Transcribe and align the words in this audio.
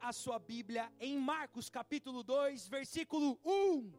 a 0.00 0.12
sua 0.12 0.38
Bíblia 0.38 0.92
em 1.00 1.18
Marcos 1.18 1.68
capítulo 1.68 2.22
2, 2.22 2.68
versículo 2.68 3.38
1. 3.44 3.92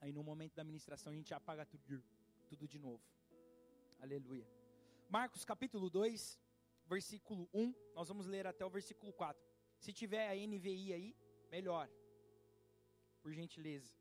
Aí 0.00 0.12
no 0.12 0.22
momento 0.22 0.54
da 0.54 0.64
ministração 0.64 1.12
a 1.12 1.16
gente 1.16 1.34
apaga 1.34 1.66
tudo, 1.66 2.02
tudo 2.48 2.68
de 2.68 2.78
novo. 2.78 3.02
Aleluia. 4.00 4.46
Marcos 5.08 5.44
capítulo 5.44 5.90
2, 5.90 6.38
versículo 6.86 7.48
1. 7.52 7.74
Nós 7.94 8.08
vamos 8.08 8.26
ler 8.26 8.46
até 8.46 8.64
o 8.64 8.70
versículo 8.70 9.12
4. 9.12 9.42
Se 9.78 9.92
tiver 9.92 10.28
a 10.28 10.34
NVI 10.34 10.92
aí, 10.92 11.16
melhor. 11.50 11.90
Por 13.22 13.32
gentileza. 13.32 13.92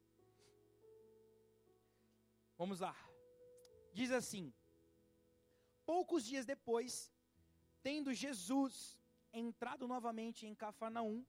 Vamos 2.57 2.80
lá. 2.80 2.96
Diz 3.93 4.12
assim: 4.12 4.54
Poucos 5.86 6.25
dias 6.25 6.45
depois, 6.45 7.11
tendo 7.83 8.13
Jesus 8.13 8.98
entrado 9.31 9.88
novamente 9.88 10.45
em 10.45 10.55
Cafarnaum, 10.55 11.23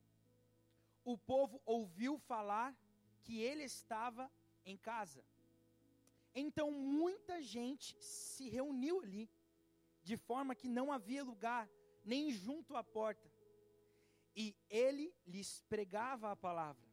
o 1.05 1.17
povo 1.17 1.61
ouviu 1.65 2.19
falar 2.19 2.77
que 3.23 3.41
ele 3.41 3.63
estava 3.63 4.31
em 4.65 4.77
casa. 4.77 5.25
Então 6.35 6.71
muita 6.71 7.41
gente 7.43 7.97
se 8.01 8.49
reuniu 8.49 9.01
ali, 9.01 9.31
de 10.03 10.17
forma 10.17 10.55
que 10.55 10.69
não 10.69 10.93
havia 10.93 11.23
lugar 11.23 11.69
nem 12.05 12.31
junto 12.31 12.77
à 12.77 12.83
porta. 12.85 13.31
E 14.35 14.55
ele 14.69 15.15
lhes 15.27 15.63
pregava 15.69 16.31
a 16.31 16.37
palavra. 16.37 16.85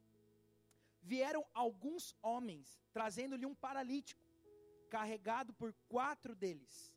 Vieram 1.01 1.45
alguns 1.53 2.15
homens, 2.21 2.81
trazendo-lhe 2.93 3.45
um 3.45 3.53
paralítico, 3.53 4.23
carregado 4.89 5.53
por 5.53 5.73
quatro 5.89 6.33
deles. 6.33 6.92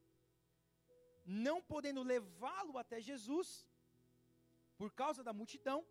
Não 1.27 1.61
podendo 1.61 2.03
levá-lo 2.05 2.79
até 2.79 3.01
Jesus, 3.01 3.67
por 4.79 4.93
causa 4.93 5.25
da 5.25 5.33
multidão, 5.33 5.85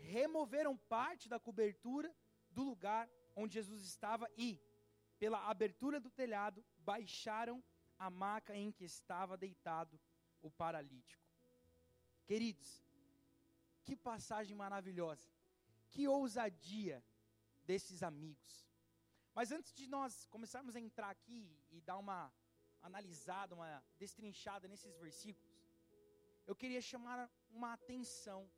removeram 0.00 0.76
parte 0.76 1.28
da 1.28 1.40
cobertura 1.40 2.14
do 2.50 2.62
lugar 2.62 3.10
onde 3.34 3.54
Jesus 3.54 3.82
estava 3.82 4.30
e, 4.38 4.60
pela 5.18 5.48
abertura 5.50 5.98
do 5.98 6.08
telhado, 6.08 6.64
baixaram 6.78 7.62
a 7.98 8.08
maca 8.08 8.54
em 8.54 8.70
que 8.70 8.84
estava 8.84 9.36
deitado 9.36 9.98
o 10.40 10.50
paralítico. 10.50 11.24
Queridos, 12.24 12.84
que 13.82 13.96
passagem 13.96 14.56
maravilhosa, 14.56 15.28
que 15.90 16.06
ousadia 16.06 17.04
desses 17.64 18.02
amigos. 18.02 18.66
Mas 19.34 19.52
antes 19.52 19.72
de 19.74 19.86
nós 19.86 20.26
começarmos 20.26 20.76
a 20.76 20.80
entrar 20.80 21.10
aqui 21.10 21.58
e 21.70 21.80
dar 21.80 21.98
uma 21.98 22.32
analisada, 22.82 23.54
uma 23.54 23.82
destrinchada 23.98 24.68
nesses 24.68 24.96
versículos, 24.96 25.56
eu 26.46 26.54
queria 26.54 26.80
chamar 26.80 27.30
uma 27.50 27.72
atenção 27.72 28.48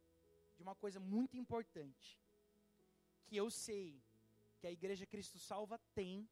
de 0.56 0.62
uma 0.62 0.74
coisa 0.74 1.00
muito 1.00 1.36
importante, 1.36 2.20
que 3.24 3.36
eu 3.36 3.50
sei 3.50 4.02
que 4.58 4.66
a 4.66 4.70
Igreja 4.70 5.06
Cristo 5.06 5.38
Salva 5.38 5.78
tem 5.94 6.28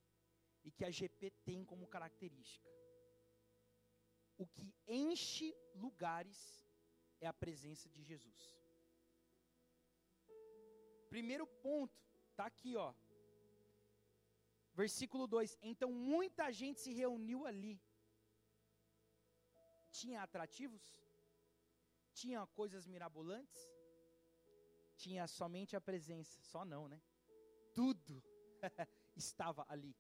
e 0.65 0.71
que 0.71 0.85
a 0.85 0.91
GP 0.91 1.31
tem 1.45 1.65
como 1.65 1.87
característica. 1.87 2.69
O 4.37 4.47
que 4.47 4.75
enche 4.87 5.57
lugares 5.75 6.69
é 7.21 7.27
a 7.27 7.33
presença 7.33 7.89
de 7.89 8.03
Jesus. 8.03 8.55
Primeiro 11.09 11.47
ponto, 11.47 11.95
está 12.31 12.47
aqui, 12.47 12.77
ó. 12.77 12.93
Versículo 14.81 15.27
2: 15.27 15.59
Então 15.63 15.91
muita 15.91 16.53
gente 16.53 16.81
se 16.81 16.93
reuniu 16.93 17.47
ali. 17.51 17.81
Tinha 19.91 20.23
atrativos? 20.23 20.85
Tinha 22.13 22.47
coisas 22.61 22.87
mirabolantes? 22.87 23.61
Tinha 25.03 25.27
somente 25.27 25.75
a 25.75 25.81
presença, 25.81 26.43
só 26.43 26.65
não, 26.65 26.89
né? 26.89 27.01
Tudo 27.73 28.23
estava 29.17 29.65
ali. 29.69 29.95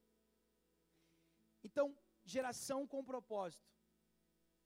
Então, 1.65 1.97
geração 2.25 2.86
com 2.86 3.03
propósito. 3.04 3.70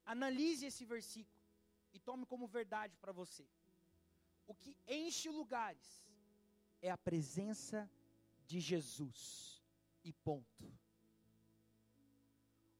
Analise 0.05 0.67
esse 0.67 0.85
versículo 0.85 1.41
e 1.93 2.01
tome 2.01 2.27
como 2.27 2.47
verdade 2.49 2.97
para 2.97 3.13
você. 3.13 3.49
O 4.47 4.55
que 4.55 4.77
enche 4.89 5.29
lugares 5.31 6.05
é 6.83 6.91
a 6.91 6.99
presença 6.99 7.89
de 8.45 8.59
Jesus. 8.59 9.60
E 10.03 10.13
ponto. 10.13 10.81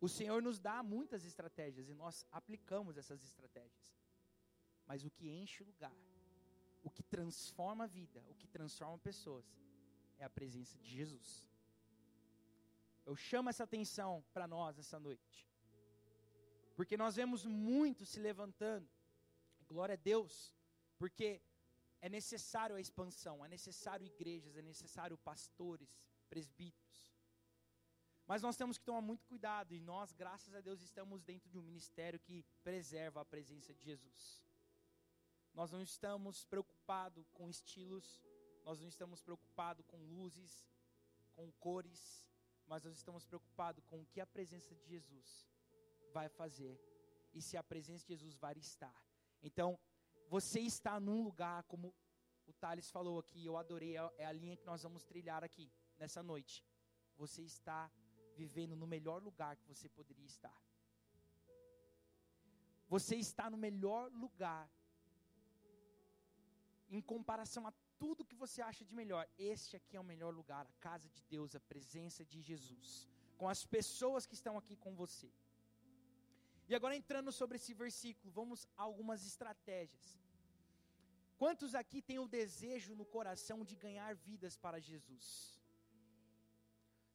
O 0.01 0.09
Senhor 0.09 0.41
nos 0.43 0.59
dá 0.59 0.83
muitas 0.83 1.25
estratégias 1.25 1.89
e 1.89 1.95
nós 1.95 2.27
aplicamos 2.33 2.97
essas 2.97 3.23
estratégias. 3.23 3.95
Mas 4.87 5.05
o 5.05 5.11
que 5.11 5.29
enche 5.29 5.63
o 5.63 5.67
lugar, 5.67 5.95
o 6.83 6.91
que 6.91 7.03
transforma 7.03 7.85
a 7.85 7.87
vida, 7.87 8.25
o 8.29 8.35
que 8.35 8.49
transforma 8.49 8.99
pessoas, 8.99 9.47
é 10.19 10.25
a 10.25 10.31
presença 10.31 10.79
de 10.79 10.89
Jesus. 10.89 11.47
Eu 13.05 13.15
chamo 13.15 13.51
essa 13.51 13.65
atenção 13.65 14.25
para 14.33 14.47
nós 14.47 14.79
essa 14.79 14.99
noite. 14.99 15.49
Porque 16.75 16.97
nós 16.97 17.17
vemos 17.17 17.45
muito 17.45 18.07
se 18.07 18.19
levantando. 18.19 18.89
Glória 19.69 19.95
a 19.95 19.97
Deus. 19.97 20.55
Porque 20.99 21.43
é 22.01 22.09
necessário 22.09 22.77
a 22.77 22.81
expansão, 22.81 23.45
é 23.45 23.49
necessário 23.49 24.07
igrejas, 24.07 24.57
é 24.57 24.63
necessário 24.63 25.17
pastores, 25.19 25.91
presbíteros. 26.31 26.91
Mas 28.31 28.43
nós 28.43 28.57
temos 28.57 28.79
que 28.79 28.85
tomar 28.85 29.01
muito 29.01 29.27
cuidado 29.27 29.75
e 29.75 29.81
nós, 29.81 30.13
graças 30.13 30.55
a 30.55 30.61
Deus, 30.61 30.81
estamos 30.81 31.25
dentro 31.25 31.51
de 31.51 31.59
um 31.59 31.63
ministério 31.63 32.21
que 32.21 32.45
preserva 32.63 33.21
a 33.21 33.25
presença 33.25 33.75
de 33.75 33.83
Jesus. 33.85 34.41
Nós 35.53 35.73
não 35.73 35.83
estamos 35.83 36.45
preocupados 36.45 37.29
com 37.33 37.51
estilos, 37.51 38.23
nós 38.65 38.79
não 38.81 38.87
estamos 38.87 39.21
preocupados 39.21 39.85
com 39.85 39.99
luzes, 40.05 40.65
com 41.35 41.51
cores, 41.53 42.25
mas 42.69 42.85
nós 42.85 42.95
estamos 42.97 43.27
preocupados 43.27 43.85
com 43.87 44.01
o 44.01 44.07
que 44.07 44.21
a 44.21 44.27
presença 44.27 44.73
de 44.77 44.87
Jesus 44.87 45.51
vai 46.13 46.29
fazer 46.29 46.81
e 47.35 47.43
se 47.43 47.57
a 47.57 47.65
presença 47.65 48.05
de 48.07 48.15
Jesus 48.15 48.37
vai 48.37 48.55
estar. 48.59 48.95
Então, 49.43 49.77
você 50.29 50.61
está 50.61 51.01
num 51.01 51.25
lugar, 51.25 51.65
como 51.65 51.93
o 52.47 52.53
Thales 52.53 52.89
falou 52.91 53.19
aqui, 53.19 53.45
eu 53.45 53.57
adorei, 53.57 53.97
é, 53.97 54.13
é 54.19 54.27
a 54.27 54.33
linha 54.33 54.57
que 54.57 54.65
nós 54.65 54.83
vamos 54.83 55.05
trilhar 55.05 55.43
aqui, 55.43 55.69
nessa 56.01 56.23
noite. 56.23 56.65
Você 57.17 57.43
está 57.43 57.91
vivendo 58.35 58.75
no 58.75 58.87
melhor 58.87 59.23
lugar 59.23 59.57
que 59.57 59.69
você 59.73 59.89
poderia 59.89 60.27
estar. 60.27 60.59
Você 62.89 63.17
está 63.17 63.49
no 63.49 63.57
melhor 63.57 64.11
lugar 64.11 64.69
em 66.89 67.01
comparação 67.01 67.67
a 67.67 67.73
tudo 67.99 68.25
que 68.25 68.35
você 68.45 68.61
acha 68.63 68.85
de 68.85 68.95
melhor. 68.95 69.29
Este 69.39 69.77
aqui 69.77 69.97
é 69.97 70.01
o 70.01 70.11
melhor 70.13 70.33
lugar, 70.35 70.67
a 70.67 70.73
casa 70.89 71.09
de 71.09 71.23
Deus, 71.35 71.55
a 71.55 71.61
presença 71.61 72.25
de 72.25 72.41
Jesus, 72.41 73.07
com 73.37 73.49
as 73.49 73.65
pessoas 73.65 74.27
que 74.27 74.35
estão 74.35 74.57
aqui 74.59 74.77
com 74.77 74.95
você. 74.95 75.31
E 76.69 76.75
agora 76.75 76.97
entrando 76.97 77.31
sobre 77.31 77.57
esse 77.59 77.75
versículo, 77.75 78.33
vamos 78.33 78.67
a 78.77 78.83
algumas 78.83 79.25
estratégias. 79.27 80.19
Quantos 81.37 81.75
aqui 81.75 82.01
têm 82.03 82.19
o 82.19 82.29
desejo 82.29 82.95
no 82.95 83.05
coração 83.05 83.65
de 83.65 83.77
ganhar 83.77 84.15
vidas 84.15 84.57
para 84.57 84.81
Jesus? 84.81 85.60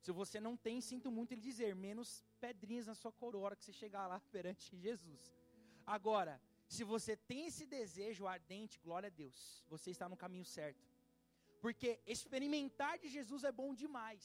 Se 0.06 0.12
você 0.12 0.40
não 0.40 0.56
tem, 0.66 0.76
sinto 0.90 1.10
muito 1.18 1.34
lhe 1.34 1.42
dizer, 1.42 1.70
menos 1.76 2.10
pedrinhas 2.40 2.86
na 2.90 2.94
sua 2.94 3.12
coroa 3.22 3.56
que 3.56 3.66
você 3.66 3.74
chegar 3.74 4.06
lá 4.12 4.20
perante 4.36 4.78
Jesus. 4.86 5.24
Agora, 5.96 6.34
se 6.68 6.84
você 6.84 7.14
tem 7.30 7.48
esse 7.48 7.66
desejo 7.66 8.28
ardente, 8.28 8.80
glória 8.86 9.08
a 9.08 9.16
Deus, 9.24 9.64
você 9.68 9.90
está 9.90 10.08
no 10.08 10.18
caminho 10.24 10.46
certo. 10.46 10.86
Porque 11.60 12.00
experimentar 12.06 13.00
de 13.00 13.10
Jesus 13.10 13.44
é 13.44 13.52
bom 13.52 13.74
demais. 13.74 14.24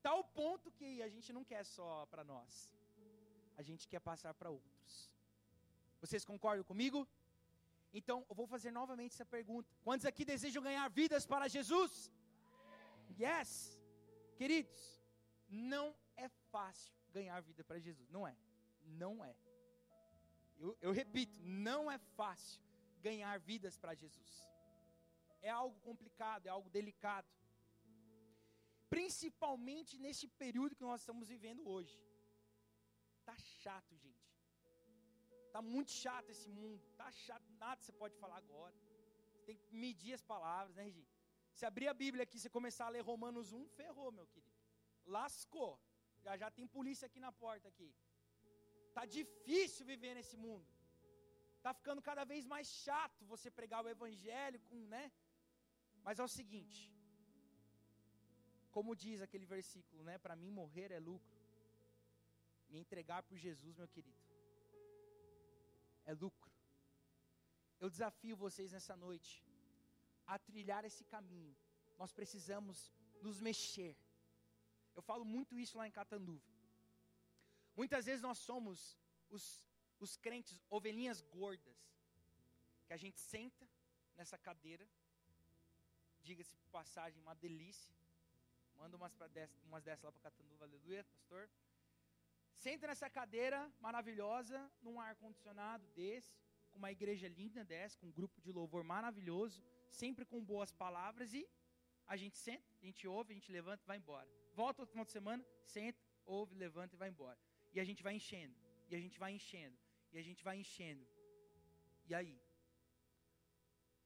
Tal 0.00 0.24
ponto 0.24 0.72
que 0.78 1.02
a 1.02 1.08
gente 1.14 1.34
não 1.36 1.44
quer 1.44 1.64
só 1.64 2.06
para 2.06 2.24
nós. 2.24 2.74
A 3.58 3.62
gente 3.62 3.86
quer 3.86 4.00
passar 4.00 4.32
para 4.32 4.48
outros. 4.48 5.12
Vocês 6.00 6.24
concordam 6.24 6.64
comigo? 6.64 7.06
Então, 7.92 8.24
eu 8.30 8.34
vou 8.34 8.46
fazer 8.46 8.70
novamente 8.70 9.12
essa 9.12 9.26
pergunta. 9.26 9.68
Quantos 9.84 10.06
aqui 10.06 10.24
desejam 10.24 10.62
ganhar 10.62 10.88
vidas 10.88 11.26
para 11.26 11.46
Jesus? 11.46 12.10
Yes. 13.20 13.77
Queridos, 14.40 14.80
não 15.48 15.86
é 16.24 16.28
fácil 16.52 16.94
ganhar 17.16 17.40
vida 17.48 17.62
para 17.68 17.78
Jesus. 17.86 18.08
Não 18.16 18.24
é. 18.32 18.36
Não 19.02 19.24
é. 19.24 19.34
Eu, 20.64 20.70
eu 20.86 20.92
repito, 21.00 21.36
não 21.68 21.90
é 21.90 21.98
fácil 22.20 22.60
ganhar 23.06 23.34
vidas 23.50 23.76
para 23.82 23.94
Jesus. 24.02 24.30
É 25.48 25.50
algo 25.50 25.78
complicado, 25.88 26.46
é 26.46 26.50
algo 26.50 26.70
delicado. 26.78 27.28
Principalmente 28.94 29.98
nesse 30.04 30.26
período 30.42 30.76
que 30.76 30.88
nós 30.90 31.00
estamos 31.00 31.28
vivendo 31.34 31.68
hoje. 31.68 31.96
Tá 33.24 33.36
chato, 33.62 33.94
gente. 34.04 34.26
Tá 35.52 35.60
muito 35.60 35.90
chato 35.90 36.30
esse 36.30 36.48
mundo. 36.48 36.82
Tá 36.96 37.10
chato, 37.10 37.46
nada 37.64 37.80
você 37.80 37.92
pode 37.92 38.16
falar 38.22 38.38
agora. 38.44 38.76
Você 39.30 39.42
tem 39.48 39.56
que 39.56 39.74
medir 39.84 40.14
as 40.14 40.22
palavras, 40.22 40.74
né, 40.76 40.84
Regina? 40.84 41.17
Se 41.58 41.64
abrir 41.68 41.88
a 41.92 41.94
Bíblia 42.02 42.22
aqui, 42.24 42.38
você 42.38 42.50
começar 42.56 42.84
a 42.86 42.92
ler 42.94 43.02
Romanos 43.12 43.46
1, 43.52 43.62
ferrou, 43.78 44.10
meu 44.18 44.26
querido. 44.32 44.58
Lascou. 45.16 45.72
Já 46.24 46.32
já 46.42 46.48
tem 46.56 46.66
polícia 46.76 47.06
aqui 47.08 47.20
na 47.24 47.32
porta 47.44 47.66
aqui. 47.72 47.88
tá 48.96 49.04
difícil 49.16 49.84
viver 49.90 50.12
nesse 50.18 50.36
mundo. 50.44 50.68
Tá 51.64 51.72
ficando 51.78 52.00
cada 52.08 52.24
vez 52.32 52.44
mais 52.52 52.68
chato 52.84 53.26
você 53.32 53.50
pregar 53.58 53.80
o 53.84 53.90
evangelho 53.94 54.60
com, 54.68 54.78
né? 54.94 55.04
Mas 56.04 56.20
é 56.20 56.24
o 56.28 56.32
seguinte, 56.36 56.80
como 58.76 58.98
diz 59.04 59.20
aquele 59.26 59.48
versículo, 59.56 60.04
né? 60.08 60.16
Para 60.26 60.36
mim 60.42 60.52
morrer 60.60 60.88
é 60.98 61.00
lucro. 61.10 61.40
Me 62.70 62.78
entregar 62.84 63.20
por 63.28 63.36
Jesus, 63.46 63.74
meu 63.82 63.88
querido. 63.96 64.24
É 66.04 66.14
lucro. 66.24 66.52
Eu 67.82 67.90
desafio 67.96 68.36
vocês 68.46 68.70
nessa 68.76 68.96
noite 69.06 69.47
a 70.28 70.38
trilhar 70.38 70.84
esse 70.84 71.04
caminho. 71.04 71.56
Nós 72.00 72.12
precisamos 72.12 72.92
nos 73.26 73.40
mexer. 73.40 73.96
Eu 74.94 75.02
falo 75.02 75.24
muito 75.24 75.58
isso 75.58 75.78
lá 75.78 75.88
em 75.88 75.90
Catanduva. 75.90 76.46
Muitas 77.74 78.06
vezes 78.06 78.22
nós 78.22 78.38
somos 78.38 78.98
os, 79.30 79.44
os 79.98 80.16
crentes, 80.16 80.60
ovelhinhas 80.68 81.20
gordas, 81.20 81.78
que 82.86 82.92
a 82.92 82.96
gente 82.96 83.20
senta 83.20 83.66
nessa 84.16 84.36
cadeira, 84.36 84.86
diga-se 86.22 86.56
passagem, 86.70 87.20
uma 87.22 87.34
delícia. 87.34 87.94
Manda 88.76 88.96
umas, 88.96 89.12
dessa, 89.32 89.58
umas 89.64 89.82
dessas 89.82 90.04
lá 90.04 90.12
para 90.12 90.22
Catanduva, 90.22 90.64
aleluia, 90.64 91.04
pastor. 91.04 91.48
Senta 92.54 92.88
nessa 92.88 93.08
cadeira 93.08 93.72
maravilhosa, 93.80 94.70
num 94.82 95.00
ar-condicionado 95.00 95.86
desse, 95.94 96.36
com 96.70 96.78
uma 96.78 96.90
igreja 96.90 97.28
linda 97.28 97.64
dessa, 97.64 97.96
com 97.98 98.06
um 98.06 98.12
grupo 98.12 98.40
de 98.40 98.50
louvor 98.52 98.82
maravilhoso, 98.84 99.62
sempre 99.88 100.24
com 100.24 100.44
boas 100.44 100.72
palavras 100.72 101.32
e 101.34 101.48
a 102.06 102.16
gente 102.16 102.36
senta, 102.36 102.64
a 102.80 102.84
gente 102.84 103.06
ouve, 103.06 103.32
a 103.32 103.34
gente 103.34 103.50
levanta 103.52 103.82
e 103.84 103.86
vai 103.86 103.96
embora. 103.98 104.28
Volta 104.54 104.82
outro 104.82 104.92
final 104.92 105.04
de 105.04 105.12
semana, 105.12 105.44
senta, 105.64 106.02
ouve, 106.24 106.54
levanta 106.54 106.94
e 106.94 106.98
vai 106.98 107.08
embora. 107.08 107.38
E 107.72 107.80
a 107.80 107.84
gente 107.84 108.02
vai 108.02 108.14
enchendo, 108.14 108.56
e 108.88 108.96
a 108.96 109.00
gente 109.00 109.18
vai 109.18 109.32
enchendo, 109.32 109.78
e 110.12 110.18
a 110.18 110.22
gente 110.22 110.42
vai 110.42 110.56
enchendo. 110.58 111.06
E 112.06 112.14
aí? 112.14 112.40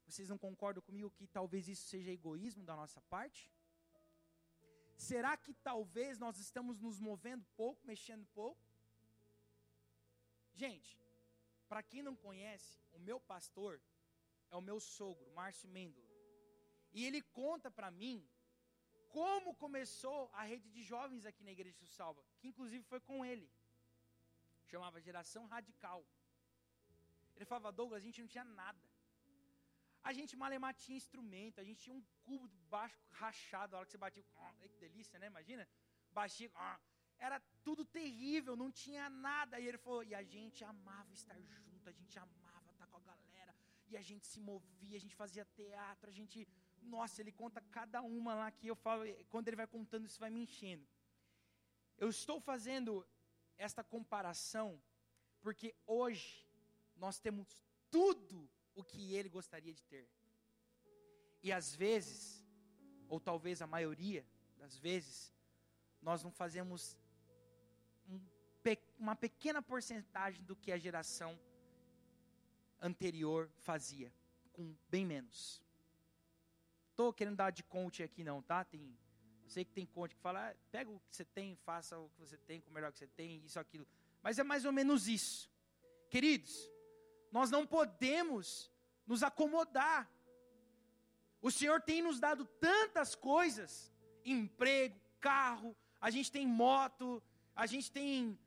Vocês 0.06 0.28
não 0.28 0.36
concordam 0.36 0.82
comigo 0.82 1.10
que 1.10 1.26
talvez 1.26 1.68
isso 1.68 1.86
seja 1.88 2.10
egoísmo 2.10 2.64
da 2.64 2.74
nossa 2.74 3.00
parte? 3.02 3.50
Será 4.96 5.36
que 5.36 5.54
talvez 5.54 6.18
nós 6.18 6.38
estamos 6.38 6.80
nos 6.80 6.98
movendo 7.00 7.44
pouco, 7.56 7.86
mexendo 7.86 8.26
pouco? 8.26 8.60
Gente, 10.52 10.98
para 11.68 11.82
quem 11.82 12.02
não 12.02 12.14
conhece, 12.14 12.80
o 12.92 12.98
meu 12.98 13.18
pastor 13.18 13.80
é 14.52 14.56
o 14.60 14.66
meu 14.68 14.78
sogro, 14.96 15.28
Márcio 15.38 15.68
Mendola. 15.76 16.10
E 16.96 17.04
ele 17.06 17.20
conta 17.40 17.68
para 17.78 17.90
mim 18.02 18.16
como 19.18 19.54
começou 19.64 20.20
a 20.40 20.42
rede 20.52 20.68
de 20.76 20.82
jovens 20.92 21.24
aqui 21.30 21.42
na 21.48 21.52
Igreja 21.56 21.78
do 21.84 21.90
Salva, 21.96 22.22
que 22.38 22.48
inclusive 22.50 22.82
foi 22.92 23.00
com 23.08 23.18
ele. 23.30 23.48
Chamava 24.70 25.04
Geração 25.08 25.44
Radical. 25.52 26.00
Ele 27.36 27.46
falava, 27.50 27.72
Douglas, 27.80 28.00
a 28.02 28.06
gente 28.06 28.20
não 28.22 28.30
tinha 28.34 28.44
nada. 28.62 28.82
A 30.08 30.12
gente 30.18 30.34
malemar 30.42 30.72
tinha 30.82 30.96
instrumento, 31.02 31.60
a 31.60 31.66
gente 31.68 31.80
tinha 31.84 31.96
um 31.98 32.04
cubo 32.24 32.46
de 32.54 32.58
baixo 32.74 33.00
rachado, 33.22 33.74
a 33.74 33.78
hora 33.78 33.86
que 33.86 33.92
você 33.92 33.98
batia, 34.06 34.24
que 34.72 34.78
delícia, 34.86 35.18
né? 35.18 35.26
Imagina? 35.34 35.66
Baixinho, 36.18 36.50
era 37.26 37.38
tudo 37.66 37.84
terrível, 37.84 38.56
não 38.62 38.70
tinha 38.82 39.08
nada. 39.08 39.60
E 39.60 39.66
ele 39.68 39.78
falou, 39.78 40.02
e 40.10 40.14
a 40.22 40.24
gente 40.34 40.64
amava 40.64 41.12
estar 41.20 41.38
junto, 41.40 41.88
a 41.88 41.96
gente 42.00 42.18
amava 42.18 42.68
estar 42.72 42.86
com 42.88 42.96
a 42.96 43.00
galera, 43.00 43.54
e 43.92 43.96
a 43.96 44.02
gente 44.02 44.26
se 44.26 44.40
movia, 44.40 44.96
a 44.96 45.00
gente 45.00 45.14
fazia 45.14 45.44
teatro, 45.44 46.08
a 46.08 46.12
gente 46.12 46.48
nossa, 46.82 47.20
ele 47.20 47.30
conta 47.30 47.60
cada 47.60 48.00
uma 48.02 48.34
lá 48.34 48.50
que 48.50 48.66
eu 48.66 48.74
falo, 48.74 49.04
quando 49.30 49.46
ele 49.48 49.56
vai 49.56 49.66
contando 49.66 50.06
isso 50.06 50.18
vai 50.18 50.30
me 50.30 50.42
enchendo. 50.42 50.84
Eu 51.96 52.08
estou 52.08 52.40
fazendo 52.40 53.06
esta 53.56 53.84
comparação 53.84 54.82
porque 55.40 55.74
hoje 55.86 56.48
nós 56.96 57.18
temos 57.20 57.64
tudo 57.90 58.50
o 58.74 58.82
que 58.82 59.14
ele 59.14 59.28
gostaria 59.28 59.72
de 59.72 59.84
ter. 59.84 60.08
E 61.42 61.52
às 61.52 61.74
vezes, 61.74 62.44
ou 63.08 63.20
talvez 63.20 63.60
a 63.60 63.66
maioria 63.66 64.26
das 64.56 64.76
vezes, 64.78 65.34
nós 66.00 66.22
não 66.22 66.30
fazemos 66.30 66.96
um, 68.08 68.20
uma 68.98 69.14
pequena 69.14 69.60
porcentagem 69.60 70.44
do 70.44 70.56
que 70.56 70.72
a 70.72 70.78
geração 70.78 71.38
anterior 72.82 73.48
fazia, 73.56 74.12
com 74.52 74.74
bem 74.90 75.06
menos 75.06 75.62
estou 76.92 77.12
querendo 77.12 77.36
dar 77.36 77.50
de 77.50 77.62
conte 77.64 78.02
aqui 78.02 78.22
não, 78.22 78.40
tá? 78.40 78.64
Tem, 78.64 78.96
eu 79.42 79.50
sei 79.50 79.64
que 79.64 79.72
tem 79.72 79.84
conte 79.84 80.14
que 80.14 80.20
fala, 80.20 80.50
ah, 80.50 80.54
pega 80.70 80.90
o 80.90 81.00
que 81.00 81.16
você 81.16 81.24
tem, 81.24 81.56
faça 81.56 81.98
o 81.98 82.08
que 82.10 82.20
você 82.20 82.36
tem 82.36 82.60
com 82.60 82.70
o 82.70 82.72
melhor 82.72 82.92
que 82.92 82.98
você 82.98 83.08
tem, 83.08 83.42
isso, 83.44 83.58
aquilo. 83.58 83.86
Mas 84.22 84.38
é 84.38 84.44
mais 84.44 84.64
ou 84.64 84.72
menos 84.72 85.08
isso. 85.08 85.50
Queridos, 86.08 86.70
nós 87.30 87.50
não 87.50 87.66
podemos 87.66 88.70
nos 89.06 89.22
acomodar. 89.22 90.08
O 91.40 91.50
Senhor 91.50 91.80
tem 91.80 92.02
nos 92.02 92.20
dado 92.20 92.44
tantas 92.60 93.14
coisas: 93.14 93.92
emprego, 94.24 95.00
carro, 95.18 95.74
a 96.00 96.08
gente 96.10 96.30
tem 96.30 96.46
moto, 96.46 97.22
a 97.56 97.66
gente 97.66 97.90
tem 97.90 98.38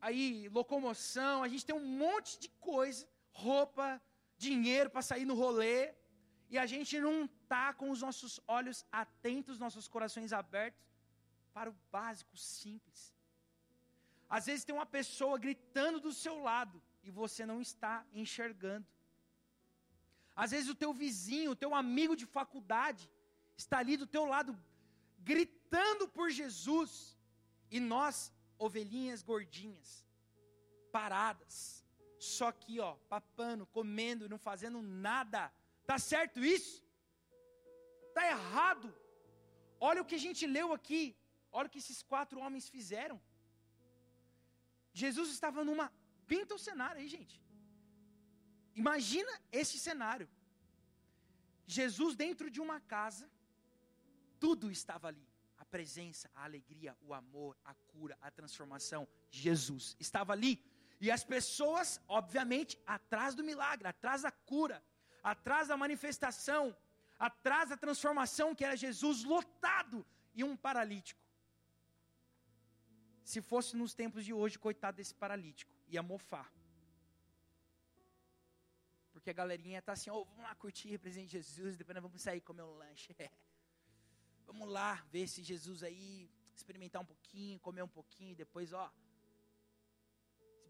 aí 0.00 0.48
locomoção, 0.48 1.42
a 1.42 1.48
gente 1.48 1.64
tem 1.64 1.76
um 1.76 1.86
monte 1.86 2.38
de 2.38 2.48
coisa, 2.48 3.06
roupa, 3.34 4.00
dinheiro 4.38 4.88
para 4.88 5.02
sair 5.02 5.24
no 5.24 5.34
rolê 5.34 5.92
e 6.48 6.58
a 6.58 6.66
gente 6.66 7.00
não 7.00 7.24
está 7.24 7.74
com 7.74 7.90
os 7.90 8.00
nossos 8.00 8.40
olhos 8.46 8.86
atentos, 8.90 9.58
nossos 9.58 9.86
corações 9.88 10.32
abertos 10.32 10.82
para 11.52 11.70
o 11.70 11.76
básico, 11.90 12.36
simples. 12.36 13.12
Às 14.28 14.46
vezes 14.46 14.64
tem 14.64 14.74
uma 14.74 14.86
pessoa 14.86 15.38
gritando 15.38 16.00
do 16.00 16.12
seu 16.12 16.38
lado 16.40 16.82
e 17.02 17.10
você 17.10 17.44
não 17.44 17.60
está 17.60 18.04
enxergando. 18.12 18.86
Às 20.34 20.50
vezes 20.52 20.68
o 20.68 20.74
teu 20.74 20.92
vizinho, 20.92 21.52
o 21.52 21.56
teu 21.56 21.74
amigo 21.74 22.16
de 22.16 22.26
faculdade 22.26 23.10
está 23.56 23.78
ali 23.78 23.96
do 23.96 24.06
teu 24.06 24.24
lado 24.26 24.58
gritando 25.20 26.08
por 26.08 26.30
Jesus 26.30 27.16
e 27.70 27.80
nós, 27.80 28.32
ovelhinhas 28.58 29.22
gordinhas, 29.22 30.04
paradas, 30.92 31.83
só 32.24 32.48
aqui, 32.54 32.78
ó, 32.80 32.94
papando, 33.14 33.66
comendo 33.66 34.28
não 34.28 34.38
fazendo 34.38 34.80
nada 34.82 35.52
Está 35.84 35.98
certo 36.12 36.38
isso? 36.56 36.76
Está 38.08 38.22
errado. 38.34 38.88
Olha 39.88 40.00
o 40.02 40.08
que 40.10 40.18
a 40.20 40.24
gente 40.26 40.44
leu 40.56 40.68
aqui. 40.78 41.02
Olha 41.56 41.68
o 41.68 41.72
que 41.74 41.82
esses 41.84 42.00
quatro 42.12 42.40
homens 42.44 42.68
fizeram. 42.76 43.18
Jesus 45.02 45.28
estava 45.36 45.62
numa. 45.68 45.86
Pinta 46.32 46.54
o 46.54 46.62
cenário 46.66 47.00
aí, 47.02 47.08
gente. 47.16 47.36
Imagina 48.82 49.32
esse 49.60 49.78
cenário. 49.88 50.28
Jesus 51.66 52.12
dentro 52.24 52.48
de 52.54 52.60
uma 52.66 52.78
casa, 52.94 53.26
tudo 54.44 54.70
estava 54.70 55.08
ali. 55.08 55.26
A 55.58 55.64
presença, 55.74 56.30
a 56.34 56.44
alegria, 56.44 56.96
o 57.06 57.12
amor, 57.12 57.52
a 57.72 57.74
cura, 57.92 58.16
a 58.22 58.30
transformação. 58.30 59.02
Jesus 59.30 59.96
estava 60.06 60.32
ali. 60.32 60.54
E 61.00 61.10
as 61.10 61.24
pessoas, 61.24 62.00
obviamente, 62.08 62.78
atrás 62.86 63.34
do 63.34 63.44
milagre, 63.44 63.86
atrás 63.88 64.22
da 64.22 64.30
cura 64.30 64.82
atrás 65.24 65.68
da 65.68 65.76
manifestação, 65.76 66.76
atrás 67.18 67.70
da 67.70 67.78
transformação 67.78 68.54
que 68.54 68.64
era 68.64 68.76
Jesus 68.76 69.24
lotado 69.24 70.06
e 70.34 70.44
um 70.44 70.54
paralítico. 70.54 71.20
Se 73.24 73.40
fosse 73.40 73.74
nos 73.74 73.94
tempos 73.94 74.22
de 74.22 74.34
hoje, 74.34 74.58
coitado 74.58 74.98
desse 74.98 75.14
paralítico, 75.14 75.72
ia 75.88 76.02
mofar. 76.02 76.52
Porque 79.14 79.30
a 79.30 79.32
galerinha 79.32 79.80
tá 79.80 79.92
assim, 79.94 80.10
oh, 80.10 80.24
vamos 80.26 80.42
lá 80.42 80.54
curtir, 80.56 80.98
presente 80.98 81.30
Jesus, 81.30 81.78
depois 81.78 81.94
nós 81.94 82.02
vamos 82.02 82.20
sair 82.20 82.42
comer 82.42 82.62
um 82.62 82.74
lanche. 82.74 83.16
vamos 84.44 84.68
lá 84.68 85.02
ver 85.10 85.20
esse 85.20 85.42
Jesus 85.42 85.82
aí, 85.82 86.30
experimentar 86.54 87.00
um 87.00 87.06
pouquinho, 87.06 87.58
comer 87.60 87.82
um 87.82 87.88
pouquinho, 87.88 88.36
depois, 88.36 88.74
ó. 88.74 88.86
Se 88.88 89.03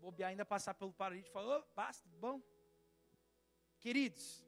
bobear 0.04 0.30
ainda 0.30 0.44
passar 0.44 0.74
pelo 0.74 0.92
paralítico, 0.92 1.32
falar, 1.32 1.58
oh, 1.58 1.64
basta, 1.74 2.06
bom. 2.20 2.40
Queridos, 3.80 4.44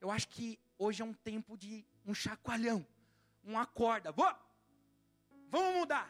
eu 0.00 0.10
acho 0.10 0.28
que 0.28 0.58
hoje 0.78 1.02
é 1.02 1.04
um 1.04 1.14
tempo 1.14 1.56
de 1.56 1.84
um 2.04 2.14
chacoalhão, 2.14 2.86
um 3.42 3.58
acorda. 3.58 4.12
Vamos 4.12 5.74
mudar. 5.78 6.08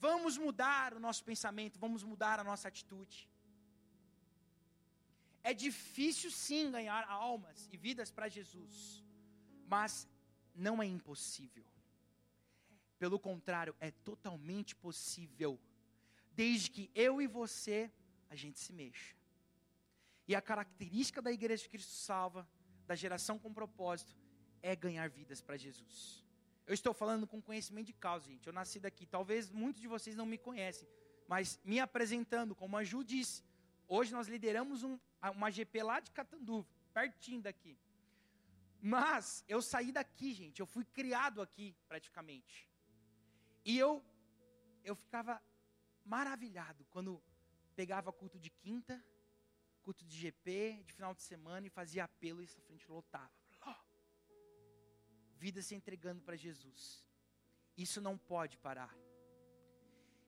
Vamos 0.00 0.36
mudar 0.36 0.94
o 0.94 1.00
nosso 1.06 1.22
pensamento, 1.22 1.78
vamos 1.78 2.02
mudar 2.02 2.40
a 2.40 2.44
nossa 2.44 2.66
atitude. 2.66 3.30
É 5.44 5.52
difícil 5.54 6.30
sim 6.30 6.72
ganhar 6.72 7.04
almas 7.08 7.68
e 7.72 7.76
vidas 7.76 8.10
para 8.10 8.28
Jesus, 8.28 9.04
mas 9.66 10.08
não 10.54 10.82
é 10.82 10.86
impossível. 10.86 11.64
Pelo 12.98 13.18
contrário, 13.18 13.76
é 13.78 13.90
totalmente 13.90 14.74
possível, 14.74 15.52
desde 16.34 16.70
que 16.70 16.90
eu 16.94 17.20
e 17.20 17.26
você 17.26 17.90
a 18.30 18.36
gente 18.36 18.58
se 18.58 18.72
mexa. 18.72 19.14
E 20.26 20.34
a 20.34 20.40
característica 20.40 21.20
da 21.20 21.32
igreja 21.32 21.62
de 21.62 21.68
Cristo 21.68 21.92
Salva 21.92 22.48
da 22.86 22.94
geração 22.94 23.38
com 23.38 23.52
propósito 23.52 24.16
é 24.62 24.74
ganhar 24.74 25.08
vidas 25.08 25.40
para 25.40 25.56
Jesus. 25.56 26.24
Eu 26.66 26.74
estou 26.74 26.94
falando 26.94 27.26
com 27.26 27.42
conhecimento 27.42 27.86
de 27.86 27.92
causa, 27.92 28.26
gente. 28.26 28.46
Eu 28.46 28.52
nasci 28.52 28.78
daqui. 28.78 29.04
Talvez 29.04 29.50
muitos 29.50 29.80
de 29.80 29.88
vocês 29.88 30.14
não 30.16 30.24
me 30.24 30.38
conhecem. 30.38 30.88
Mas 31.28 31.58
me 31.64 31.80
apresentando, 31.80 32.54
como 32.54 32.76
a 32.76 32.84
Ju 32.84 33.02
disse, 33.02 33.42
hoje 33.88 34.12
nós 34.12 34.28
lideramos 34.28 34.82
um, 34.82 34.98
uma 35.34 35.50
GP 35.50 35.82
lá 35.82 36.00
de 36.00 36.10
Catanduva, 36.10 36.68
pertinho 36.94 37.42
daqui. 37.42 37.76
Mas 38.80 39.44
eu 39.48 39.60
saí 39.62 39.92
daqui, 39.92 40.32
gente, 40.32 40.60
eu 40.60 40.66
fui 40.66 40.84
criado 40.84 41.40
aqui 41.40 41.74
praticamente. 41.88 42.68
E 43.64 43.78
eu 43.78 44.02
eu 44.84 44.96
ficava 44.96 45.40
maravilhado 46.04 46.84
quando 46.90 47.22
pegava 47.74 48.12
culto 48.12 48.38
de 48.38 48.50
quinta, 48.50 49.02
culto 49.82 50.04
de 50.04 50.16
GP, 50.16 50.82
de 50.84 50.92
final 50.92 51.14
de 51.14 51.22
semana 51.22 51.66
e 51.66 51.70
fazia 51.70 52.04
apelo 52.04 52.40
e 52.40 52.44
essa 52.44 52.60
frente 52.60 52.90
lotava. 52.90 53.30
Vida 55.36 55.60
se 55.60 55.74
entregando 55.74 56.22
para 56.22 56.36
Jesus. 56.36 57.04
Isso 57.76 58.00
não 58.00 58.16
pode 58.16 58.56
parar. 58.58 58.94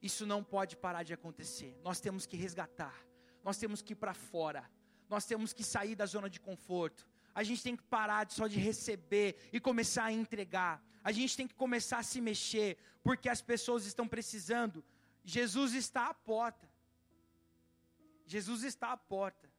Isso 0.02 0.26
não 0.26 0.42
pode 0.42 0.76
parar 0.76 1.02
de 1.04 1.14
acontecer. 1.14 1.78
Nós 1.84 2.00
temos 2.00 2.26
que 2.26 2.36
resgatar. 2.36 3.06
Nós 3.44 3.56
temos 3.56 3.80
que 3.80 3.92
ir 3.92 3.96
para 3.96 4.12
fora. 4.12 4.68
Nós 5.08 5.24
temos 5.24 5.52
que 5.52 5.62
sair 5.62 5.94
da 5.94 6.04
zona 6.04 6.28
de 6.28 6.40
conforto. 6.40 7.06
A 7.32 7.44
gente 7.44 7.62
tem 7.62 7.76
que 7.76 7.84
parar 7.84 8.28
só 8.30 8.48
de 8.48 8.58
receber 8.58 9.48
e 9.52 9.60
começar 9.60 10.06
a 10.06 10.12
entregar. 10.12 10.82
A 11.02 11.12
gente 11.12 11.36
tem 11.36 11.46
que 11.46 11.54
começar 11.54 11.98
a 11.98 12.02
se 12.02 12.20
mexer, 12.20 12.76
porque 13.02 13.28
as 13.28 13.40
pessoas 13.40 13.86
estão 13.86 14.08
precisando. 14.08 14.84
Jesus 15.24 15.72
está 15.72 16.08
à 16.08 16.14
porta. 16.14 16.70
Jesus 18.26 18.62
está 18.62 18.92
à 18.92 18.96
porta. 18.96 19.50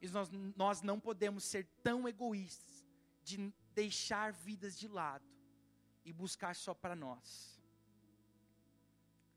E 0.00 0.08
nós, 0.08 0.30
nós 0.56 0.82
não 0.82 0.98
podemos 0.98 1.44
ser 1.44 1.66
tão 1.82 2.08
egoístas 2.08 2.86
de 3.22 3.52
deixar 3.74 4.32
vidas 4.32 4.78
de 4.78 4.88
lado 4.88 5.26
e 6.04 6.12
buscar 6.12 6.54
só 6.54 6.72
para 6.72 6.96
nós. 6.96 7.60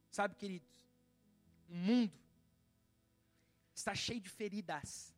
Sabe, 0.10 0.36
queridos, 0.36 0.88
o 1.68 1.76
mundo 1.76 2.14
está 3.74 3.96
cheio 3.96 4.22
de 4.22 4.30
feridas. 4.30 5.14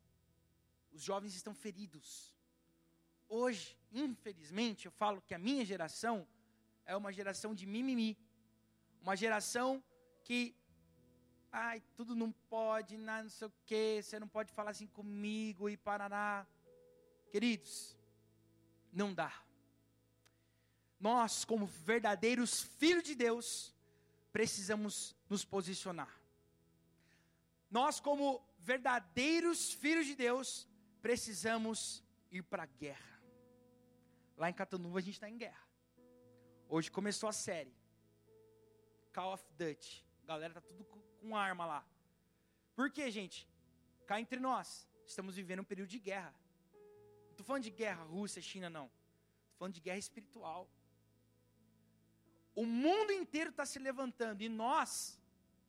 Os 0.91 1.03
jovens 1.03 1.35
estão 1.35 1.53
feridos. 1.53 2.33
Hoje, 3.27 3.77
infelizmente, 3.91 4.85
eu 4.85 4.91
falo 4.91 5.21
que 5.21 5.35
a 5.35 5.37
minha 5.37 5.65
geração 5.65 6.25
é 6.85 6.95
uma 6.95 7.11
geração 7.11 7.53
de 7.53 7.65
mimimi. 7.65 8.17
Uma 9.01 9.15
geração 9.15 9.83
que, 10.25 10.55
ai, 11.51 11.81
tudo 11.95 12.15
não 12.15 12.31
pode, 12.49 12.97
não 12.97 13.29
sei 13.29 13.47
o 13.47 13.53
quê, 13.65 14.01
você 14.03 14.19
não 14.19 14.27
pode 14.27 14.51
falar 14.51 14.71
assim 14.71 14.87
comigo 14.87 15.69
e 15.69 15.77
parará. 15.77 16.45
Queridos, 17.31 17.95
não 18.91 19.13
dá. 19.13 19.31
Nós, 20.99 21.45
como 21.45 21.65
verdadeiros 21.65 22.61
filhos 22.61 23.03
de 23.03 23.15
Deus, 23.15 23.73
precisamos 24.33 25.15
nos 25.29 25.45
posicionar. 25.45 26.13
Nós, 27.69 27.99
como 27.99 28.43
verdadeiros 28.57 29.71
filhos 29.73 30.07
de 30.07 30.15
Deus, 30.15 30.67
precisamos 31.01 32.03
ir 32.31 32.41
para 32.41 32.63
a 32.63 32.65
guerra. 32.65 33.21
Lá 34.35 34.49
em 34.49 34.53
Catanduva 34.53 34.97
a 34.97 35.01
gente 35.01 35.13
está 35.13 35.29
em 35.29 35.37
guerra. 35.37 35.63
Hoje 36.67 36.89
começou 36.89 37.29
a 37.29 37.33
série. 37.33 37.73
Call 39.13 39.33
of 39.33 39.45
Duty. 39.57 40.04
A 40.25 40.27
galera 40.27 40.55
tá 40.55 40.61
tudo 40.61 40.83
com 40.85 41.37
arma 41.37 41.67
lá. 41.67 41.85
Por 42.75 42.89
quê, 42.89 43.11
gente? 43.11 43.47
Cá 44.07 44.19
entre 44.19 44.39
nós, 44.39 44.87
estamos 45.05 45.35
vivendo 45.35 45.59
um 45.59 45.63
período 45.63 45.89
de 45.89 45.99
guerra. 45.99 46.33
Não 47.25 47.31
estou 47.33 47.45
falando 47.45 47.61
de 47.61 47.69
guerra 47.69 48.03
Rússia, 48.03 48.41
China, 48.41 48.67
não. 48.67 48.85
Estou 48.85 49.59
falando 49.59 49.75
de 49.75 49.81
guerra 49.81 49.99
espiritual. 49.99 50.67
O 52.55 52.65
mundo 52.65 53.11
inteiro 53.11 53.51
está 53.51 53.67
se 53.67 53.77
levantando 53.77 54.41
e 54.41 54.49
nós, 54.49 55.21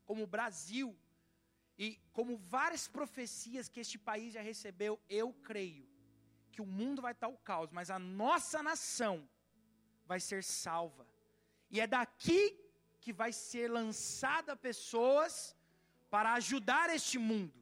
como 0.07 0.27
Brasil, 0.27 0.97
e 1.79 2.01
como 2.15 2.39
várias 2.39 2.89
profecias 2.89 3.69
que 3.69 3.81
este 3.81 3.99
país 3.99 4.33
já 4.33 4.41
recebeu, 4.41 4.99
eu 5.07 5.35
creio 5.35 5.87
que 6.51 6.63
o 6.63 6.67
mundo 6.67 7.03
vai 7.03 7.13
estar 7.13 7.29
o 7.29 7.37
caos, 7.37 7.71
mas 7.71 7.91
a 7.91 7.99
nossa 7.99 8.63
nação 8.63 9.29
vai 10.07 10.19
ser 10.19 10.43
salva. 10.43 11.07
E 11.71 11.79
é 11.79 11.87
daqui 11.87 12.66
que 13.07 13.13
vai 13.21 13.33
ser 13.33 13.67
lançada 13.79 14.53
pessoas 14.69 15.33
para 16.15 16.29
ajudar 16.39 16.87
este 16.99 17.19
mundo. 17.29 17.59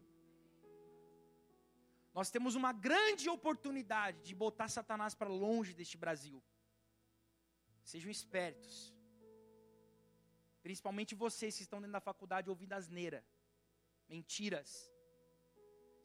Nós 2.18 2.30
temos 2.34 2.54
uma 2.60 2.72
grande 2.86 3.26
oportunidade 3.36 4.18
de 4.28 4.34
botar 4.42 4.68
Satanás 4.76 5.12
para 5.20 5.36
longe 5.46 5.72
deste 5.80 5.96
Brasil. 6.04 6.38
Sejam 7.92 8.10
espertos. 8.18 8.76
Principalmente 10.66 11.20
vocês 11.26 11.54
que 11.56 11.64
estão 11.66 11.80
dentro 11.82 11.98
da 11.98 12.06
faculdade 12.10 12.48
ouvindo 12.52 12.74
asneira, 12.80 13.20
mentiras. 14.14 14.70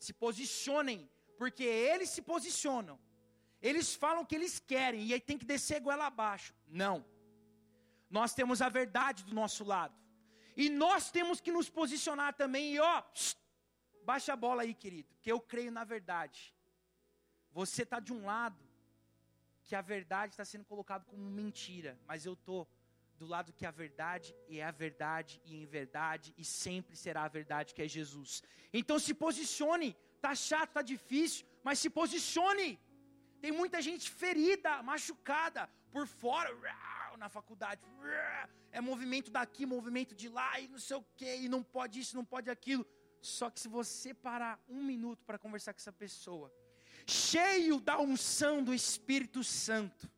Se 0.05 0.11
posicionem 0.25 0.99
porque 1.37 1.63
eles 1.91 2.09
se 2.15 2.23
posicionam. 2.33 2.97
Eles 3.69 3.87
falam 4.03 4.23
o 4.23 4.27
que 4.29 4.37
eles 4.39 4.57
querem 4.73 5.01
e 5.05 5.13
aí 5.13 5.21
tem 5.29 5.41
que 5.43 5.51
descer 5.53 5.79
goela 5.87 6.07
abaixo. 6.13 6.51
Não. 6.83 6.97
Nós 8.09 8.33
temos 8.33 8.61
a 8.61 8.69
verdade 8.69 9.23
do 9.23 9.33
nosso 9.33 9.63
lado. 9.63 9.95
E 10.55 10.69
nós 10.69 11.11
temos 11.11 11.39
que 11.39 11.51
nos 11.51 11.69
posicionar 11.69 12.33
também 12.33 12.73
e 12.73 12.79
ó, 12.79 13.03
baixa 14.03 14.33
a 14.33 14.35
bola 14.35 14.63
aí, 14.63 14.73
querido, 14.73 15.13
que 15.21 15.31
eu 15.31 15.39
creio 15.39 15.71
na 15.71 15.83
verdade. 15.83 16.53
Você 17.51 17.83
está 17.83 17.99
de 17.99 18.11
um 18.11 18.25
lado 18.25 18.61
que 19.63 19.75
a 19.75 19.81
verdade 19.81 20.33
está 20.33 20.43
sendo 20.43 20.65
colocada 20.65 21.05
como 21.05 21.23
mentira, 21.23 21.97
mas 22.07 22.25
eu 22.25 22.33
estou 22.33 22.67
do 23.17 23.25
lado 23.25 23.53
que 23.53 23.65
a 23.65 23.71
verdade 23.71 24.35
é 24.49 24.63
a 24.63 24.71
verdade 24.71 25.41
e 25.45 25.55
em 25.61 25.65
verdade 25.65 26.33
e 26.37 26.43
sempre 26.43 26.95
será 26.95 27.23
a 27.23 27.27
verdade 27.27 27.73
que 27.73 27.81
é 27.81 27.87
Jesus. 27.87 28.41
Então 28.73 28.97
se 28.97 29.13
posicione 29.13 29.95
Tá 30.21 30.35
chato, 30.35 30.71
tá 30.71 30.81
difícil, 30.81 31.45
mas 31.63 31.79
se 31.79 31.89
posicione. 31.89 32.79
Tem 33.41 33.51
muita 33.51 33.81
gente 33.81 34.09
ferida, 34.09 34.83
machucada 34.83 35.69
por 35.91 36.05
fora, 36.07 36.53
na 37.19 37.29
faculdade. 37.29 37.81
É 38.71 38.81
movimento 38.81 39.29
daqui, 39.29 39.65
movimento 39.65 40.15
de 40.15 40.29
lá, 40.29 40.59
e 40.59 40.67
não 40.67 40.79
sei 40.79 40.97
o 40.97 41.03
que, 41.15 41.35
e 41.35 41.49
não 41.49 41.61
pode 41.61 41.99
isso, 41.99 42.15
não 42.15 42.25
pode 42.25 42.49
aquilo. 42.49 42.85
Só 43.21 43.49
que 43.49 43.59
se 43.59 43.67
você 43.67 44.13
parar 44.13 44.61
um 44.67 44.81
minuto 44.83 45.23
para 45.25 45.37
conversar 45.37 45.73
com 45.73 45.79
essa 45.79 45.91
pessoa, 45.91 46.53
cheio 47.05 47.79
da 47.79 47.99
unção 47.99 48.63
do 48.63 48.73
Espírito 48.73 49.43
Santo, 49.43 50.09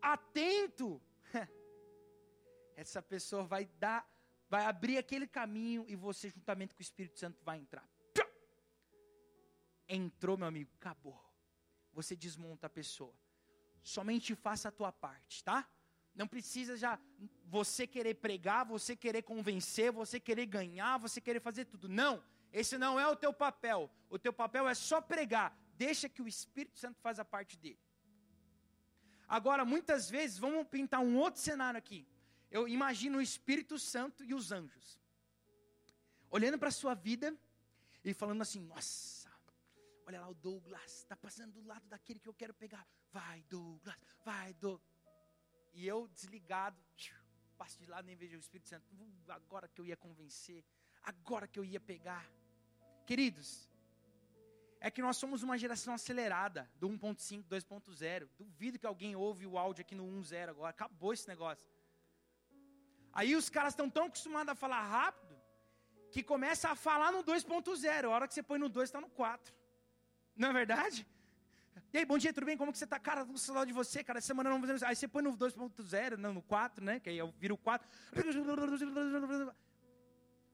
atento, 0.00 1.00
essa 2.76 3.00
pessoa 3.00 3.44
vai 3.44 3.64
dar, 3.78 4.06
vai 4.48 4.64
abrir 4.64 4.98
aquele 4.98 5.26
caminho 5.26 5.84
e 5.88 5.96
você, 5.96 6.28
juntamente 6.28 6.74
com 6.74 6.80
o 6.80 6.82
Espírito 6.82 7.18
Santo, 7.18 7.42
vai 7.42 7.58
entrar. 7.58 7.88
Entrou, 9.88 10.36
meu 10.36 10.48
amigo, 10.48 10.70
acabou. 10.74 11.18
Você 11.92 12.16
desmonta 12.16 12.66
a 12.66 12.70
pessoa. 12.70 13.14
Somente 13.82 14.34
faça 14.34 14.68
a 14.68 14.72
tua 14.72 14.90
parte, 14.90 15.44
tá? 15.44 15.66
Não 16.16 16.26
precisa 16.26 16.76
já 16.76 16.98
você 17.44 17.86
querer 17.86 18.14
pregar, 18.14 18.64
você 18.64 18.96
querer 18.96 19.22
convencer, 19.22 19.92
você 19.92 20.18
querer 20.18 20.46
ganhar, 20.46 20.98
você 20.98 21.20
querer 21.20 21.40
fazer 21.40 21.66
tudo. 21.66 21.88
Não, 21.88 22.22
esse 22.52 22.78
não 22.78 22.98
é 22.98 23.06
o 23.06 23.14
teu 23.14 23.32
papel. 23.32 23.90
O 24.08 24.18
teu 24.18 24.32
papel 24.32 24.68
é 24.68 24.74
só 24.74 25.00
pregar. 25.00 25.56
Deixa 25.74 26.08
que 26.08 26.22
o 26.22 26.28
Espírito 26.28 26.78
Santo 26.78 26.98
faz 27.00 27.18
a 27.18 27.24
parte 27.24 27.56
dele. 27.56 27.78
Agora, 29.28 29.64
muitas 29.64 30.08
vezes, 30.08 30.38
vamos 30.38 30.66
pintar 30.68 31.00
um 31.00 31.16
outro 31.18 31.40
cenário 31.40 31.76
aqui. 31.76 32.06
Eu 32.50 32.66
imagino 32.66 33.18
o 33.18 33.22
Espírito 33.22 33.78
Santo 33.78 34.24
e 34.24 34.32
os 34.32 34.52
anjos. 34.52 34.98
Olhando 36.30 36.58
para 36.58 36.68
a 36.68 36.72
sua 36.72 36.94
vida 36.94 37.36
e 38.04 38.14
falando 38.14 38.40
assim: 38.40 38.60
Nossa, 38.60 39.16
Olha 40.06 40.20
lá 40.20 40.28
o 40.28 40.34
Douglas, 40.34 40.98
está 40.98 41.16
passando 41.16 41.52
do 41.52 41.66
lado 41.66 41.84
daquele 41.88 42.20
que 42.20 42.28
eu 42.28 42.34
quero 42.34 42.54
pegar. 42.54 42.86
Vai, 43.10 43.42
Douglas, 43.50 43.96
vai, 44.24 44.54
Douglas. 44.54 44.95
E 45.78 45.86
eu 45.86 46.08
desligado, 46.08 46.78
passo 47.58 47.78
de 47.78 47.86
lado 47.86 48.06
nem 48.06 48.16
vejo 48.16 48.34
o 48.38 48.40
Espírito 48.40 48.70
Santo. 48.70 48.86
Uh, 48.94 49.32
agora 49.40 49.68
que 49.68 49.78
eu 49.78 49.84
ia 49.84 49.96
convencer, 49.96 50.64
agora 51.02 51.46
que 51.46 51.58
eu 51.58 51.64
ia 51.72 51.78
pegar. 51.78 52.26
Queridos, 53.04 53.68
é 54.80 54.90
que 54.90 55.02
nós 55.02 55.18
somos 55.18 55.42
uma 55.42 55.58
geração 55.58 55.92
acelerada 55.92 56.62
do 56.76 56.88
1.5, 56.88 57.44
2.0. 57.44 58.26
Duvido 58.38 58.78
que 58.78 58.86
alguém 58.86 59.14
ouve 59.14 59.46
o 59.46 59.58
áudio 59.58 59.82
aqui 59.82 59.94
no 59.94 60.04
1.0 60.04 60.48
agora. 60.48 60.70
Acabou 60.70 61.12
esse 61.12 61.28
negócio. 61.28 61.68
Aí 63.12 63.36
os 63.36 63.50
caras 63.50 63.74
estão 63.74 63.90
tão 63.90 64.06
acostumados 64.06 64.52
a 64.52 64.54
falar 64.54 64.80
rápido 64.80 65.36
que 66.10 66.22
começa 66.22 66.70
a 66.70 66.74
falar 66.74 67.12
no 67.12 67.22
2.0. 67.22 68.04
A 68.04 68.08
hora 68.08 68.26
que 68.26 68.32
você 68.32 68.42
põe 68.42 68.58
no 68.58 68.70
2 68.70 68.88
está 68.88 68.98
no 68.98 69.10
4. 69.10 69.54
Não 70.34 70.48
é 70.48 70.52
verdade? 70.54 71.06
E 71.96 72.00
aí, 72.00 72.04
bom 72.04 72.18
dia, 72.18 72.30
tudo 72.30 72.44
bem? 72.44 72.58
Como 72.58 72.70
que 72.70 72.76
você 72.76 72.84
está? 72.84 72.98
Cara, 73.00 73.24
não 73.24 73.38
sei 73.38 73.64
de 73.64 73.72
você, 73.72 74.04
cara. 74.04 74.18
Essa 74.18 74.26
semana 74.26 74.50
não 74.50 74.60
fazendo 74.60 74.84
Aí 74.84 74.94
você 74.94 75.08
põe 75.08 75.22
no 75.22 75.34
2.0, 75.34 76.18
não, 76.18 76.34
no 76.34 76.42
4, 76.42 76.84
né? 76.84 77.00
Que 77.00 77.08
aí 77.08 77.16
eu 77.16 77.32
viro 77.38 77.54
o 77.54 77.56
4. 77.56 77.88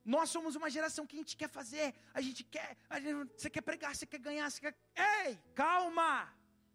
Nós 0.04 0.30
somos 0.30 0.54
uma 0.54 0.70
geração 0.70 1.04
que 1.04 1.16
a 1.16 1.18
gente 1.18 1.36
quer 1.36 1.48
fazer, 1.48 1.96
a 2.14 2.20
gente 2.20 2.44
quer, 2.44 2.76
a 2.88 3.00
gente, 3.00 3.32
você 3.36 3.50
quer 3.50 3.60
pregar, 3.60 3.92
você 3.92 4.06
quer 4.06 4.20
ganhar, 4.20 4.48
você 4.48 4.60
quer. 4.60 4.76
Ei, 4.94 5.36
calma! 5.52 6.32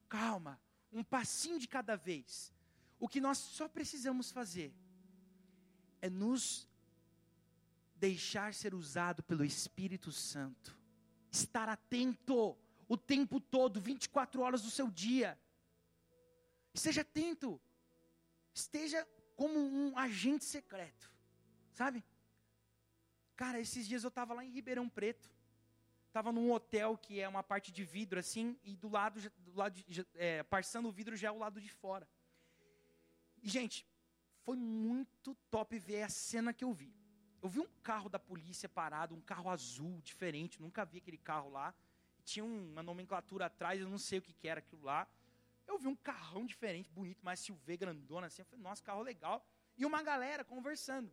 Calma. 0.10 0.60
Um 0.92 1.02
passinho 1.02 1.58
de 1.58 1.68
cada 1.70 1.96
vez. 1.96 2.54
O 3.00 3.08
que 3.08 3.22
nós 3.22 3.38
só 3.38 3.70
precisamos 3.70 4.32
fazer 4.32 4.76
é 6.02 6.10
nos 6.10 6.68
deixar 7.96 8.54
ser 8.54 8.76
usado 8.76 9.24
pelo 9.24 9.46
Espírito 9.46 10.12
Santo. 10.12 10.78
Estar 11.32 11.70
atento 11.70 12.58
o 12.88 12.98
tempo 12.98 13.40
todo, 13.40 13.80
24 13.80 14.42
horas 14.42 14.62
do 14.62 14.72
seu 14.72 14.90
dia. 14.90 15.40
Esteja 16.74 17.02
atento. 17.02 17.60
Esteja 18.54 19.08
como 19.36 19.60
um 19.60 19.98
agente 19.98 20.46
secreto. 20.46 21.12
Sabe? 21.74 22.04
Cara, 23.36 23.60
esses 23.60 23.88
dias 23.88 24.04
eu 24.04 24.08
estava 24.08 24.34
lá 24.34 24.44
em 24.44 24.50
Ribeirão 24.50 24.90
Preto. 24.90 25.30
Estava 26.08 26.32
num 26.32 26.52
hotel 26.52 26.98
que 26.98 27.20
é 27.20 27.28
uma 27.28 27.44
parte 27.44 27.72
de 27.72 27.84
vidro 27.84 28.20
assim, 28.20 28.58
e 28.64 28.76
do 28.76 28.90
lado, 28.90 29.20
do 29.38 29.54
lado 29.54 29.80
é, 30.16 30.42
passando 30.44 30.88
o 30.88 30.92
vidro 30.92 31.16
já 31.16 31.28
é 31.28 31.32
o 31.32 31.38
lado 31.38 31.62
de 31.62 31.70
fora. 31.70 32.08
E, 33.44 33.50
gente, 33.50 33.86
foi 34.42 34.56
muito 34.56 35.36
top 35.52 35.78
ver 35.78 36.04
a 36.04 36.10
cena 36.10 36.54
que 36.54 36.64
eu 36.64 36.74
vi. 36.74 36.92
Eu 37.42 37.50
vi 37.50 37.60
um 37.60 37.68
carro 37.84 38.10
da 38.10 38.18
polícia 38.18 38.68
parado, 38.68 39.14
um 39.14 39.22
carro 39.22 39.50
azul, 39.50 40.02
diferente, 40.02 40.60
nunca 40.60 40.84
vi 40.84 40.98
aquele 40.98 41.18
carro 41.18 41.50
lá. 41.50 41.76
Tinha 42.28 42.44
uma 42.44 42.84
nomenclatura 42.84 43.46
atrás, 43.46 43.80
eu 43.80 43.88
não 43.88 43.98
sei 43.98 44.20
o 44.20 44.22
que, 44.22 44.34
que 44.34 44.50
era 44.50 44.60
aquilo 44.60 44.84
lá. 44.84 45.08
Eu 45.66 45.78
vi 45.78 45.88
um 45.88 45.96
carrão 45.96 46.46
diferente, 46.46 46.90
bonito, 46.90 47.24
mais 47.24 47.40
Silvê, 47.40 47.78
grandona 47.78 48.28
assim. 48.28 48.42
Eu 48.42 48.46
falei, 48.46 48.62
nossa, 48.62 48.84
carro 48.84 49.02
legal. 49.02 49.46
E 49.78 49.86
uma 49.86 50.04
galera 50.04 50.44
conversando. 50.44 51.10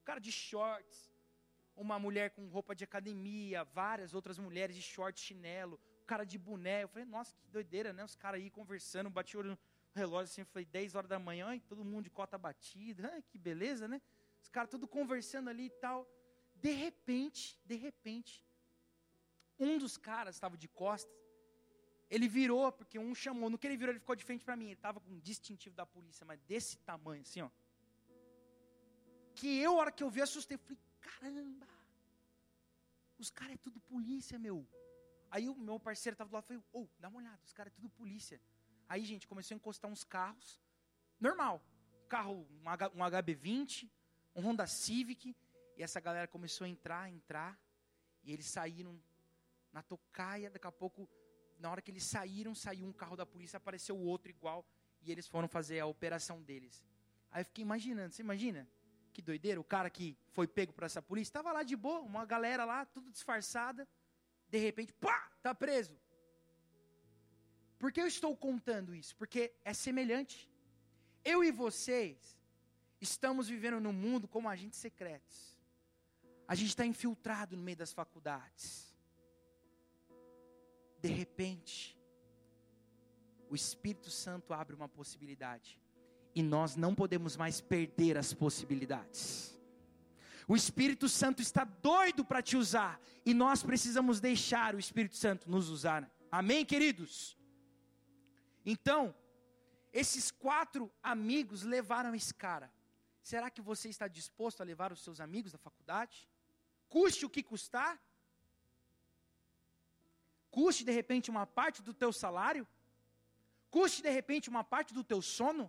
Um 0.00 0.04
cara 0.04 0.18
de 0.18 0.32
shorts, 0.32 1.12
uma 1.76 1.98
mulher 1.98 2.30
com 2.30 2.48
roupa 2.48 2.74
de 2.74 2.82
academia, 2.82 3.62
várias 3.62 4.14
outras 4.14 4.38
mulheres 4.38 4.74
de 4.74 4.80
short, 4.80 5.20
chinelo, 5.20 5.78
um 6.02 6.06
cara 6.06 6.24
de 6.24 6.38
boné. 6.38 6.84
Eu 6.84 6.88
falei, 6.88 7.04
nossa, 7.04 7.34
que 7.36 7.46
doideira, 7.48 7.92
né? 7.92 8.02
Os 8.02 8.14
caras 8.14 8.40
aí 8.40 8.48
conversando, 8.48 9.10
bati 9.10 9.36
o 9.36 9.40
olho 9.40 9.50
no 9.50 9.58
relógio 9.94 10.32
assim, 10.32 10.44
falei, 10.44 10.64
10 10.64 10.94
horas 10.94 11.10
da 11.10 11.18
manhã, 11.18 11.48
ai, 11.48 11.60
todo 11.60 11.84
mundo 11.84 12.04
de 12.04 12.10
cota 12.10 12.38
batida, 12.38 13.10
ai, 13.12 13.22
que 13.22 13.36
beleza, 13.36 13.86
né? 13.86 14.00
Os 14.40 14.48
caras 14.48 14.70
tudo 14.70 14.88
conversando 14.88 15.50
ali 15.50 15.66
e 15.66 15.70
tal. 15.70 16.08
De 16.54 16.72
repente, 16.72 17.60
de 17.66 17.76
repente, 17.76 18.42
um 19.58 19.78
dos 19.78 19.96
caras 19.96 20.36
estava 20.36 20.56
de 20.56 20.68
costas. 20.68 21.14
Ele 22.10 22.28
virou, 22.28 22.70
porque 22.70 22.98
um 22.98 23.14
chamou. 23.14 23.48
No 23.50 23.58
que 23.58 23.66
ele 23.66 23.76
virou, 23.76 23.92
ele 23.92 24.00
ficou 24.00 24.14
de 24.14 24.24
frente 24.24 24.44
para 24.44 24.56
mim. 24.56 24.66
Ele 24.66 24.74
estava 24.74 25.00
com 25.00 25.10
um 25.10 25.18
distintivo 25.18 25.74
da 25.74 25.86
polícia, 25.86 26.24
mas 26.24 26.40
desse 26.42 26.78
tamanho, 26.78 27.22
assim, 27.22 27.40
ó. 27.40 27.50
Que 29.34 29.58
eu, 29.58 29.72
a 29.72 29.80
hora 29.80 29.92
que 29.92 30.02
eu 30.02 30.10
vi, 30.10 30.22
assustei. 30.22 30.56
Falei, 30.56 30.78
caramba. 31.00 31.68
Os 33.18 33.30
caras 33.30 33.54
é 33.54 33.58
tudo 33.58 33.80
polícia, 33.80 34.38
meu. 34.38 34.66
Aí 35.30 35.48
o 35.48 35.54
meu 35.54 35.80
parceiro 35.80 36.14
estava 36.14 36.30
do 36.30 36.34
lado 36.34 36.44
e 36.44 36.46
falou, 36.46 36.64
ô, 36.72 36.80
oh, 36.82 36.88
dá 37.00 37.08
uma 37.08 37.18
olhada, 37.18 37.40
os 37.44 37.52
caras 37.52 37.72
é 37.72 37.74
tudo 37.74 37.88
polícia. 37.90 38.40
Aí, 38.88 39.04
gente, 39.04 39.26
começou 39.26 39.54
a 39.54 39.56
encostar 39.56 39.90
uns 39.90 40.04
carros. 40.04 40.60
Normal. 41.18 41.60
Carro, 42.08 42.46
um, 42.50 42.60
um 42.60 43.04
HB20, 43.04 43.90
um 44.36 44.42
Honda 44.42 44.66
Civic. 44.66 45.34
E 45.76 45.82
essa 45.82 45.98
galera 46.00 46.28
começou 46.28 46.64
a 46.64 46.68
entrar, 46.68 47.10
entrar. 47.10 47.58
E 48.22 48.32
eles 48.32 48.46
saíram 48.46 49.00
na 49.74 49.82
tocaia. 49.82 50.48
Daqui 50.48 50.66
a 50.66 50.72
pouco, 50.72 51.06
na 51.58 51.70
hora 51.70 51.82
que 51.82 51.90
eles 51.90 52.04
saíram, 52.04 52.54
saiu 52.54 52.86
um 52.86 52.92
carro 52.92 53.16
da 53.16 53.26
polícia, 53.26 53.56
apareceu 53.58 53.98
outro 53.98 54.30
igual. 54.30 54.64
E 55.02 55.10
eles 55.12 55.26
foram 55.26 55.48
fazer 55.48 55.80
a 55.80 55.86
operação 55.86 56.40
deles. 56.40 56.82
Aí 57.30 57.42
eu 57.42 57.44
fiquei 57.44 57.62
imaginando, 57.62 58.14
você 58.14 58.22
imagina? 58.22 58.66
Que 59.12 59.20
doideira, 59.20 59.60
o 59.60 59.64
cara 59.64 59.90
que 59.90 60.16
foi 60.30 60.46
pego 60.46 60.72
por 60.72 60.84
essa 60.84 61.02
polícia, 61.02 61.30
estava 61.30 61.52
lá 61.52 61.62
de 61.62 61.76
boa, 61.76 62.00
uma 62.00 62.24
galera 62.24 62.64
lá, 62.64 62.86
tudo 62.86 63.10
disfarçada. 63.10 63.86
De 64.48 64.58
repente, 64.58 64.92
pá, 64.94 65.30
tá 65.42 65.54
preso. 65.54 65.98
Por 67.78 67.92
que 67.92 68.00
eu 68.00 68.06
estou 68.06 68.34
contando 68.36 68.94
isso? 68.94 69.14
Porque 69.16 69.52
é 69.64 69.74
semelhante. 69.74 70.50
Eu 71.24 71.44
e 71.44 71.50
vocês 71.50 72.38
estamos 73.00 73.48
vivendo 73.48 73.80
num 73.80 73.92
mundo 73.92 74.26
como 74.26 74.48
agentes 74.48 74.78
secretos. 74.78 75.58
A 76.46 76.54
gente 76.54 76.68
está 76.68 76.86
infiltrado 76.86 77.56
no 77.56 77.62
meio 77.62 77.76
das 77.76 77.92
faculdades. 77.92 78.93
De 81.04 81.10
repente, 81.12 81.94
o 83.50 83.54
Espírito 83.54 84.10
Santo 84.10 84.54
abre 84.54 84.74
uma 84.74 84.88
possibilidade. 84.88 85.78
E 86.34 86.42
nós 86.42 86.76
não 86.76 86.94
podemos 86.94 87.36
mais 87.36 87.60
perder 87.60 88.16
as 88.16 88.32
possibilidades. 88.32 89.54
O 90.48 90.56
Espírito 90.56 91.06
Santo 91.06 91.42
está 91.42 91.62
doido 91.62 92.24
para 92.24 92.40
te 92.40 92.56
usar. 92.56 92.98
E 93.22 93.34
nós 93.34 93.62
precisamos 93.62 94.18
deixar 94.18 94.74
o 94.74 94.78
Espírito 94.78 95.14
Santo 95.14 95.50
nos 95.50 95.68
usar. 95.68 96.10
Amém, 96.32 96.64
queridos? 96.64 97.36
Então, 98.64 99.14
esses 99.92 100.30
quatro 100.30 100.90
amigos 101.02 101.64
levaram 101.64 102.14
esse 102.14 102.32
cara. 102.32 102.72
Será 103.22 103.50
que 103.50 103.60
você 103.60 103.90
está 103.90 104.08
disposto 104.08 104.62
a 104.62 104.64
levar 104.64 104.90
os 104.90 105.04
seus 105.04 105.20
amigos 105.20 105.52
da 105.52 105.58
faculdade? 105.58 106.26
Custe 106.88 107.26
o 107.26 107.30
que 107.30 107.42
custar? 107.42 108.00
Custe 110.56 110.84
de 110.84 110.92
repente 110.92 111.30
uma 111.34 111.46
parte 111.58 111.82
do 111.82 111.92
teu 111.92 112.12
salário? 112.12 112.64
Custe 113.76 114.00
de 114.06 114.10
repente 114.18 114.48
uma 114.48 114.62
parte 114.62 114.94
do 114.98 115.02
teu 115.02 115.20
sono? 115.20 115.64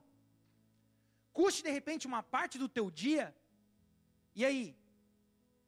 Custe 1.33 1.63
de 1.63 1.71
repente 1.77 2.05
uma 2.05 2.21
parte 2.21 2.59
do 2.63 2.69
teu 2.69 2.91
dia? 2.91 3.35
E 4.35 4.45
aí? 4.45 4.77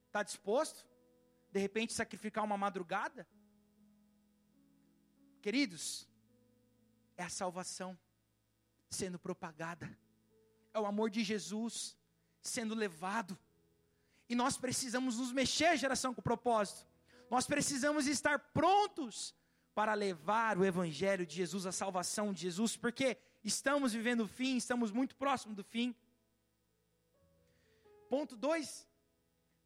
Está 0.05 0.21
disposto? 0.21 0.85
De 1.51 1.59
repente 1.59 1.93
sacrificar 1.93 2.43
uma 2.43 2.59
madrugada? 2.65 3.27
Queridos, 5.41 6.07
é 7.15 7.23
a 7.23 7.29
salvação 7.29 7.97
sendo 8.87 9.17
propagada, 9.17 9.87
é 10.75 10.79
o 10.79 10.85
amor 10.85 11.09
de 11.09 11.23
Jesus 11.23 11.97
sendo 12.39 12.75
levado. 12.75 13.35
E 14.29 14.35
nós 14.35 14.57
precisamos 14.57 15.17
nos 15.17 15.31
mexer, 15.31 15.75
geração 15.75 16.13
com 16.13 16.21
propósito. 16.21 16.85
Nós 17.29 17.45
precisamos 17.45 18.07
estar 18.07 18.39
prontos 18.39 19.35
para 19.75 19.93
levar 19.93 20.57
o 20.57 20.65
Evangelho 20.65 21.25
de 21.25 21.35
Jesus, 21.35 21.65
a 21.65 21.71
salvação 21.71 22.33
de 22.33 22.41
Jesus, 22.41 22.75
porque 22.75 23.17
estamos 23.43 23.93
vivendo 23.93 24.21
o 24.21 24.27
fim, 24.27 24.57
estamos 24.57 24.91
muito 24.91 25.15
próximos 25.15 25.55
do 25.55 25.63
fim. 25.63 25.95
Ponto 28.09 28.35
2. 28.35 28.87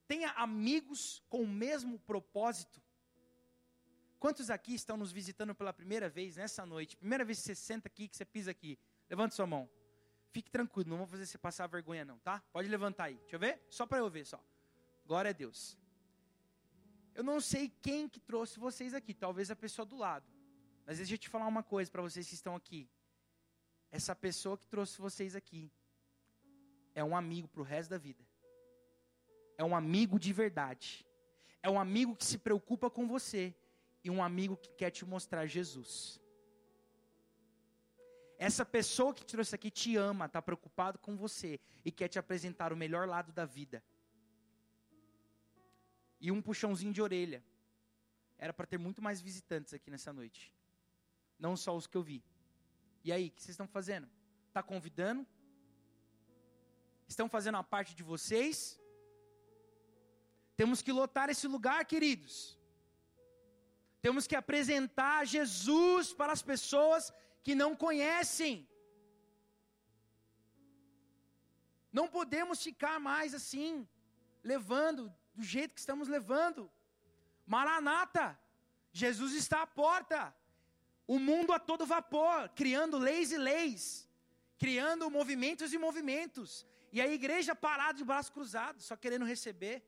Tenha 0.08 0.32
amigos 0.32 1.24
com 1.30 1.42
o 1.44 1.48
mesmo 1.48 1.98
propósito. 2.00 2.82
Quantos 4.20 4.50
aqui 4.50 4.74
estão 4.74 4.98
nos 4.98 5.12
visitando 5.12 5.56
pela 5.56 5.72
primeira 5.72 6.10
vez 6.10 6.36
nessa 6.36 6.66
noite? 6.66 6.98
Primeira 6.98 7.24
vez 7.24 7.40
que 7.40 7.46
você 7.46 7.56
senta 7.56 7.88
aqui, 7.88 8.08
que 8.08 8.18
você 8.18 8.26
pisa 8.26 8.52
aqui. 8.52 8.78
Levante 9.10 9.34
sua 9.34 9.48
mão. 9.48 9.70
Fique 10.32 10.50
tranquilo, 10.50 10.90
não 10.90 10.98
vou 10.98 11.08
fazer 11.08 11.26
você 11.26 11.38
passar 11.38 11.68
vergonha 11.68 12.06
não, 12.06 12.20
tá? 12.20 12.42
Pode 12.52 12.68
levantar 12.68 13.06
aí. 13.06 13.16
Deixa 13.16 13.36
eu 13.36 13.40
ver? 13.40 13.62
Só 13.70 13.86
para 13.86 14.00
eu 14.00 14.10
ver 14.10 14.26
só. 14.26 14.44
Glória 15.06 15.30
a 15.30 15.34
Deus. 15.34 15.78
Eu 17.14 17.24
não 17.24 17.42
sei 17.42 17.70
quem 17.82 18.08
que 18.08 18.20
trouxe 18.20 18.60
vocês 18.60 18.94
aqui, 18.94 19.14
talvez 19.14 19.52
a 19.52 19.56
pessoa 19.56 19.86
do 19.86 19.98
lado. 19.98 20.26
Mas 20.86 20.98
deixa 20.98 21.14
eu 21.14 21.18
te 21.18 21.30
falar 21.30 21.48
uma 21.48 21.64
coisa 21.64 21.92
para 21.92 22.02
vocês 22.02 22.28
que 22.28 22.34
estão 22.34 22.56
aqui. 22.56 22.90
Essa 23.92 24.16
pessoa 24.16 24.58
que 24.58 24.68
trouxe 24.68 25.00
vocês 25.00 25.36
aqui 25.36 25.72
é 26.96 27.04
um 27.04 27.16
amigo 27.16 27.48
para 27.48 27.62
o 27.62 27.66
resto 27.66 27.90
da 27.90 27.98
vida. 27.98 28.24
É 29.58 29.64
um 29.64 29.76
amigo 29.76 30.18
de 30.18 30.32
verdade. 30.32 31.06
É 31.62 31.70
um 31.70 31.80
amigo 31.80 32.16
que 32.16 32.26
se 32.26 32.38
preocupa 32.38 32.90
com 32.90 33.08
você 33.08 33.54
e 34.04 34.10
um 34.10 34.24
amigo 34.24 34.58
que 34.58 34.70
quer 34.70 34.90
te 34.90 35.06
mostrar 35.06 35.46
Jesus. 35.46 36.20
Essa 38.38 38.66
pessoa 38.66 39.14
que 39.14 39.24
te 39.24 39.34
trouxe 39.34 39.54
aqui 39.54 39.70
te 39.70 39.96
ama, 39.96 40.26
está 40.26 40.42
preocupado 40.42 40.98
com 40.98 41.16
você 41.16 41.60
e 41.86 41.92
quer 41.92 42.08
te 42.08 42.18
apresentar 42.18 42.74
o 42.74 42.76
melhor 42.76 43.08
lado 43.08 43.32
da 43.32 43.46
vida. 43.46 43.84
E 46.26 46.32
um 46.32 46.42
puxãozinho 46.48 46.94
de 46.98 47.02
orelha. 47.02 47.44
Era 48.38 48.54
para 48.54 48.68
ter 48.72 48.78
muito 48.78 49.02
mais 49.08 49.20
visitantes 49.30 49.74
aqui 49.74 49.90
nessa 49.94 50.14
noite. 50.20 50.42
Não 51.46 51.54
só 51.64 51.76
os 51.76 51.88
que 51.88 51.98
eu 51.98 52.04
vi. 52.12 52.24
E 53.04 53.12
aí, 53.12 53.28
o 53.28 53.32
que 53.32 53.42
vocês 53.42 53.56
estão 53.56 53.68
fazendo? 53.68 54.08
Está 54.48 54.62
convidando? 54.62 55.26
Estão 57.14 57.28
fazendo 57.36 57.58
a 57.58 57.64
parte 57.64 57.94
de 58.00 58.04
vocês? 58.12 58.58
Temos 60.62 60.82
que 60.86 60.92
lotar 61.02 61.28
esse 61.34 61.48
lugar, 61.56 61.80
queridos. 61.94 62.36
Temos 64.06 64.28
que 64.30 64.36
apresentar 64.36 65.26
Jesus 65.36 66.14
para 66.20 66.32
as 66.38 66.44
pessoas 66.52 67.12
que 67.44 67.56
não 67.62 67.72
conhecem. 67.86 68.54
Não 72.00 72.08
podemos 72.18 72.62
ficar 72.68 73.00
mais 73.00 73.34
assim, 73.40 73.88
levando 74.52 75.04
do 75.34 75.44
jeito 75.44 75.74
que 75.74 75.80
estamos 75.80 76.08
levando. 76.08 76.70
Maranata, 77.46 78.40
Jesus 78.92 79.34
está 79.34 79.62
à 79.62 79.68
porta. 79.68 80.34
O 81.08 81.20
mundo 81.20 81.52
a 81.52 81.60
todo 81.60 81.86
vapor, 81.86 82.50
criando 82.50 82.98
leis 82.98 83.32
e 83.32 83.38
leis, 83.38 84.08
criando 84.58 85.10
movimentos 85.10 85.74
e 85.74 85.78
movimentos. 85.78 86.66
E 86.92 87.02
a 87.02 87.08
igreja 87.08 87.56
parada 87.56 87.98
de 87.98 88.04
braços 88.04 88.30
cruzados, 88.30 88.86
só 88.86 88.96
querendo 88.96 89.26
receber. 89.26 89.84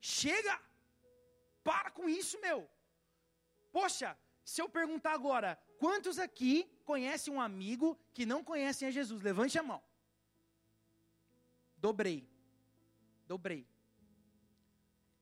Chega! 0.00 0.60
Para 1.62 1.90
com 1.90 2.08
isso, 2.08 2.40
meu. 2.40 2.68
Poxa, 3.70 4.16
se 4.44 4.62
eu 4.62 4.68
perguntar 4.68 5.12
agora, 5.12 5.60
quantos 5.78 6.18
aqui 6.18 6.66
conhecem 6.84 7.32
um 7.32 7.40
amigo 7.40 7.98
que 8.14 8.24
não 8.24 8.42
conhecem 8.42 8.88
a 8.88 8.90
Jesus? 8.90 9.20
Levante 9.22 9.58
a 9.58 9.62
mão. 9.62 9.82
Dobrei. 11.76 12.26
Dobrei. 13.26 13.66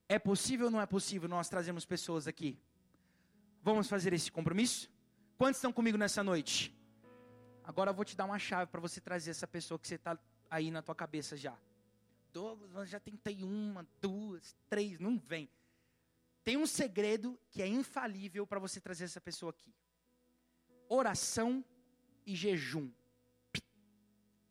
É 0.08 0.18
possível 0.18 0.66
ou 0.66 0.72
não 0.72 0.80
é 0.80 0.86
possível 0.86 1.28
nós 1.28 1.48
trazermos 1.48 1.84
pessoas 1.84 2.28
aqui? 2.28 2.58
Vamos 3.62 3.88
fazer 3.88 4.12
esse 4.12 4.30
compromisso? 4.30 4.88
Quantos 5.36 5.58
estão 5.58 5.72
comigo 5.72 5.98
nessa 5.98 6.22
noite? 6.22 6.72
Agora 7.64 7.90
eu 7.90 7.94
vou 7.94 8.04
te 8.04 8.16
dar 8.16 8.24
uma 8.24 8.38
chave 8.38 8.70
para 8.70 8.80
você 8.80 9.00
trazer 9.00 9.32
essa 9.32 9.46
pessoa 9.46 9.78
que 9.78 9.88
você 9.88 9.96
está 9.96 10.16
aí 10.48 10.70
na 10.70 10.80
tua 10.80 10.94
cabeça 10.94 11.36
já. 11.36 11.58
Douglas, 12.32 12.88
já 12.88 13.00
tentei 13.00 13.42
uma, 13.42 13.84
duas, 14.00 14.54
três, 14.68 15.00
não 15.00 15.18
vem. 15.18 15.50
Tem 16.44 16.56
um 16.56 16.66
segredo 16.66 17.36
que 17.50 17.60
é 17.60 17.66
infalível 17.66 18.46
para 18.46 18.60
você 18.60 18.80
trazer 18.80 19.04
essa 19.04 19.20
pessoa 19.20 19.50
aqui: 19.50 19.74
oração 20.88 21.64
e 22.24 22.36
jejum. 22.36 22.88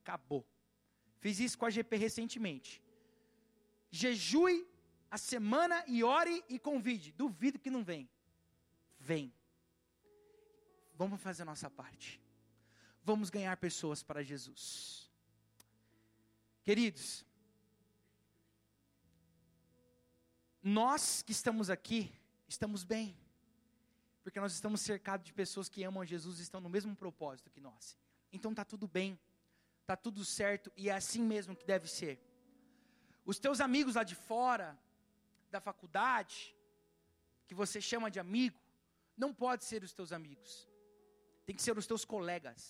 Acabou. 0.04 0.46
Fiz 1.20 1.40
isso 1.40 1.58
com 1.58 1.66
a 1.66 1.70
GP 1.70 1.96
recentemente. 1.96 2.84
Jejue 3.90 4.68
a 5.16 5.18
semana 5.18 5.82
e 5.88 6.04
ore 6.04 6.44
e 6.50 6.60
convide. 6.60 7.14
Duvido 7.14 7.58
que 7.58 7.70
não 7.70 7.86
vem. 7.86 8.10
Vem. 9.00 9.34
Vamos 10.94 11.22
fazer 11.22 11.44
a 11.44 11.46
nossa 11.46 11.70
parte. 11.70 12.22
Vamos 13.02 13.30
ganhar 13.30 13.56
pessoas 13.56 14.04
para 14.04 14.22
Jesus. 14.22 15.10
Queridos, 16.64 17.26
nós 20.62 21.22
que 21.22 21.32
estamos 21.32 21.70
aqui, 21.70 22.12
estamos 22.46 22.84
bem. 22.84 23.18
Porque 24.22 24.40
nós 24.42 24.52
estamos 24.52 24.82
cercados 24.82 25.26
de 25.26 25.32
pessoas 25.32 25.70
que 25.70 25.82
amam 25.86 26.02
a 26.02 26.06
Jesus 26.06 26.40
e 26.40 26.42
estão 26.42 26.60
no 26.60 26.68
mesmo 26.68 26.94
propósito 26.94 27.50
que 27.50 27.62
nós. 27.62 27.98
Então 28.34 28.52
está 28.52 28.66
tudo 28.66 28.86
bem, 28.86 29.18
está 29.80 29.96
tudo 29.96 30.26
certo 30.26 30.74
e 30.76 30.90
é 30.90 30.94
assim 30.94 31.22
mesmo 31.22 31.56
que 31.56 31.66
deve 31.66 31.88
ser. 31.88 32.20
Os 33.26 33.40
teus 33.40 33.62
amigos 33.62 33.96
lá 33.96 34.04
de 34.04 34.14
fora, 34.14 34.78
da 35.56 35.62
faculdade, 35.62 36.38
que 37.48 37.56
você 37.62 37.80
chama 37.90 38.12
de 38.12 38.20
amigo, 38.20 38.60
não 39.24 39.32
pode 39.34 39.64
ser 39.64 39.84
os 39.88 39.94
teus 39.94 40.12
amigos. 40.12 40.52
Tem 41.46 41.56
que 41.56 41.64
ser 41.68 41.78
os 41.78 41.88
teus 41.88 42.04
colegas. 42.04 42.62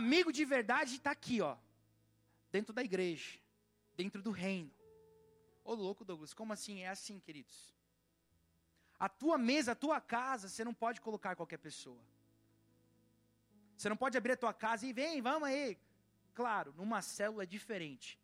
Amigo 0.00 0.32
de 0.38 0.44
verdade 0.56 0.96
está 0.96 1.10
aqui, 1.10 1.40
ó, 1.42 1.56
dentro 2.50 2.72
da 2.72 2.82
igreja, 2.82 3.32
dentro 3.94 4.22
do 4.22 4.30
reino. 4.30 4.72
Ô 5.62 5.74
louco, 5.74 6.04
Douglas, 6.04 6.32
como 6.32 6.52
assim? 6.52 6.80
É 6.80 6.88
assim, 6.88 7.18
queridos. 7.20 7.74
A 8.98 9.08
tua 9.08 9.36
mesa, 9.36 9.72
a 9.72 9.80
tua 9.84 10.00
casa, 10.00 10.48
você 10.48 10.64
não 10.64 10.72
pode 10.72 11.00
colocar 11.06 11.36
qualquer 11.36 11.58
pessoa. 11.58 12.02
Você 13.76 13.88
não 13.88 13.96
pode 13.96 14.16
abrir 14.16 14.32
a 14.32 14.42
tua 14.44 14.54
casa 14.54 14.86
e 14.86 14.92
vem, 14.92 15.20
vamos 15.20 15.48
aí. 15.48 15.76
Claro, 16.32 16.72
numa 16.76 17.02
célula 17.02 17.42
é 17.42 17.46
diferente. 17.46 18.18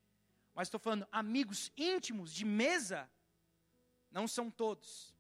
Mas 0.55 0.69
estou 0.69 0.81
falando, 0.81 1.07
amigos 1.11 1.73
íntimos 1.77 2.33
de 2.33 2.45
mesa, 2.45 3.09
não 4.11 4.27
são 4.27 4.51
todos. 4.51 5.15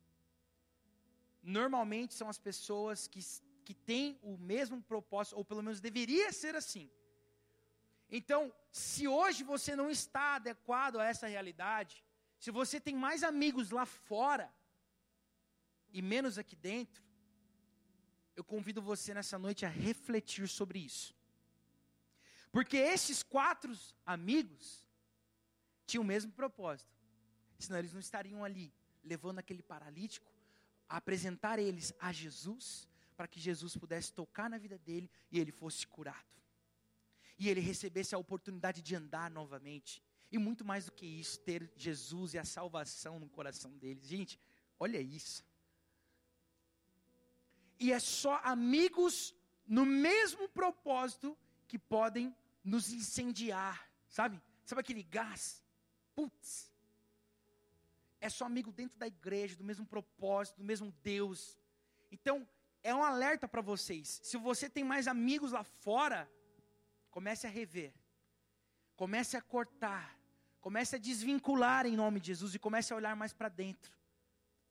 Normalmente 1.43 2.15
são 2.15 2.29
as 2.29 2.39
pessoas 2.39 3.07
que, 3.07 3.21
que 3.65 3.75
têm 3.75 4.19
o 4.23 4.37
mesmo 4.37 4.83
propósito, 4.83 5.37
ou 5.37 5.45
pelo 5.45 5.63
menos 5.63 5.81
deveria 5.81 6.33
ser 6.33 6.55
assim. 6.55 6.91
Então, 8.11 8.53
se 8.73 9.07
hoje 9.07 9.45
você 9.45 9.77
não 9.77 9.89
está 9.89 10.35
adequado 10.35 10.99
a 10.99 11.05
essa 11.05 11.27
realidade, 11.29 12.05
se 12.39 12.51
você 12.51 12.81
tem 12.81 12.95
mais 12.95 13.23
amigos 13.23 13.71
lá 13.71 13.87
fora 13.87 14.53
e 15.93 16.03
menos 16.03 16.39
aqui 16.39 16.57
dentro, 16.57 17.03
eu 18.35 18.43
convido 18.43 18.83
você 18.83 19.15
nessa 19.15 19.39
noite 19.39 19.65
a 19.65 19.69
refletir 19.69 20.49
sobre 20.49 20.79
isso. 20.81 21.15
Porque 22.51 22.77
esses 22.77 23.23
quatro 23.23 23.73
amigos 24.05 24.90
tinham 25.91 26.03
o 26.03 26.07
mesmo 26.07 26.33
propósito. 26.33 26.91
Senão 27.59 27.79
eles 27.79 27.93
não 27.93 28.01
estariam 28.01 28.45
ali, 28.45 28.73
levando 29.05 29.39
aquele 29.39 29.63
paralítico, 29.63 30.33
a 30.89 30.97
apresentar 30.97 31.59
eles 31.59 31.93
a 31.99 32.13
Jesus, 32.13 32.89
para 33.17 33.29
que 33.29 33.39
Jesus 33.39 33.77
pudesse 33.77 34.13
tocar 34.13 34.49
na 34.49 34.57
vida 34.59 34.79
dele 34.79 35.11
e 35.31 35.39
ele 35.39 35.53
fosse 35.53 35.87
curado. 35.87 36.31
E 37.39 37.49
ele 37.49 37.61
recebesse 37.61 38.15
a 38.15 38.19
oportunidade 38.19 38.81
de 38.83 38.95
andar 38.95 39.31
novamente. 39.31 40.03
E 40.33 40.39
muito 40.39 40.65
mais 40.65 40.87
do 40.87 40.93
que 40.93 41.07
isso, 41.07 41.41
ter 41.41 41.71
Jesus 41.77 42.35
e 42.35 42.39
a 42.39 42.45
salvação 42.45 43.19
no 43.19 43.29
coração 43.29 43.77
deles. 43.79 44.07
Gente, 44.07 44.39
olha 44.79 45.01
isso. 45.01 45.45
E 47.79 47.93
é 47.93 47.99
só 47.99 48.41
amigos 48.45 49.35
no 49.67 49.85
mesmo 49.87 50.49
propósito 50.49 51.37
que 51.67 51.79
podem 51.79 52.35
nos 52.63 52.93
incendiar, 52.93 53.89
sabe? 54.09 54.41
Sabe 54.65 54.81
aquele 54.83 55.03
gás? 55.03 55.63
Putz. 56.21 56.71
É 58.21 58.29
só 58.29 58.45
amigo 58.45 58.71
dentro 58.71 58.99
da 58.99 59.07
igreja, 59.07 59.57
do 59.57 59.65
mesmo 59.65 59.87
propósito, 59.87 60.59
do 60.59 60.65
mesmo 60.65 60.93
Deus. 61.03 61.59
Então, 62.13 62.47
é 62.83 62.95
um 62.95 63.03
alerta 63.03 63.49
para 63.49 63.63
vocês. 63.63 64.21
Se 64.23 64.37
você 64.37 64.69
tem 64.69 64.85
mais 64.85 65.09
amigos 65.09 65.53
lá 65.53 65.65
fora, 65.65 66.31
comece 67.11 67.47
a 67.47 67.51
rever. 67.51 67.95
Comece 68.97 69.37
a 69.37 69.41
cortar. 69.41 70.19
Comece 70.61 70.97
a 70.97 70.99
desvincular 70.99 71.87
em 71.87 71.97
nome 71.97 72.21
de 72.21 72.27
Jesus 72.29 72.55
e 72.55 72.59
comece 72.59 72.93
a 72.93 72.97
olhar 72.97 73.17
mais 73.17 73.33
para 73.33 73.49
dentro. 73.49 73.91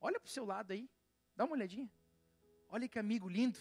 Olha 0.00 0.20
para 0.20 0.28
o 0.28 0.30
seu 0.30 0.44
lado 0.44 0.72
aí. 0.72 0.88
Dá 1.34 1.44
uma 1.44 1.54
olhadinha. 1.54 1.90
Olha 2.68 2.88
que 2.88 2.98
amigo 2.98 3.28
lindo. 3.28 3.58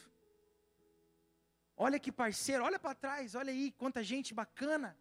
Olha 1.75 1.97
que 1.97 2.12
parceiro, 2.12 2.63
olha 2.63 2.78
para 2.78 2.93
trás, 2.93 3.34
olha 3.34 3.52
aí 3.52 3.71
quanta 3.71 4.04
gente 4.04 4.34
bacana. 4.34 4.95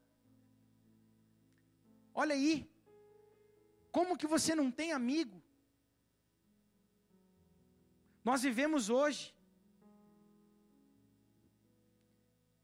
Olha 2.14 2.34
aí. 2.34 2.77
Como 3.90 4.16
que 4.16 4.26
você 4.26 4.54
não 4.54 4.70
tem 4.70 4.92
amigo? 4.92 5.42
Nós 8.24 8.42
vivemos 8.42 8.90
hoje 8.90 9.34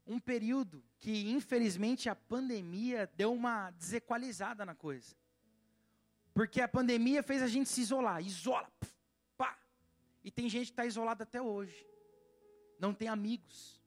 um 0.05 0.19
período 0.19 0.83
que, 0.99 1.31
infelizmente, 1.31 2.09
a 2.09 2.15
pandemia 2.15 3.11
deu 3.15 3.33
uma 3.33 3.71
desequalizada 3.71 4.65
na 4.65 4.75
coisa. 4.75 5.15
Porque 6.33 6.61
a 6.61 6.67
pandemia 6.67 7.23
fez 7.23 7.41
a 7.41 7.47
gente 7.47 7.69
se 7.69 7.81
isolar, 7.81 8.21
isola, 8.21 8.69
e 10.25 10.31
tem 10.31 10.49
gente 10.49 10.65
que 10.65 10.71
está 10.71 10.87
isolada 10.87 11.23
até 11.23 11.39
hoje. 11.39 11.85
Não 12.79 12.95
tem 12.95 13.07
amigos. 13.07 13.79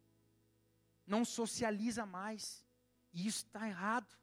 Não 1.05 1.25
socializa 1.25 2.07
mais. 2.07 2.65
E 3.13 3.27
isso 3.27 3.45
está 3.45 3.67
errado. 3.67 4.17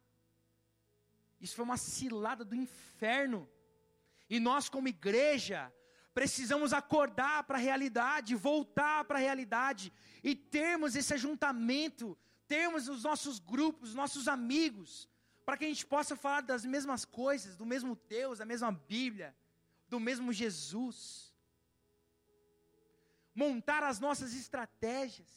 Isso 1.45 1.57
foi 1.57 1.65
uma 1.65 1.77
cilada 1.77 2.43
do 2.43 2.55
inferno. 2.55 3.47
E 4.27 4.39
nós, 4.39 4.67
como 4.67 4.87
igreja, 4.87 5.71
precisamos 6.19 6.73
acordar 6.73 7.43
para 7.43 7.57
a 7.57 7.65
realidade, 7.69 8.33
voltar 8.35 9.05
para 9.05 9.19
a 9.19 9.25
realidade 9.27 9.93
e 10.23 10.35
termos 10.35 10.95
esse 10.95 11.13
ajuntamento, 11.13 12.17
termos 12.47 12.87
os 12.87 13.03
nossos 13.03 13.37
grupos, 13.37 13.89
os 13.89 13.95
nossos 13.95 14.27
amigos, 14.27 15.07
para 15.45 15.57
que 15.57 15.65
a 15.65 15.67
gente 15.67 15.85
possa 15.85 16.15
falar 16.15 16.41
das 16.41 16.65
mesmas 16.65 17.05
coisas, 17.05 17.55
do 17.55 17.65
mesmo 17.73 17.95
Deus, 18.09 18.39
da 18.39 18.45
mesma 18.53 18.71
Bíblia, 18.71 19.35
do 19.87 19.99
mesmo 19.99 20.33
Jesus 20.33 20.99
montar 23.35 23.83
as 23.83 23.99
nossas 23.99 24.33
estratégias. 24.33 25.31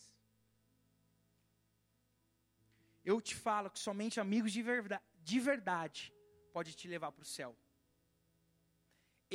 Eu 3.05 3.21
te 3.21 3.35
falo 3.35 3.71
que 3.75 3.79
somente 3.79 4.21
amigos 4.21 4.53
de 4.53 4.63
verdade, 4.63 5.03
de 5.31 5.39
verdade 5.51 6.03
pode 6.57 6.71
te 6.79 6.87
levar 6.95 7.11
para 7.13 7.27
o 7.27 7.33
céu. 7.37 7.53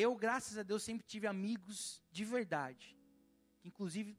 Eu, 0.03 0.11
graças 0.25 0.55
a 0.61 0.63
Deus, 0.69 0.81
sempre 0.89 1.05
tive 1.13 1.27
amigos 1.35 1.79
de 2.17 2.23
verdade. 2.35 2.85
Inclusive, 3.69 4.11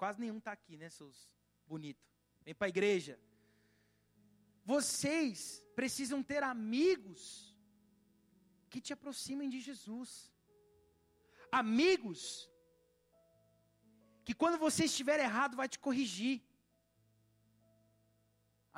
quase 0.00 0.18
nenhum 0.22 0.38
está 0.42 0.52
aqui, 0.58 0.74
né, 0.82 0.88
seus 0.98 1.16
bonitos? 1.72 2.06
Vem 2.44 2.54
para 2.54 2.68
a 2.68 2.74
igreja. 2.76 3.14
Vocês 4.74 5.38
precisam 5.80 6.20
ter 6.30 6.42
amigos 6.42 7.20
que 8.70 8.80
te 8.86 8.92
aproximem 8.96 9.50
de 9.54 9.60
Jesus. 9.68 10.10
Amigos 11.62 12.20
que 14.26 14.34
quando 14.40 14.58
você 14.66 14.84
estiver 14.90 15.18
errado 15.28 15.60
vai 15.60 15.68
te 15.74 15.78
corrigir. 15.86 16.36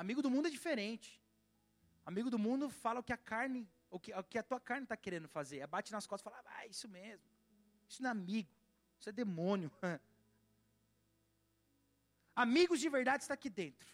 Amigo 0.03 0.21
do 0.25 0.33
mundo 0.33 0.47
é 0.49 0.57
diferente. 0.59 1.09
Amigo 2.09 2.31
do 2.31 2.39
mundo 2.39 2.71
fala 2.71 2.99
o 2.99 3.03
que 3.03 3.13
a 3.13 3.17
carne, 3.17 3.69
o 3.87 3.99
que, 3.99 4.11
o 4.11 4.23
que 4.23 4.39
a 4.39 4.41
tua 4.41 4.59
carne 4.59 4.81
está 4.81 4.97
querendo 4.97 5.27
fazer. 5.27 5.59
É 5.59 5.67
bate 5.67 5.91
nas 5.91 6.07
costas 6.07 6.33
e 6.33 6.35
fala, 6.35 6.43
ah, 6.57 6.65
isso 6.65 6.87
mesmo. 6.87 7.29
Isso 7.87 8.01
não 8.01 8.09
é 8.09 8.11
amigo, 8.11 8.49
isso 8.99 9.09
é 9.09 9.11
demônio. 9.11 9.71
Amigos 12.35 12.79
de 12.79 12.89
verdade 12.89 13.21
está 13.23 13.35
aqui 13.35 13.47
dentro. 13.47 13.87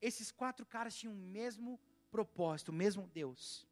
Esses 0.00 0.32
quatro 0.32 0.64
caras 0.64 0.96
tinham 0.96 1.12
o 1.12 1.16
mesmo 1.38 1.78
propósito, 2.10 2.70
o 2.70 2.72
mesmo 2.72 3.06
Deus. 3.08 3.68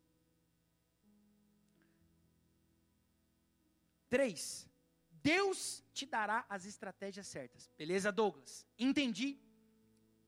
Três, 4.11 4.69
Deus 5.11 5.83
te 5.95 6.05
dará 6.05 6.45
as 6.47 6.67
estratégias 6.67 7.27
certas. 7.27 7.71
Beleza, 7.79 8.13
Douglas? 8.13 8.67
Entendi. 8.79 9.41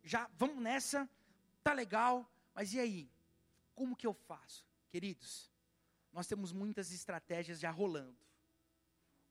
Já 0.03 0.31
vamos 0.39 0.63
nessa. 0.63 1.07
Tá 1.63 1.75
legal, 1.75 2.27
mas 2.55 2.73
e 2.73 2.81
aí? 2.81 3.20
Como 3.81 3.97
que 3.97 4.07
eu 4.07 4.13
faço? 4.13 4.63
Queridos, 4.91 5.51
nós 6.13 6.27
temos 6.27 6.53
muitas 6.53 6.93
estratégias 6.93 7.59
já 7.59 7.71
rolando. 7.71 8.19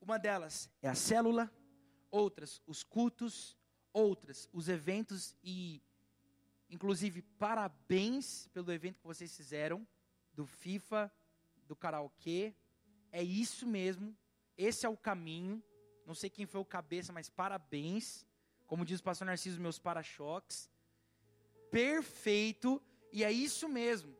Uma 0.01 0.17
delas 0.17 0.67
é 0.81 0.89
a 0.89 0.95
célula, 0.95 1.53
outras 2.09 2.59
os 2.65 2.81
cultos, 2.83 3.55
outras 3.93 4.49
os 4.51 4.67
eventos 4.67 5.35
e 5.43 5.83
inclusive 6.67 7.21
parabéns 7.21 8.47
pelo 8.47 8.71
evento 8.71 8.97
que 8.97 9.05
vocês 9.05 9.37
fizeram 9.37 9.87
do 10.33 10.47
FIFA, 10.47 11.13
do 11.67 11.75
karaokê. 11.75 12.55
É 13.11 13.21
isso 13.21 13.67
mesmo. 13.67 14.17
Esse 14.57 14.83
é 14.83 14.89
o 14.89 14.97
caminho. 14.97 15.63
Não 16.07 16.15
sei 16.15 16.27
quem 16.27 16.47
foi 16.47 16.59
o 16.59 16.65
cabeça, 16.65 17.13
mas 17.13 17.29
parabéns. 17.29 18.25
Como 18.65 18.83
diz 18.83 18.99
o 18.99 19.03
pastor 19.03 19.27
Narciso, 19.27 19.61
meus 19.61 19.77
para-choques. 19.77 20.67
Perfeito. 21.69 22.81
E 23.13 23.23
é 23.23 23.31
isso 23.31 23.69
mesmo. 23.69 24.17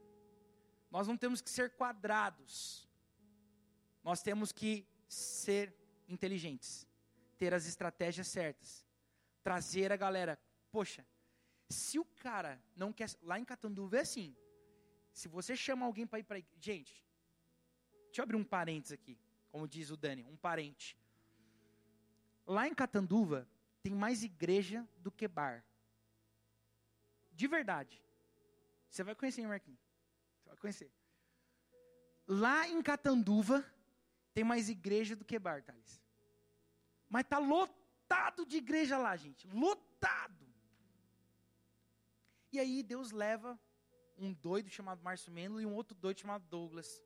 Nós 0.92 1.08
não 1.08 1.18
temos 1.18 1.42
que 1.42 1.50
ser 1.50 1.72
quadrados. 1.72 2.88
Nós 4.04 4.22
temos 4.22 4.52
que 4.52 4.88
ser 5.08 5.74
inteligentes. 6.08 6.88
Ter 7.38 7.54
as 7.54 7.68
estratégias 7.68 8.28
certas. 8.28 8.86
Trazer 9.44 9.92
a 9.92 9.98
galera. 9.98 10.40
Poxa, 10.72 11.06
se 11.70 12.00
o 12.00 12.06
cara 12.06 12.62
não 12.76 12.92
quer. 12.92 13.10
Lá 13.22 13.40
em 13.40 13.46
Catanduva 13.46 13.98
é 13.98 14.02
assim. 14.02 14.36
Se 15.14 15.28
você 15.28 15.56
chama 15.56 15.86
alguém 15.86 16.08
para 16.08 16.20
ir 16.20 16.24
para. 16.24 16.42
Gente, 16.60 17.06
deixa 18.06 18.22
eu 18.22 18.24
abrir 18.24 18.38
um 18.38 18.44
parênteses 18.44 18.94
aqui. 18.94 19.18
Como 19.52 19.68
diz 19.68 19.90
o 19.90 19.98
Dani, 19.98 20.26
um 20.26 20.36
parente. 20.36 20.98
Lá 22.46 22.68
em 22.68 22.74
Catanduva 22.74 23.48
tem 23.82 23.94
mais 23.94 24.24
igreja 24.24 24.88
do 24.98 25.12
que 25.12 25.28
bar. 25.28 25.64
De 27.32 27.48
verdade. 27.48 28.02
Você 28.90 29.04
vai 29.04 29.14
conhecer, 29.14 29.48
Marquinhos? 29.48 29.89
Conhecer. 30.58 30.92
Lá 32.28 32.68
em 32.68 32.82
Catanduva 32.82 33.66
tem 34.34 34.44
mais 34.44 34.70
igreja 34.70 35.16
do 35.16 35.26
que 35.26 35.40
bar, 35.40 35.64
Thales. 35.64 36.02
Mas 37.08 37.26
tá 37.26 37.40
lotado 37.40 38.46
de 38.46 38.58
igreja 38.58 38.98
lá, 38.98 39.16
gente. 39.16 39.48
Lotado. 39.48 40.48
E 42.52 42.60
aí 42.60 42.84
Deus 42.84 43.12
leva 43.12 43.60
um 44.18 44.34
doido 44.34 44.70
chamado 44.70 45.02
Márcio 45.02 45.32
Mendel 45.32 45.62
e 45.62 45.66
um 45.66 45.74
outro 45.74 45.96
doido 45.96 46.20
chamado 46.20 46.46
Douglas 46.48 47.04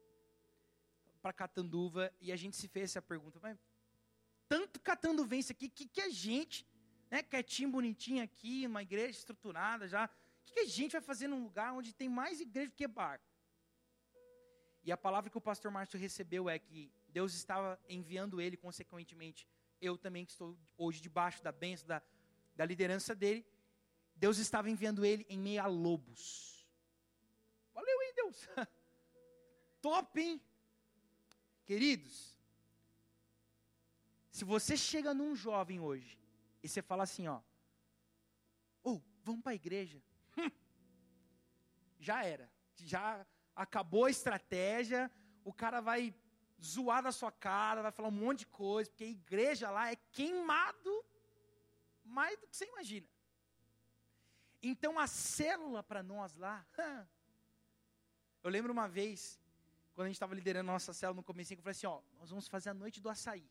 para 1.21 1.31
Catanduva 1.31 2.13
e 2.19 2.31
a 2.31 2.35
gente 2.35 2.57
se 2.57 2.67
fez 2.67 2.91
essa 2.91 3.01
pergunta, 3.01 3.39
mas 3.41 3.57
tanto 4.47 4.79
catanduvense 4.81 5.51
aqui, 5.51 5.69
que 5.69 5.87
que 5.87 6.01
a 6.01 6.09
gente, 6.09 6.67
né, 7.09 7.23
quietinho, 7.23 7.71
bonitinho 7.71 8.21
aqui, 8.21 8.67
uma 8.67 8.81
igreja 8.81 9.19
estruturada 9.19 9.87
já, 9.87 10.05
o 10.05 10.45
que, 10.45 10.53
que 10.53 10.59
a 10.59 10.65
gente 10.65 10.91
vai 10.91 11.01
fazer 11.01 11.27
num 11.27 11.43
lugar 11.43 11.73
onde 11.73 11.93
tem 11.93 12.09
mais 12.09 12.41
igreja 12.41 12.69
do 12.69 12.75
que 12.75 12.87
bar? 12.87 13.21
E 14.83 14.91
a 14.91 14.97
palavra 14.97 15.29
que 15.29 15.37
o 15.37 15.41
pastor 15.41 15.71
Márcio 15.71 15.97
recebeu 15.97 16.49
é 16.49 16.59
que 16.59 16.91
Deus 17.07 17.33
estava 17.33 17.79
enviando 17.87 18.41
ele, 18.41 18.57
consequentemente, 18.57 19.47
eu 19.81 19.97
também 19.97 20.25
que 20.25 20.31
estou 20.31 20.57
hoje 20.77 21.01
debaixo 21.01 21.41
da 21.41 21.51
bênção, 21.51 21.87
da, 21.87 22.01
da 22.55 22.65
liderança 22.65 23.15
dele, 23.15 23.45
Deus 24.15 24.37
estava 24.37 24.69
enviando 24.69 25.05
ele 25.05 25.25
em 25.29 25.39
meio 25.39 25.61
a 25.61 25.67
lobos. 25.67 26.67
Valeu, 27.73 28.01
hein, 28.01 28.13
Deus? 28.15 28.49
Top, 29.81 30.19
hein? 30.19 30.41
Queridos, 31.65 32.37
se 34.31 34.43
você 34.43 34.75
chega 34.75 35.13
num 35.13 35.35
jovem 35.35 35.79
hoje 35.79 36.19
e 36.61 36.67
você 36.67 36.81
fala 36.81 37.03
assim, 37.03 37.27
ó, 37.27 37.41
ou 38.83 38.97
oh, 38.97 39.01
vamos 39.23 39.41
para 39.41 39.53
a 39.53 39.55
igreja, 39.55 40.03
já 41.99 42.25
era, 42.25 42.51
já 42.75 43.25
acabou 43.55 44.05
a 44.05 44.09
estratégia, 44.09 45.11
o 45.43 45.53
cara 45.53 45.81
vai 45.81 46.13
zoar 46.63 47.03
da 47.03 47.11
sua 47.11 47.31
cara, 47.31 47.81
vai 47.81 47.91
falar 47.91 48.07
um 48.07 48.11
monte 48.11 48.39
de 48.39 48.47
coisa, 48.47 48.89
porque 48.89 49.03
a 49.03 49.07
igreja 49.07 49.69
lá 49.69 49.91
é 49.91 49.95
queimado 50.11 51.05
mais 52.03 52.39
do 52.39 52.47
que 52.47 52.55
você 52.55 52.65
imagina. 52.65 53.07
Então 54.61 54.97
a 54.97 55.07
célula 55.07 55.83
para 55.83 56.01
nós 56.01 56.35
lá. 56.35 56.65
Eu 58.41 58.49
lembro 58.49 58.71
uma 58.71 58.87
vez, 58.87 59.39
quando 59.93 60.05
a 60.05 60.09
gente 60.09 60.15
estava 60.15 60.35
liderando 60.35 60.69
a 60.69 60.73
nossa 60.73 60.93
célula 60.93 61.17
no 61.17 61.23
começo, 61.23 61.53
eu 61.53 61.57
falei 61.57 61.71
assim, 61.71 61.87
ó, 61.87 62.01
nós 62.19 62.29
vamos 62.29 62.45
fazer 62.49 62.71
a 62.71 62.73
noite 62.73 62.99
do 62.99 63.07
açaí. 63.07 63.49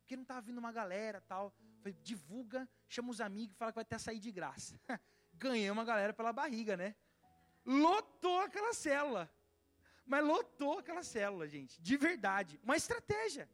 Porque 0.00 0.16
não 0.16 0.22
estava 0.22 0.40
vindo 0.40 0.58
uma 0.58 0.72
galera 0.72 1.20
tal. 1.20 1.54
Falei, 1.78 1.96
divulga, 2.02 2.68
chama 2.88 3.10
os 3.10 3.20
amigos 3.20 3.56
fala 3.56 3.70
que 3.70 3.76
vai 3.76 3.84
ter 3.84 3.94
açaí 3.94 4.18
de 4.18 4.32
graça. 4.32 4.80
Ganhamos 5.34 5.82
a 5.82 5.84
galera 5.84 6.12
pela 6.12 6.32
barriga, 6.32 6.76
né? 6.76 6.96
Lotou 7.64 8.40
aquela 8.40 8.72
célula. 8.74 9.30
Mas 10.06 10.24
lotou 10.24 10.78
aquela 10.78 11.02
célula, 11.02 11.48
gente. 11.48 11.80
De 11.80 11.96
verdade. 11.96 12.60
Uma 12.62 12.76
estratégia. 12.76 13.48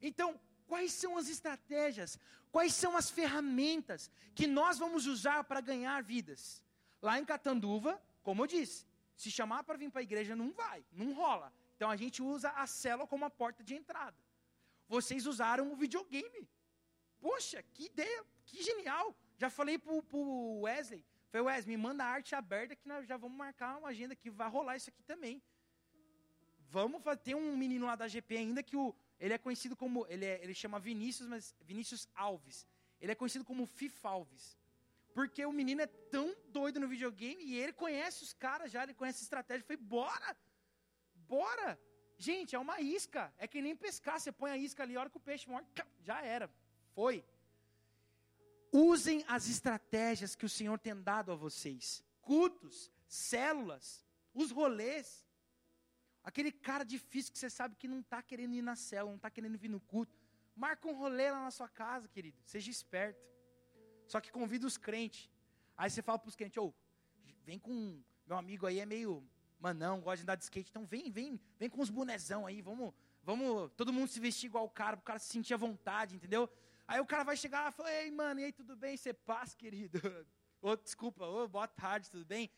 Então, 0.00 0.40
quais 0.66 0.92
são 0.92 1.16
as 1.16 1.28
estratégias? 1.28 2.18
Quais 2.50 2.74
são 2.74 2.96
as 2.96 3.10
ferramentas 3.10 4.10
que 4.34 4.46
nós 4.46 4.78
vamos 4.78 5.06
usar 5.06 5.44
para 5.44 5.60
ganhar 5.60 6.02
vidas? 6.02 6.62
Lá 7.00 7.18
em 7.18 7.24
Catanduva, 7.24 8.02
como 8.22 8.42
eu 8.42 8.46
disse, 8.46 8.86
se 9.16 9.30
chamar 9.30 9.64
para 9.64 9.78
vir 9.78 9.90
para 9.90 10.00
a 10.00 10.02
igreja 10.02 10.34
não 10.34 10.50
vai, 10.52 10.84
não 10.92 11.12
rola. 11.12 11.52
Então 11.76 11.90
a 11.90 11.96
gente 11.96 12.22
usa 12.22 12.50
a 12.50 12.66
célula 12.66 13.06
como 13.06 13.24
a 13.24 13.30
porta 13.30 13.62
de 13.62 13.74
entrada. 13.74 14.16
Vocês 14.88 15.26
usaram 15.26 15.72
o 15.72 15.76
videogame. 15.76 16.48
Poxa, 17.20 17.62
que 17.62 17.84
ideia, 17.86 18.24
que 18.44 18.62
genial. 18.62 19.16
Já 19.38 19.48
falei 19.48 19.78
para 19.78 19.92
o 19.92 20.60
Wesley. 20.62 21.04
Falei, 21.32 21.46
Wesley, 21.46 21.74
me 21.74 21.82
manda 21.82 22.04
a 22.04 22.08
arte 22.08 22.34
aberta 22.34 22.76
que 22.76 22.86
nós 22.86 23.06
já 23.08 23.16
vamos 23.16 23.38
marcar 23.38 23.78
uma 23.78 23.88
agenda 23.88 24.14
que 24.14 24.30
vai 24.30 24.50
rolar 24.50 24.76
isso 24.76 24.90
aqui 24.90 25.02
também. 25.02 25.42
Vamos 26.68 27.02
fazer, 27.02 27.20
tem 27.20 27.34
um 27.34 27.56
menino 27.56 27.86
lá 27.86 27.96
da 27.96 28.06
GP 28.06 28.36
ainda 28.36 28.62
que 28.62 28.76
o, 28.76 28.94
ele 29.18 29.32
é 29.32 29.38
conhecido 29.38 29.74
como, 29.74 30.06
ele, 30.10 30.26
é, 30.26 30.38
ele 30.44 30.52
chama 30.52 30.78
Vinícius, 30.78 31.26
mas 31.26 31.56
Vinícius 31.62 32.06
Alves. 32.14 32.66
Ele 33.00 33.12
é 33.12 33.14
conhecido 33.14 33.46
como 33.46 33.64
FIFA 33.64 34.08
Alves. 34.10 34.58
Porque 35.14 35.44
o 35.46 35.52
menino 35.52 35.80
é 35.80 35.86
tão 35.86 36.36
doido 36.48 36.78
no 36.78 36.86
videogame 36.86 37.42
e 37.42 37.58
ele 37.58 37.72
conhece 37.72 38.22
os 38.22 38.34
caras 38.34 38.70
já, 38.70 38.82
ele 38.82 38.92
conhece 38.92 39.20
a 39.20 39.22
estratégia. 39.22 39.64
Falei, 39.64 39.82
bora! 39.82 40.36
Bora! 41.14 41.80
Gente, 42.18 42.54
é 42.54 42.58
uma 42.58 42.78
isca. 42.78 43.32
É 43.38 43.48
que 43.48 43.62
nem 43.62 43.74
pescar. 43.74 44.20
Você 44.20 44.30
põe 44.30 44.50
a 44.50 44.56
isca 44.56 44.82
ali, 44.82 44.96
a 44.96 45.00
hora 45.00 45.10
que 45.10 45.16
o 45.16 45.20
peixe 45.20 45.48
morre, 45.48 45.64
já 46.02 46.20
era. 46.22 46.50
Foi. 46.94 47.24
Usem 48.72 49.22
as 49.28 49.48
estratégias 49.50 50.34
que 50.34 50.46
o 50.46 50.48
Senhor 50.48 50.78
tem 50.78 50.96
dado 51.00 51.30
a 51.30 51.34
vocês. 51.34 52.02
Cultos, 52.22 52.90
células, 53.06 54.04
os 54.32 54.50
rolês. 54.50 55.26
Aquele 56.24 56.50
cara 56.50 56.82
difícil 56.84 57.32
que 57.32 57.38
você 57.38 57.50
sabe 57.50 57.76
que 57.76 57.86
não 57.86 58.00
está 58.00 58.22
querendo 58.22 58.54
ir 58.54 58.62
na 58.62 58.74
célula, 58.74 59.10
não 59.10 59.16
está 59.16 59.30
querendo 59.30 59.58
vir 59.58 59.68
no 59.68 59.80
culto. 59.80 60.18
Marca 60.56 60.88
um 60.88 60.94
rolê 60.94 61.30
lá 61.30 61.42
na 61.42 61.50
sua 61.50 61.68
casa, 61.68 62.08
querido. 62.08 62.38
Seja 62.44 62.70
esperto. 62.70 63.20
Só 64.06 64.20
que 64.20 64.32
convida 64.32 64.66
os 64.66 64.78
crentes. 64.78 65.30
Aí 65.76 65.90
você 65.90 66.00
fala 66.00 66.18
para 66.18 66.28
os 66.28 66.36
crentes, 66.36 66.56
ô, 66.56 66.72
vem 67.44 67.58
com 67.58 68.02
meu 68.26 68.38
amigo 68.38 68.66
aí, 68.66 68.78
é 68.78 68.86
meio 68.86 69.22
manão, 69.58 70.00
gosta 70.00 70.18
de 70.18 70.22
andar 70.22 70.36
de 70.36 70.44
skate. 70.44 70.70
Então 70.70 70.86
vem, 70.86 71.10
vem, 71.10 71.40
vem 71.58 71.68
com 71.68 71.80
os 71.80 71.90
bonezão 71.90 72.46
aí, 72.46 72.62
vamos, 72.62 72.92
vamos, 73.22 73.70
todo 73.76 73.92
mundo 73.92 74.08
se 74.08 74.20
vestir 74.20 74.46
igual 74.46 74.64
o 74.64 74.70
cara, 74.70 74.96
para 74.96 75.02
o 75.02 75.04
cara 75.04 75.18
se 75.18 75.28
sentir 75.28 75.54
à 75.54 75.56
vontade, 75.56 76.16
entendeu? 76.16 76.48
Aí 76.86 77.00
o 77.00 77.06
cara 77.06 77.24
vai 77.24 77.36
chegar 77.36 77.70
e 77.70 77.74
fala, 77.74 77.92
ei, 77.92 78.10
mano, 78.10 78.40
e 78.40 78.44
aí, 78.44 78.52
tudo 78.52 78.76
bem? 78.76 78.96
Você 78.96 79.12
passa, 79.12 79.56
querido? 79.56 79.98
Ô, 80.60 80.76
desculpa, 80.76 81.24
ô, 81.26 81.48
boa 81.48 81.66
tarde, 81.66 82.08
tudo 82.08 82.24
bem? 82.24 82.48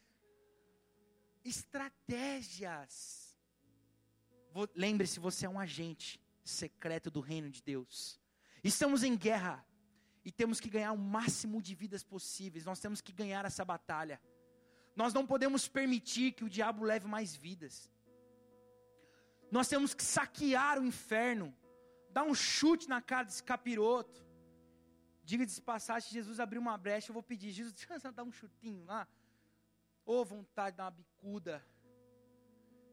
Estratégias 1.42 3.24
Lembre-se, 4.74 5.18
você 5.18 5.46
é 5.46 5.48
um 5.48 5.58
agente 5.58 6.20
secreto 6.44 7.10
do 7.10 7.20
reino 7.20 7.50
de 7.50 7.60
Deus. 7.60 8.20
Estamos 8.62 9.02
em 9.02 9.16
guerra 9.16 9.66
e 10.24 10.30
temos 10.30 10.60
que 10.60 10.70
ganhar 10.70 10.92
o 10.92 10.98
máximo 10.98 11.60
de 11.60 11.74
vidas 11.74 12.04
possíveis. 12.04 12.64
Nós 12.64 12.78
temos 12.78 13.00
que 13.00 13.12
ganhar 13.12 13.44
essa 13.44 13.64
batalha. 13.64 14.20
Nós 14.94 15.12
não 15.12 15.26
podemos 15.26 15.66
permitir 15.66 16.32
que 16.32 16.44
o 16.44 16.48
diabo 16.48 16.84
leve 16.84 17.08
mais 17.08 17.34
vidas. 17.34 17.90
Nós 19.50 19.66
temos 19.66 19.92
que 19.92 20.04
saquear 20.04 20.78
o 20.78 20.84
inferno, 20.84 21.54
dar 22.14 22.24
um 22.24 22.35
chute 22.35 22.88
na 22.88 23.00
cara 23.03 23.24
desse 23.24 23.42
capiroto. 23.42 24.24
Diga 25.22 25.44
de 25.44 25.61
passagem, 25.61 26.12
Jesus 26.18 26.40
abriu 26.40 26.61
uma 26.61 26.77
brecha, 26.79 27.11
eu 27.11 27.14
vou 27.14 27.22
pedir, 27.22 27.50
Jesus, 27.50 27.74
dar 28.14 28.24
um 28.24 28.33
chutinho 28.33 28.85
lá. 28.87 29.07
Ô, 30.07 30.20
oh, 30.20 30.24
vontade 30.24 30.72
de 30.72 30.79
dar 30.79 30.85
uma 30.85 30.90
bicuda. 30.90 31.55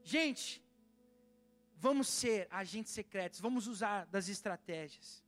Gente, 0.03 0.63
Vamos 1.81 2.09
ser 2.09 2.47
agentes 2.51 2.93
secretos, 2.93 3.39
vamos 3.39 3.65
usar 3.65 4.05
das 4.05 4.29
estratégias. 4.29 5.25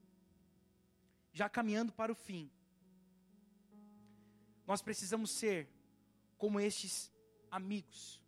Já 1.32 1.50
caminhando 1.50 1.92
para 1.92 2.12
o 2.12 2.16
fim. 2.16 2.48
Nós 4.68 4.80
precisamos 4.80 5.32
ser 5.32 5.68
como 6.38 6.60
estes 6.60 7.12
amigos. 7.50 8.22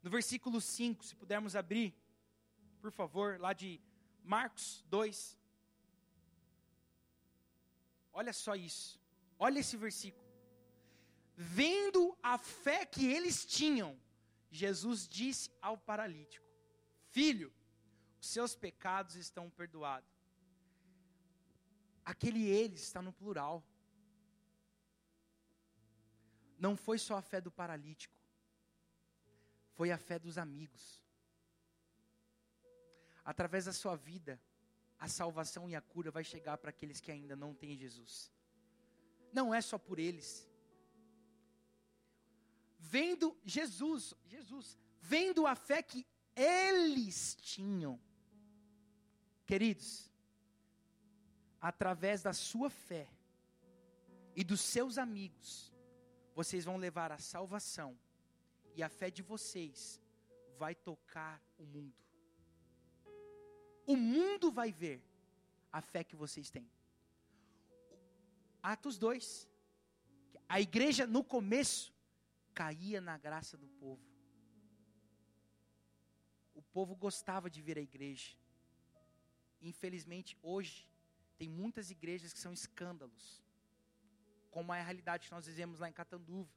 No 0.00 0.08
versículo 0.08 0.60
5, 0.60 1.04
se 1.04 1.16
pudermos 1.16 1.56
abrir, 1.56 1.92
por 2.80 2.92
favor, 2.92 3.40
lá 3.40 3.52
de 3.52 3.80
Marcos 4.22 4.84
2. 4.88 5.38
Olha 8.12 8.32
só 8.32 8.54
isso. 8.54 9.00
Olha 9.38 9.60
esse 9.60 9.76
versículo. 9.76 10.26
Vendo 11.36 12.18
a 12.22 12.36
fé 12.36 12.84
que 12.84 13.06
eles 13.06 13.44
tinham, 13.44 13.98
Jesus 14.50 15.06
disse 15.06 15.50
ao 15.62 15.78
paralítico: 15.78 16.46
Filho, 17.10 17.52
os 18.20 18.26
seus 18.28 18.56
pecados 18.56 19.14
estão 19.14 19.48
perdoados. 19.48 20.10
Aquele 22.04 22.44
eles 22.46 22.82
está 22.82 23.00
no 23.00 23.12
plural. 23.12 23.62
Não 26.58 26.76
foi 26.76 26.98
só 26.98 27.16
a 27.16 27.22
fé 27.22 27.40
do 27.40 27.52
paralítico, 27.52 28.16
foi 29.74 29.92
a 29.92 29.98
fé 29.98 30.18
dos 30.18 30.38
amigos. 30.38 31.07
Através 33.28 33.66
da 33.66 33.74
sua 33.74 33.94
vida, 33.94 34.40
a 34.98 35.06
salvação 35.06 35.68
e 35.68 35.76
a 35.76 35.82
cura 35.82 36.10
vai 36.10 36.24
chegar 36.24 36.56
para 36.56 36.70
aqueles 36.70 36.98
que 36.98 37.12
ainda 37.12 37.36
não 37.36 37.52
têm 37.52 37.76
Jesus. 37.76 38.32
Não 39.30 39.54
é 39.54 39.60
só 39.60 39.76
por 39.76 39.98
eles. 39.98 40.48
Vendo 42.78 43.36
Jesus, 43.44 44.14
Jesus, 44.24 44.78
vendo 44.98 45.46
a 45.46 45.54
fé 45.54 45.82
que 45.82 46.06
eles 46.34 47.34
tinham. 47.34 48.00
Queridos, 49.44 50.10
através 51.60 52.22
da 52.22 52.32
sua 52.32 52.70
fé 52.70 53.06
e 54.34 54.42
dos 54.42 54.62
seus 54.62 54.96
amigos, 54.96 55.70
vocês 56.34 56.64
vão 56.64 56.78
levar 56.78 57.12
a 57.12 57.18
salvação 57.18 57.94
e 58.74 58.82
a 58.82 58.88
fé 58.88 59.10
de 59.10 59.20
vocês 59.20 60.00
vai 60.56 60.74
tocar 60.74 61.42
o 61.58 61.66
mundo 61.66 62.07
o 63.92 63.96
mundo 63.96 64.52
vai 64.52 64.70
ver 64.70 65.02
a 65.72 65.80
fé 65.80 66.04
que 66.04 66.14
vocês 66.14 66.50
têm. 66.50 66.70
Atos 68.62 68.98
2. 68.98 69.48
A 70.46 70.60
igreja 70.60 71.06
no 71.06 71.24
começo 71.24 71.94
caía 72.52 73.00
na 73.00 73.16
graça 73.16 73.56
do 73.56 73.66
povo. 73.66 74.06
O 76.54 76.60
povo 76.60 76.94
gostava 76.94 77.48
de 77.48 77.62
vir 77.62 77.78
à 77.78 77.80
igreja. 77.80 78.36
Infelizmente, 79.62 80.36
hoje, 80.42 80.86
tem 81.38 81.48
muitas 81.48 81.90
igrejas 81.90 82.30
que 82.34 82.38
são 82.38 82.52
escândalos. 82.52 83.42
Como 84.50 84.74
é 84.74 84.80
a 84.80 84.84
realidade 84.84 85.28
que 85.28 85.34
nós 85.34 85.46
vivemos 85.46 85.78
lá 85.78 85.88
em 85.88 85.94
Catanduva. 85.94 86.52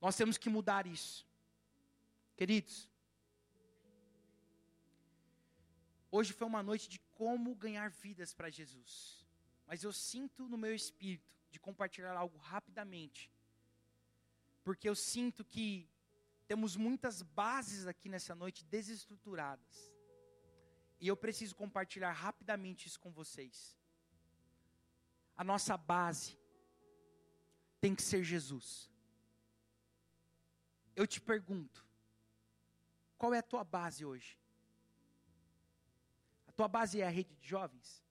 Nós 0.00 0.16
temos 0.16 0.38
que 0.38 0.48
mudar 0.48 0.86
isso. 0.86 1.26
Queridos, 2.34 2.88
Hoje 6.16 6.32
foi 6.32 6.46
uma 6.46 6.62
noite 6.62 6.88
de 6.88 7.00
como 7.20 7.56
ganhar 7.56 7.90
vidas 7.90 8.32
para 8.32 8.48
Jesus. 8.48 9.26
Mas 9.66 9.82
eu 9.82 9.92
sinto 9.92 10.48
no 10.48 10.56
meu 10.56 10.72
espírito 10.72 11.28
de 11.50 11.58
compartilhar 11.58 12.16
algo 12.16 12.38
rapidamente. 12.38 13.28
Porque 14.62 14.88
eu 14.88 14.94
sinto 14.94 15.44
que 15.44 15.90
temos 16.46 16.76
muitas 16.76 17.20
bases 17.20 17.88
aqui 17.88 18.08
nessa 18.08 18.32
noite 18.32 18.64
desestruturadas. 18.66 19.92
E 21.00 21.08
eu 21.08 21.16
preciso 21.16 21.56
compartilhar 21.56 22.12
rapidamente 22.12 22.86
isso 22.86 23.00
com 23.00 23.10
vocês. 23.10 23.76
A 25.36 25.42
nossa 25.42 25.76
base 25.76 26.38
tem 27.80 27.92
que 27.92 28.04
ser 28.04 28.22
Jesus. 28.22 28.88
Eu 30.94 31.08
te 31.08 31.20
pergunto, 31.20 31.84
qual 33.18 33.34
é 33.34 33.38
a 33.38 33.42
tua 33.42 33.64
base 33.64 34.04
hoje? 34.04 34.43
Tua 36.54 36.68
base 36.68 37.00
é 37.00 37.06
a 37.06 37.10
rede 37.10 37.34
de 37.34 37.48
jovens? 37.48 38.04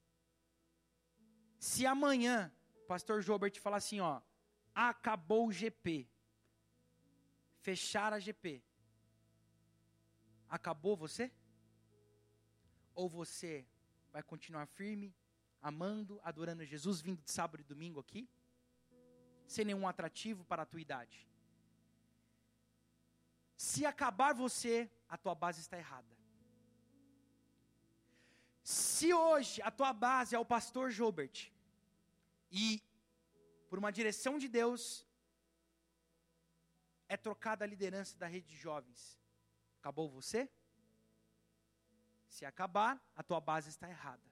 Se 1.60 1.86
amanhã 1.86 2.54
o 2.76 2.86
pastor 2.86 3.22
Jobert 3.22 3.60
falar 3.60 3.78
assim, 3.78 4.00
ó, 4.00 4.22
acabou 4.76 5.48
o 5.48 5.52
GP, 5.52 6.10
fechar 7.62 8.12
a 8.12 8.20
GP, 8.20 8.62
acabou 10.50 10.96
você? 10.96 11.32
Ou 12.94 13.10
você 13.10 13.66
vai 14.12 14.22
continuar 14.22 14.66
firme, 14.68 15.16
amando, 15.62 16.20
adorando 16.24 16.66
Jesus, 16.66 17.02
vindo 17.02 17.22
de 17.22 17.32
sábado 17.32 17.62
e 17.62 17.64
domingo 17.64 18.00
aqui, 18.00 18.30
sem 19.48 19.66
nenhum 19.66 19.88
atrativo 19.88 20.44
para 20.44 20.64
a 20.64 20.66
tua 20.66 20.82
idade? 20.82 21.28
Se 23.56 23.86
acabar 23.86 24.34
você, 24.34 24.92
a 25.08 25.18
tua 25.18 25.34
base 25.34 25.62
está 25.62 25.78
errada. 25.78 26.23
Se 28.64 29.14
hoje 29.14 29.62
a 29.62 29.70
tua 29.70 29.92
base 29.92 30.34
é 30.34 30.40
o 30.40 30.46
pastor 30.46 30.90
Jobert, 30.90 31.52
e 32.50 32.82
por 33.70 33.78
uma 33.78 33.92
direção 33.92 34.40
de 34.40 34.48
Deus 34.48 35.06
é 37.10 37.18
trocada 37.18 37.66
a 37.66 37.68
liderança 37.68 38.18
da 38.18 38.26
rede 38.26 38.48
de 38.48 38.56
jovens, 38.56 39.20
acabou 39.80 40.10
você? 40.10 40.50
Se 42.30 42.46
acabar, 42.46 43.04
a 43.16 43.22
tua 43.22 43.42
base 43.42 43.70
está 43.70 43.90
errada. 43.90 44.24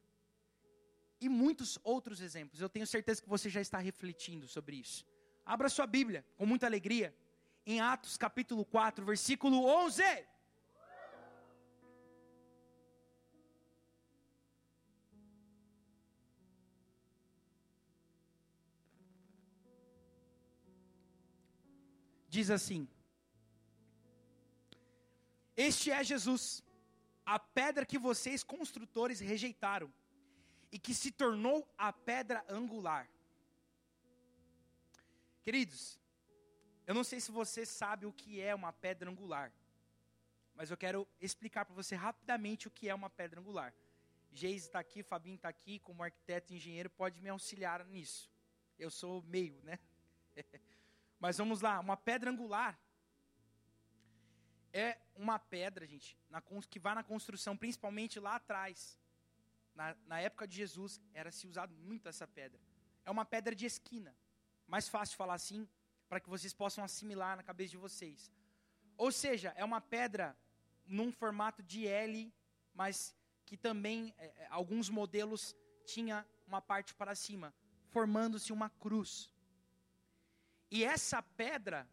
E 1.20 1.28
muitos 1.28 1.78
outros 1.84 2.22
exemplos, 2.22 2.62
eu 2.62 2.70
tenho 2.70 2.88
certeza 2.88 3.22
que 3.22 3.30
você 3.30 3.50
já 3.50 3.60
está 3.60 3.80
refletindo 3.80 4.48
sobre 4.48 4.78
isso. 4.78 5.06
Abra 5.46 5.68
sua 5.70 5.86
Bíblia, 5.86 6.26
com 6.38 6.46
muita 6.46 6.66
alegria, 6.66 7.14
em 7.66 7.82
Atos 7.82 8.18
capítulo 8.18 8.64
4, 8.66 9.06
versículo 9.06 9.66
11. 9.66 10.04
Diz 22.36 22.50
assim: 22.50 22.88
Este 25.56 25.92
é 25.92 26.02
Jesus, 26.12 26.64
a 27.26 27.38
pedra 27.38 27.86
que 27.86 28.00
vocês 28.00 28.42
construtores 28.42 29.20
rejeitaram 29.20 29.94
e 30.72 30.80
que 30.80 30.94
se 31.02 31.12
tornou 31.12 31.58
a 31.78 31.92
pedra 31.92 32.44
angular. 32.48 33.10
Queridos, 35.44 36.00
eu 36.88 36.96
não 36.96 37.04
sei 37.04 37.20
se 37.20 37.32
você 37.32 37.66
sabe 37.66 38.06
o 38.06 38.14
que 38.14 38.40
é 38.40 38.56
uma 38.56 38.72
pedra 38.72 39.10
angular, 39.12 39.52
mas 40.56 40.72
eu 40.72 40.78
quero 40.78 41.06
explicar 41.20 41.66
para 41.66 41.76
você 41.76 41.96
rapidamente 41.96 42.68
o 42.68 42.72
que 42.72 42.88
é 42.88 42.96
uma 42.96 43.10
pedra 43.10 43.42
angular. 43.42 43.74
Geis 44.32 44.64
está 44.64 44.80
aqui, 44.80 45.04
Fabinho 45.04 45.36
está 45.36 45.50
aqui, 45.50 45.80
como 45.80 46.02
arquiteto 46.02 46.54
e 46.54 46.56
engenheiro, 46.56 46.90
pode 46.90 47.20
me 47.20 47.30
auxiliar 47.30 47.86
nisso. 47.86 48.32
Eu 48.80 48.90
sou 48.90 49.22
meio, 49.24 49.62
né? 49.64 49.78
Mas 51.22 51.38
vamos 51.38 51.62
lá, 51.62 51.80
uma 51.80 51.96
pedra 51.96 52.32
angular 52.32 52.78
é 54.74 54.98
uma 55.16 55.38
pedra, 55.38 55.86
gente, 55.86 56.18
na, 56.30 56.42
que 56.68 56.80
vai 56.80 56.96
na 56.96 57.04
construção, 57.04 57.56
principalmente 57.56 58.20
lá 58.20 58.36
atrás. 58.38 59.00
Na, 59.76 59.96
na 60.08 60.20
época 60.20 60.48
de 60.48 60.56
Jesus, 60.56 61.00
era 61.14 61.32
se 61.32 61.46
usado 61.48 61.76
muito 61.76 62.10
essa 62.10 62.28
pedra. 62.28 62.60
É 63.06 63.12
uma 63.12 63.24
pedra 63.24 63.54
de 63.54 63.68
esquina. 63.68 64.16
Mais 64.66 64.90
fácil 64.90 65.16
falar 65.16 65.36
assim, 65.36 65.70
para 66.10 66.20
que 66.20 66.28
vocês 66.28 66.54
possam 66.54 66.84
assimilar 66.84 67.38
na 67.38 67.44
cabeça 67.44 67.72
de 67.72 67.78
vocês. 67.78 68.32
Ou 68.98 69.12
seja, 69.12 69.54
é 69.56 69.64
uma 69.64 69.80
pedra 69.80 70.36
num 70.88 71.12
formato 71.12 71.62
de 71.62 71.86
L, 71.88 72.34
mas 72.74 73.16
que 73.46 73.56
também 73.56 74.14
é, 74.18 74.26
é 74.26 74.48
alguns 74.50 74.90
modelos 74.90 75.56
tinha 75.86 76.26
uma 76.48 76.62
parte 76.62 76.96
para 76.96 77.14
cima, 77.14 77.54
formando-se 77.90 78.52
uma 78.52 78.72
cruz. 78.72 79.30
E 80.72 80.86
essa 80.86 81.22
pedra, 81.22 81.86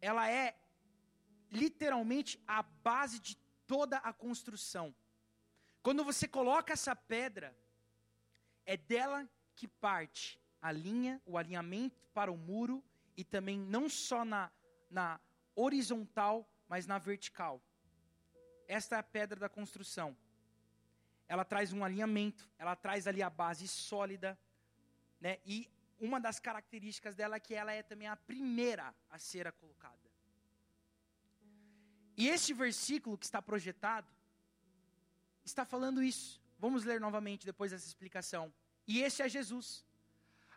ela 0.00 0.28
é 0.28 0.56
literalmente 1.50 2.42
a 2.46 2.62
base 2.62 3.20
de 3.20 3.36
toda 3.66 3.98
a 3.98 4.12
construção. 4.12 4.92
Quando 5.80 6.04
você 6.04 6.26
coloca 6.26 6.72
essa 6.72 6.96
pedra, 6.96 7.56
é 8.66 8.76
dela 8.76 9.28
que 9.54 9.68
parte 9.68 10.40
a 10.60 10.72
linha, 10.72 11.22
o 11.24 11.38
alinhamento 11.38 12.04
para 12.12 12.30
o 12.30 12.36
muro 12.36 12.84
e 13.16 13.24
também 13.24 13.58
não 13.58 13.88
só 13.88 14.24
na, 14.24 14.50
na 14.90 15.20
horizontal, 15.54 16.48
mas 16.68 16.86
na 16.86 16.98
vertical. 16.98 17.62
Esta 18.66 18.96
é 18.96 18.98
a 18.98 19.02
pedra 19.02 19.38
da 19.38 19.48
construção. 19.48 20.16
Ela 21.28 21.44
traz 21.44 21.72
um 21.72 21.84
alinhamento, 21.84 22.48
ela 22.58 22.74
traz 22.76 23.06
ali 23.06 23.22
a 23.22 23.30
base 23.30 23.66
sólida, 23.68 24.38
né? 25.20 25.38
E 25.44 25.68
uma 26.00 26.18
das 26.18 26.40
características 26.40 27.14
dela 27.14 27.36
é 27.36 27.40
que 27.40 27.54
ela 27.54 27.72
é 27.72 27.82
também 27.82 28.08
a 28.08 28.16
primeira 28.16 28.94
a 29.10 29.18
ser 29.18 29.52
colocada. 29.52 29.98
E 32.16 32.28
este 32.28 32.52
versículo 32.52 33.16
que 33.16 33.24
está 33.24 33.40
projetado 33.40 34.10
está 35.44 35.64
falando 35.64 36.02
isso. 36.02 36.40
Vamos 36.58 36.84
ler 36.84 37.00
novamente 37.00 37.46
depois 37.46 37.70
dessa 37.70 37.86
explicação. 37.86 38.52
E 38.86 39.00
esse 39.00 39.22
é 39.22 39.28
Jesus. 39.28 39.84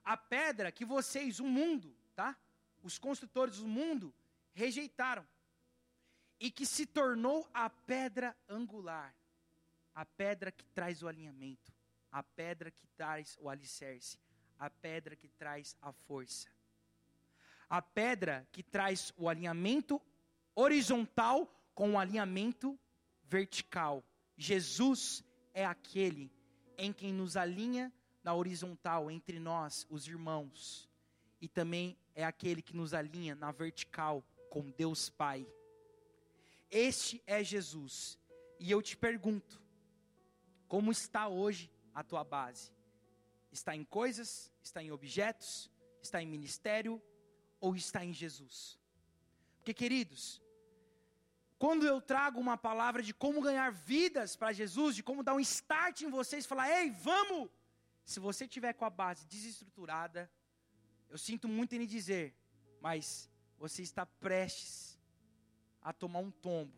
A 0.04 0.18
pedra 0.18 0.72
que 0.72 0.86
vocês, 0.86 1.40
o 1.40 1.46
mundo, 1.46 1.96
tá? 2.16 2.38
Os 2.82 2.98
construtores 2.98 3.58
do 3.58 3.68
mundo 3.68 4.14
rejeitaram 4.54 5.26
e 6.40 6.52
que 6.52 6.66
se 6.66 6.86
tornou 6.86 7.50
a 7.54 7.70
pedra 7.70 8.36
angular, 8.50 9.16
a 9.96 10.06
pedra 10.06 10.52
que 10.52 10.66
traz 10.66 11.02
o 11.02 11.08
alinhamento, 11.08 11.72
a 12.12 12.22
pedra 12.22 12.70
que 12.70 12.86
traz 12.88 13.38
o 13.40 13.50
alicerce, 13.50 14.20
a 14.64 14.70
pedra 14.70 15.14
que 15.14 15.28
traz 15.28 15.76
a 15.82 15.92
força. 15.92 16.48
A 17.70 17.82
pedra 17.82 18.48
que 18.50 18.64
traz 18.64 19.12
o 19.18 19.28
alinhamento 19.28 20.02
horizontal 20.56 21.54
com 21.76 21.90
um 21.90 22.00
alinhamento 22.00 22.80
vertical. 23.26 24.02
Jesus 24.38 25.22
é 25.54 25.66
aquele 25.66 26.32
em 26.78 26.94
quem 26.94 27.12
nos 27.12 27.36
alinha 27.36 27.92
na 28.24 28.34
horizontal 28.34 29.12
entre 29.12 29.38
nós, 29.38 29.86
os 29.90 30.08
irmãos, 30.08 30.90
e 31.42 31.50
também 31.50 31.98
é 32.16 32.24
aquele 32.24 32.62
que 32.62 32.74
nos 32.74 32.94
alinha 32.94 33.36
na 33.36 33.52
vertical 33.52 34.24
com 34.50 34.72
Deus 34.72 35.10
Pai. 35.10 35.46
Este 36.72 37.22
é 37.28 37.44
Jesus. 37.44 38.18
E 38.58 38.72
eu 38.72 38.82
te 38.82 38.96
pergunto: 38.96 39.62
como 40.70 40.90
está 40.90 41.28
hoje 41.28 41.70
a 41.94 42.02
tua 42.02 42.24
base? 42.24 42.72
Está 43.54 43.76
em 43.76 43.84
coisas? 43.84 44.52
Está 44.64 44.82
em 44.82 44.92
objetos? 44.92 45.72
Está 46.02 46.22
em 46.22 46.26
ministério? 46.26 47.02
Ou 47.62 47.76
está 47.76 48.04
em 48.04 48.12
Jesus? 48.12 48.80
Porque, 49.58 49.74
queridos, 49.74 50.42
quando 51.60 51.86
eu 51.86 52.02
trago 52.02 52.40
uma 52.40 52.58
palavra 52.58 53.02
de 53.02 53.14
como 53.14 53.42
ganhar 53.42 53.72
vidas 53.72 54.36
para 54.36 54.52
Jesus, 54.52 54.96
de 54.96 55.04
como 55.04 55.24
dar 55.24 55.36
um 55.36 55.40
start 55.40 56.02
em 56.02 56.10
vocês, 56.10 56.46
falar, 56.46 56.70
ei, 56.70 56.90
vamos! 56.90 57.50
Se 58.04 58.20
você 58.20 58.46
tiver 58.48 58.74
com 58.74 58.86
a 58.86 58.90
base 58.90 59.26
desestruturada, 59.28 60.30
eu 61.10 61.18
sinto 61.18 61.48
muito 61.48 61.74
em 61.74 61.78
lhe 61.78 61.88
dizer, 61.88 62.36
mas 62.82 63.30
você 63.58 63.82
está 63.82 64.06
prestes 64.06 65.00
a 65.82 65.94
tomar 65.94 66.20
um 66.20 66.32
tombo. 66.32 66.78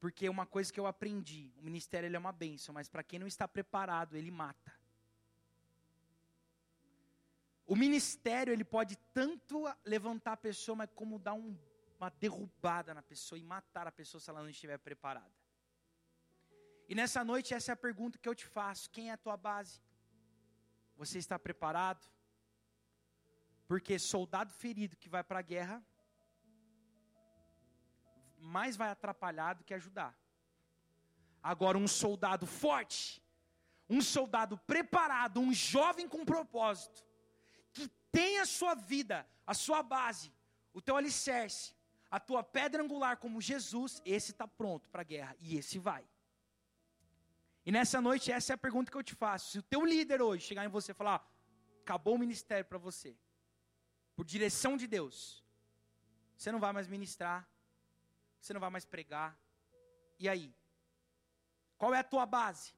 Porque 0.00 0.28
uma 0.28 0.46
coisa 0.46 0.72
que 0.72 0.80
eu 0.80 0.86
aprendi, 0.86 1.52
o 1.56 1.62
ministério 1.62 2.12
é 2.12 2.18
uma 2.18 2.32
bênção, 2.32 2.74
mas 2.74 2.88
para 2.88 3.04
quem 3.04 3.18
não 3.18 3.26
está 3.26 3.46
preparado, 3.46 4.16
ele 4.16 4.30
mata. 4.30 4.73
O 7.66 7.74
ministério 7.74 8.52
ele 8.52 8.64
pode 8.64 8.96
tanto 9.12 9.64
levantar 9.84 10.32
a 10.32 10.36
pessoa, 10.36 10.76
mas 10.76 10.90
como 10.94 11.18
dar 11.18 11.34
um, 11.34 11.56
uma 11.98 12.10
derrubada 12.10 12.92
na 12.92 13.02
pessoa 13.02 13.38
e 13.38 13.42
matar 13.42 13.86
a 13.86 13.92
pessoa 13.92 14.20
se 14.20 14.28
ela 14.28 14.42
não 14.42 14.50
estiver 14.50 14.78
preparada. 14.78 15.32
E 16.88 16.94
nessa 16.94 17.24
noite 17.24 17.54
essa 17.54 17.72
é 17.72 17.74
a 17.74 17.76
pergunta 17.76 18.18
que 18.18 18.28
eu 18.28 18.34
te 18.34 18.46
faço: 18.46 18.90
quem 18.90 19.08
é 19.08 19.12
a 19.12 19.16
tua 19.16 19.36
base? 19.36 19.80
Você 20.96 21.18
está 21.18 21.38
preparado? 21.38 22.06
Porque 23.66 23.98
soldado 23.98 24.52
ferido 24.52 24.96
que 24.96 25.08
vai 25.08 25.24
para 25.24 25.38
a 25.38 25.42
guerra 25.42 25.82
mais 28.44 28.76
vai 28.76 28.90
atrapalhar 28.90 29.54
do 29.54 29.64
que 29.64 29.72
ajudar. 29.72 30.14
Agora 31.42 31.78
um 31.78 31.88
soldado 31.88 32.46
forte, 32.46 33.22
um 33.88 34.00
soldado 34.00 34.58
preparado, 34.58 35.40
um 35.40 35.52
jovem 35.52 36.06
com 36.06 36.24
propósito, 36.24 37.04
que 37.74 37.88
tem 38.10 38.38
a 38.38 38.46
sua 38.46 38.74
vida, 38.74 39.26
a 39.46 39.52
sua 39.52 39.82
base, 39.82 40.32
o 40.72 40.80
teu 40.80 40.96
alicerce, 40.96 41.74
a 42.10 42.18
tua 42.18 42.42
pedra 42.42 42.82
angular 42.82 43.16
como 43.18 43.40
Jesus, 43.40 44.00
esse 44.04 44.30
está 44.30 44.46
pronto 44.46 44.88
para 44.88 45.02
a 45.02 45.04
guerra 45.04 45.36
e 45.40 45.56
esse 45.58 45.78
vai. 45.78 46.08
E 47.66 47.72
nessa 47.72 48.00
noite, 48.00 48.30
essa 48.30 48.52
é 48.52 48.54
a 48.54 48.58
pergunta 48.58 48.90
que 48.90 48.96
eu 48.96 49.02
te 49.02 49.14
faço. 49.14 49.50
Se 49.50 49.58
o 49.58 49.62
teu 49.62 49.84
líder 49.84 50.22
hoje 50.22 50.46
chegar 50.46 50.64
em 50.64 50.68
você 50.68 50.92
e 50.92 50.94
falar, 50.94 51.26
acabou 51.80 52.14
o 52.14 52.18
ministério 52.18 52.64
para 52.64 52.78
você, 52.78 53.16
por 54.14 54.24
direção 54.24 54.76
de 54.76 54.86
Deus, 54.86 55.42
você 56.36 56.52
não 56.52 56.60
vai 56.60 56.72
mais 56.72 56.86
ministrar, 56.86 57.48
você 58.40 58.52
não 58.52 58.60
vai 58.60 58.70
mais 58.70 58.84
pregar. 58.84 59.36
E 60.18 60.28
aí? 60.28 60.54
Qual 61.76 61.92
é 61.94 61.98
a 61.98 62.04
tua 62.04 62.26
base? 62.26 62.72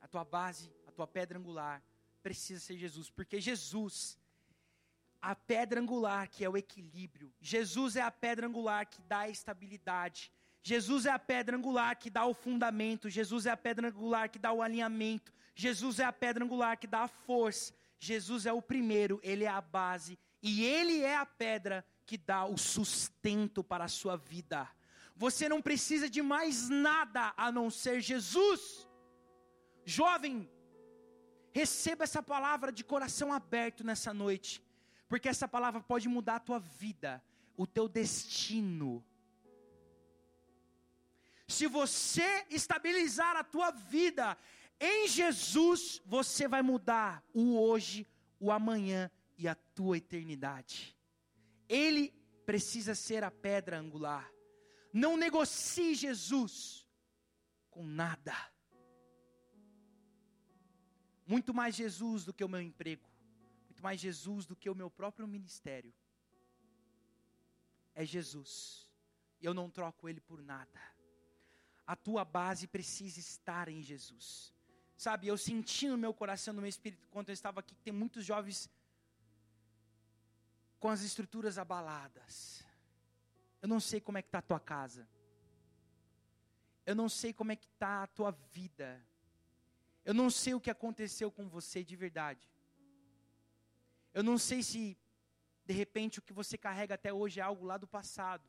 A 0.00 0.06
tua 0.06 0.24
base, 0.24 0.72
a 0.86 0.92
tua 0.92 1.06
pedra 1.06 1.38
angular, 1.38 1.82
precisa 2.22 2.60
ser 2.60 2.76
Jesus, 2.76 3.10
porque 3.10 3.40
Jesus, 3.40 4.18
a 5.20 5.34
pedra 5.34 5.80
angular 5.80 6.28
que 6.28 6.44
é 6.44 6.48
o 6.48 6.56
equilíbrio, 6.56 7.32
Jesus 7.40 7.96
é 7.96 8.02
a 8.02 8.10
pedra 8.10 8.46
angular 8.46 8.86
que 8.86 9.02
dá 9.02 9.20
a 9.20 9.28
estabilidade, 9.28 10.30
Jesus 10.62 11.06
é 11.06 11.10
a 11.10 11.18
pedra 11.18 11.56
angular 11.56 11.96
que 11.96 12.08
dá 12.08 12.24
o 12.24 12.34
fundamento, 12.34 13.10
Jesus 13.10 13.46
é 13.46 13.50
a 13.50 13.56
pedra 13.56 13.88
angular 13.88 14.28
que 14.28 14.38
dá 14.38 14.52
o 14.52 14.62
alinhamento, 14.62 15.32
Jesus 15.54 15.98
é 15.98 16.04
a 16.04 16.12
pedra 16.12 16.44
angular 16.44 16.76
que 16.76 16.86
dá 16.86 17.00
a 17.00 17.08
força, 17.08 17.74
Jesus 17.98 18.46
é 18.46 18.52
o 18.52 18.62
primeiro, 18.62 19.20
ele 19.22 19.44
é 19.44 19.48
a 19.48 19.60
base, 19.60 20.18
e 20.42 20.64
ele 20.64 21.02
é 21.02 21.16
a 21.16 21.26
pedra 21.26 21.84
que 22.06 22.16
dá 22.16 22.44
o 22.44 22.56
sustento 22.56 23.62
para 23.62 23.84
a 23.84 23.88
sua 23.88 24.16
vida. 24.16 24.68
Você 25.14 25.48
não 25.48 25.60
precisa 25.60 26.08
de 26.08 26.22
mais 26.22 26.68
nada 26.68 27.32
a 27.36 27.52
não 27.52 27.70
ser 27.70 28.00
Jesus. 28.00 28.88
Jovem, 29.84 30.48
receba 31.52 32.04
essa 32.04 32.22
palavra 32.22 32.72
de 32.72 32.82
coração 32.82 33.32
aberto 33.32 33.84
nessa 33.84 34.12
noite, 34.12 34.62
porque 35.08 35.28
essa 35.28 35.46
palavra 35.46 35.80
pode 35.80 36.08
mudar 36.08 36.36
a 36.36 36.40
tua 36.40 36.58
vida, 36.58 37.22
o 37.56 37.66
teu 37.66 37.88
destino 37.88 39.04
se 41.52 41.66
você 41.66 42.46
estabilizar 42.48 43.36
a 43.36 43.44
tua 43.44 43.70
vida 43.70 44.38
em 44.80 45.06
Jesus, 45.06 46.00
você 46.06 46.48
vai 46.48 46.62
mudar 46.62 47.22
o 47.32 47.58
hoje, 47.58 48.08
o 48.40 48.50
amanhã 48.50 49.10
e 49.36 49.46
a 49.46 49.54
tua 49.54 49.98
eternidade. 49.98 50.96
Ele 51.68 52.10
precisa 52.46 52.94
ser 52.94 53.22
a 53.22 53.30
pedra 53.30 53.78
angular. 53.78 54.32
Não 54.92 55.16
negocie 55.16 55.94
Jesus 55.94 56.88
com 57.70 57.86
nada. 57.86 58.34
Muito 61.32 61.52
mais 61.60 61.74
Jesus 61.74 62.24
do 62.24 62.32
que 62.32 62.44
o 62.44 62.48
meu 62.54 62.60
emprego, 62.60 63.08
muito 63.68 63.82
mais 63.82 63.98
Jesus 64.06 64.46
do 64.50 64.56
que 64.60 64.68
o 64.68 64.74
meu 64.74 64.90
próprio 64.90 65.26
ministério. 65.26 65.92
É 67.94 68.04
Jesus. 68.04 68.90
E 69.40 69.46
eu 69.48 69.54
não 69.54 69.68
troco 69.70 70.08
ele 70.08 70.20
por 70.20 70.40
nada 70.42 70.80
a 71.86 71.96
tua 71.96 72.24
base 72.24 72.66
precisa 72.66 73.18
estar 73.18 73.68
em 73.68 73.82
Jesus. 73.82 74.52
Sabe, 74.96 75.26
eu 75.26 75.36
senti 75.36 75.88
no 75.88 75.98
meu 75.98 76.14
coração, 76.14 76.54
no 76.54 76.60
meu 76.60 76.68
espírito, 76.68 77.08
quando 77.08 77.28
eu 77.28 77.32
estava 77.32 77.60
aqui, 77.60 77.74
que 77.74 77.82
tem 77.82 77.92
muitos 77.92 78.24
jovens 78.24 78.70
com 80.78 80.88
as 80.88 81.02
estruturas 81.02 81.58
abaladas. 81.58 82.64
Eu 83.60 83.68
não 83.68 83.80
sei 83.80 84.00
como 84.00 84.18
é 84.18 84.22
que 84.22 84.28
está 84.28 84.38
a 84.38 84.42
tua 84.42 84.60
casa. 84.60 85.08
Eu 86.86 86.94
não 86.94 87.08
sei 87.08 87.32
como 87.32 87.52
é 87.52 87.56
que 87.56 87.66
está 87.66 88.04
a 88.04 88.06
tua 88.06 88.30
vida. 88.52 89.04
Eu 90.04 90.14
não 90.14 90.28
sei 90.30 90.54
o 90.54 90.60
que 90.60 90.70
aconteceu 90.70 91.30
com 91.30 91.48
você 91.48 91.84
de 91.84 91.94
verdade. 91.94 92.40
Eu 94.12 94.22
não 94.22 94.36
sei 94.36 94.62
se, 94.62 94.98
de 95.64 95.72
repente, 95.72 96.18
o 96.18 96.22
que 96.22 96.32
você 96.32 96.58
carrega 96.58 96.94
até 96.94 97.12
hoje 97.12 97.40
é 97.40 97.42
algo 97.42 97.64
lá 97.64 97.76
do 97.76 97.86
passado 97.86 98.48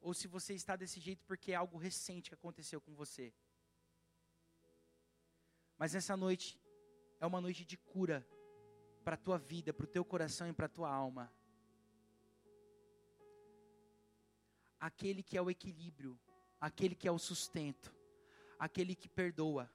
ou 0.00 0.14
se 0.14 0.28
você 0.28 0.54
está 0.54 0.76
desse 0.76 1.00
jeito 1.00 1.24
porque 1.24 1.52
é 1.52 1.56
algo 1.56 1.76
recente 1.76 2.30
que 2.30 2.34
aconteceu 2.34 2.80
com 2.80 2.94
você. 2.94 3.34
Mas 5.76 5.94
essa 5.94 6.16
noite 6.16 6.60
é 7.20 7.26
uma 7.26 7.40
noite 7.40 7.64
de 7.64 7.76
cura 7.76 8.26
para 9.04 9.14
a 9.14 9.18
tua 9.18 9.38
vida, 9.38 9.74
para 9.74 9.84
o 9.84 9.88
teu 9.88 10.04
coração 10.04 10.48
e 10.48 10.52
para 10.52 10.66
a 10.66 10.68
tua 10.68 10.90
alma. 10.90 11.32
Aquele 14.78 15.22
que 15.22 15.36
é 15.36 15.42
o 15.42 15.50
equilíbrio, 15.50 16.18
aquele 16.60 16.94
que 16.94 17.08
é 17.08 17.10
o 17.10 17.18
sustento, 17.18 17.94
aquele 18.58 18.94
que 18.94 19.08
perdoa, 19.08 19.70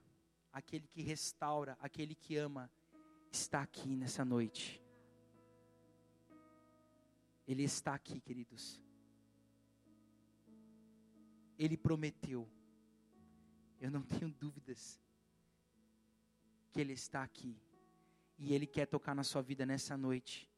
aquele 0.52 0.88
que 0.88 1.02
restaura, 1.02 1.78
aquele 1.80 2.16
que 2.16 2.36
ama, 2.38 2.70
está 3.32 3.62
aqui 3.62 3.96
nessa 3.96 4.26
noite. 4.26 4.82
Ele 7.48 7.64
está 7.64 7.94
aqui, 7.94 8.20
queridos. 8.20 8.82
Ele 11.58 11.78
prometeu. 11.78 12.50
Eu 13.80 13.92
não 13.92 14.04
tenho 14.04 14.30
dúvidas 14.30 15.00
que 16.72 16.80
Ele 16.80 16.94
está 16.94 17.24
aqui. 17.24 17.60
E 18.38 18.54
Ele 18.54 18.66
quer 18.66 18.86
tocar 18.86 19.14
na 19.14 19.24
sua 19.24 19.42
vida 19.42 19.66
nessa 19.66 19.98
noite. 19.98 20.50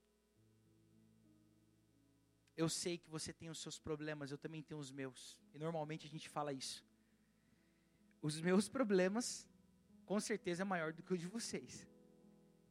Eu 2.56 2.70
sei 2.70 2.98
que 2.98 3.10
você 3.10 3.34
tem 3.34 3.50
os 3.50 3.60
seus 3.60 3.80
problemas, 3.80 4.30
eu 4.30 4.38
também 4.38 4.62
tenho 4.62 4.80
os 4.80 4.92
meus. 4.92 5.40
E 5.54 5.58
normalmente 5.58 6.06
a 6.06 6.10
gente 6.10 6.30
fala 6.30 6.54
isso. 6.54 6.86
Os 8.22 8.40
meus 8.40 8.70
problemas, 8.70 9.48
com 10.06 10.20
certeza, 10.20 10.64
é 10.64 10.66
maior 10.66 10.94
do 10.94 11.04
que 11.04 11.14
o 11.14 11.18
de 11.18 11.28
vocês. 11.28 11.88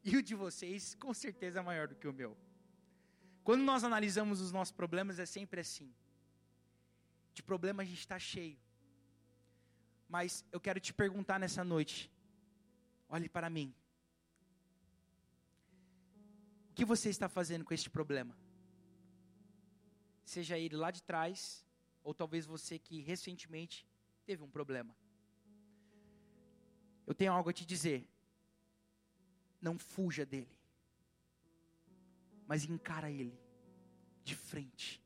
E 0.04 0.16
o 0.16 0.22
de 0.22 0.34
vocês, 0.34 0.94
com 0.94 1.14
certeza, 1.14 1.60
é 1.60 1.62
maior 1.62 1.88
do 1.88 1.94
que 1.94 2.08
o 2.08 2.12
meu. 2.12 2.36
Quando 3.44 3.62
nós 3.62 3.84
analisamos 3.84 4.40
os 4.40 4.52
nossos 4.52 4.72
problemas, 4.72 5.18
é 5.18 5.26
sempre 5.26 5.60
assim. 5.60 5.92
De 7.34 7.42
problema 7.42 7.82
a 7.82 7.86
gente 7.86 7.98
está 7.98 8.18
cheio. 8.18 8.58
Mas 10.08 10.44
eu 10.52 10.60
quero 10.60 10.78
te 10.78 10.92
perguntar 10.92 11.38
nessa 11.38 11.64
noite. 11.64 12.10
Olhe 13.08 13.28
para 13.28 13.48
mim. 13.48 13.74
O 16.70 16.74
que 16.74 16.84
você 16.84 17.08
está 17.08 17.28
fazendo 17.28 17.64
com 17.64 17.74
este 17.74 17.88
problema? 17.90 18.36
Seja 20.24 20.58
ele 20.58 20.76
lá 20.76 20.90
de 20.90 21.02
trás, 21.02 21.64
ou 22.02 22.14
talvez 22.14 22.46
você 22.46 22.78
que 22.78 23.00
recentemente 23.00 23.86
teve 24.24 24.42
um 24.42 24.50
problema. 24.50 24.94
Eu 27.12 27.14
tenho 27.14 27.32
algo 27.32 27.50
a 27.50 27.52
te 27.52 27.66
dizer. 27.66 28.08
Não 29.60 29.78
fuja 29.78 30.26
dele. 30.26 30.56
Mas 32.46 32.64
encara 32.64 33.10
ele 33.10 33.38
de 34.24 34.34
frente 34.34 35.02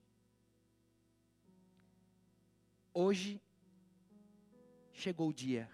Hoje 2.98 3.42
chegou 4.90 5.28
o 5.28 5.32
dia 5.34 5.70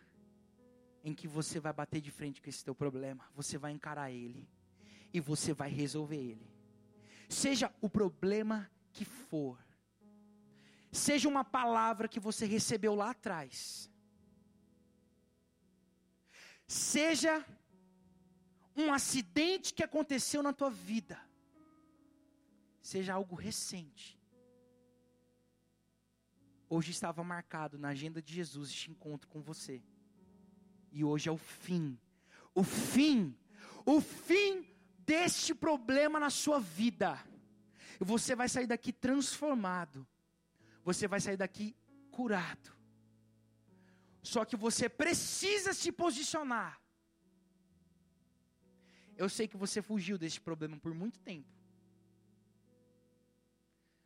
em 1.04 1.14
que 1.14 1.28
você 1.28 1.60
vai 1.60 1.72
bater 1.72 2.00
de 2.00 2.10
frente 2.10 2.42
com 2.42 2.50
esse 2.50 2.64
teu 2.64 2.74
problema, 2.74 3.24
você 3.32 3.56
vai 3.56 3.70
encarar 3.70 4.10
ele 4.10 4.48
e 5.14 5.20
você 5.20 5.52
vai 5.52 5.70
resolver 5.70 6.16
ele. 6.16 6.50
Seja 7.28 7.72
o 7.80 7.88
problema 7.88 8.68
que 8.90 9.04
for, 9.04 9.56
seja 10.90 11.28
uma 11.28 11.44
palavra 11.44 12.08
que 12.08 12.18
você 12.18 12.44
recebeu 12.44 12.96
lá 12.96 13.10
atrás, 13.10 13.88
seja 16.72 17.44
um 18.74 18.92
acidente 18.92 19.74
que 19.74 19.82
aconteceu 19.82 20.42
na 20.42 20.52
tua 20.52 20.70
vida, 20.70 21.20
seja 22.80 23.12
algo 23.12 23.36
recente. 23.36 24.18
Hoje 26.68 26.90
estava 26.90 27.22
marcado 27.22 27.78
na 27.78 27.88
agenda 27.88 28.22
de 28.22 28.32
Jesus 28.32 28.70
este 28.70 28.90
encontro 28.90 29.28
com 29.28 29.42
você. 29.42 29.82
E 30.90 31.04
hoje 31.04 31.28
é 31.28 31.32
o 31.32 31.36
fim. 31.36 31.98
O 32.54 32.64
fim. 32.64 33.36
O 33.84 34.00
fim 34.00 34.66
deste 35.00 35.54
problema 35.54 36.18
na 36.18 36.30
sua 36.30 36.58
vida. 36.58 37.22
Você 38.00 38.34
vai 38.34 38.48
sair 38.48 38.66
daqui 38.66 38.90
transformado. 38.90 40.06
Você 40.82 41.06
vai 41.06 41.20
sair 41.20 41.36
daqui 41.36 41.76
curado. 42.10 42.72
Só 44.22 44.44
que 44.44 44.56
você 44.56 44.88
precisa 44.88 45.72
se 45.72 45.90
posicionar. 45.90 46.80
Eu 49.16 49.28
sei 49.28 49.46
que 49.48 49.56
você 49.56 49.82
fugiu 49.82 50.16
desse 50.16 50.40
problema 50.40 50.76
por 50.78 50.94
muito 50.94 51.18
tempo. 51.20 51.48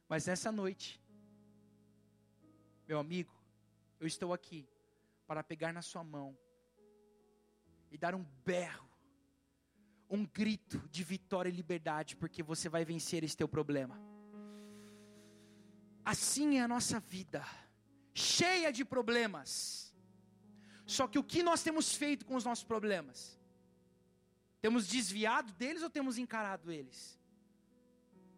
Mas 0.08 0.26
nessa 0.26 0.50
noite, 0.50 1.00
meu 2.88 2.98
amigo, 2.98 3.34
eu 4.00 4.06
estou 4.06 4.32
aqui 4.32 4.68
para 5.26 5.42
pegar 5.42 5.72
na 5.72 5.82
sua 5.82 6.04
mão 6.04 6.36
e 7.90 7.98
dar 7.98 8.14
um 8.14 8.24
berro, 8.44 8.88
um 10.08 10.24
grito 10.24 10.78
de 10.88 11.02
vitória 11.02 11.48
e 11.48 11.52
liberdade, 11.52 12.16
porque 12.16 12.42
você 12.42 12.68
vai 12.68 12.84
vencer 12.84 13.24
esse 13.24 13.36
teu 13.36 13.48
problema. 13.48 14.00
Assim 16.04 16.58
é 16.58 16.62
a 16.62 16.68
nossa 16.68 17.00
vida, 17.00 17.44
cheia 18.14 18.72
de 18.72 18.84
problemas. 18.84 19.85
Só 20.86 21.06
que 21.08 21.18
o 21.18 21.24
que 21.24 21.42
nós 21.42 21.62
temos 21.62 21.94
feito 21.94 22.24
com 22.24 22.36
os 22.36 22.44
nossos 22.44 22.64
problemas? 22.64 23.38
Temos 24.60 24.86
desviado 24.86 25.52
deles 25.54 25.82
ou 25.82 25.90
temos 25.90 26.16
encarado 26.16 26.72
eles? 26.72 27.18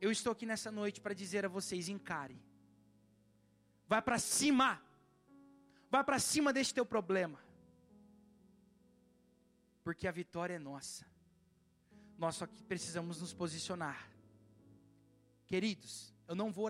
Eu 0.00 0.10
estou 0.10 0.32
aqui 0.32 0.46
nessa 0.46 0.70
noite 0.70 1.00
para 1.00 1.14
dizer 1.14 1.44
a 1.44 1.48
vocês: 1.48 1.88
encare. 1.88 2.40
Vai 3.86 4.00
para 4.02 4.18
cima. 4.18 4.82
Vai 5.90 6.02
para 6.04 6.18
cima 6.18 6.52
deste 6.52 6.74
teu 6.74 6.84
problema 6.84 7.38
porque 9.88 10.06
a 10.06 10.12
vitória 10.12 10.52
é 10.52 10.58
nossa. 10.58 11.06
Nós 12.18 12.34
só 12.34 12.46
que 12.46 12.62
precisamos 12.62 13.22
nos 13.22 13.32
posicionar. 13.32 14.06
Queridos, 15.46 16.14
eu 16.28 16.34
não 16.34 16.52
vou 16.52 16.68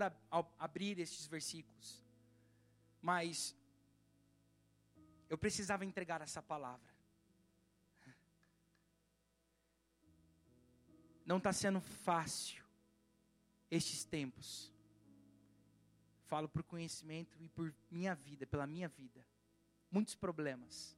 abrir 0.56 1.00
estes 1.00 1.26
versículos, 1.26 2.00
mas 3.02 3.56
eu 5.28 5.36
precisava 5.36 5.84
entregar 5.84 6.20
essa 6.20 6.42
palavra. 6.42 6.96
Não 11.24 11.38
está 11.38 11.52
sendo 11.52 11.80
fácil 11.80 12.64
estes 13.70 14.04
tempos. 14.04 14.72
Falo 16.26 16.48
por 16.48 16.62
conhecimento 16.62 17.36
e 17.40 17.48
por 17.48 17.74
minha 17.90 18.14
vida, 18.14 18.46
pela 18.46 18.66
minha 18.66 18.88
vida. 18.88 19.26
Muitos 19.90 20.14
problemas, 20.14 20.96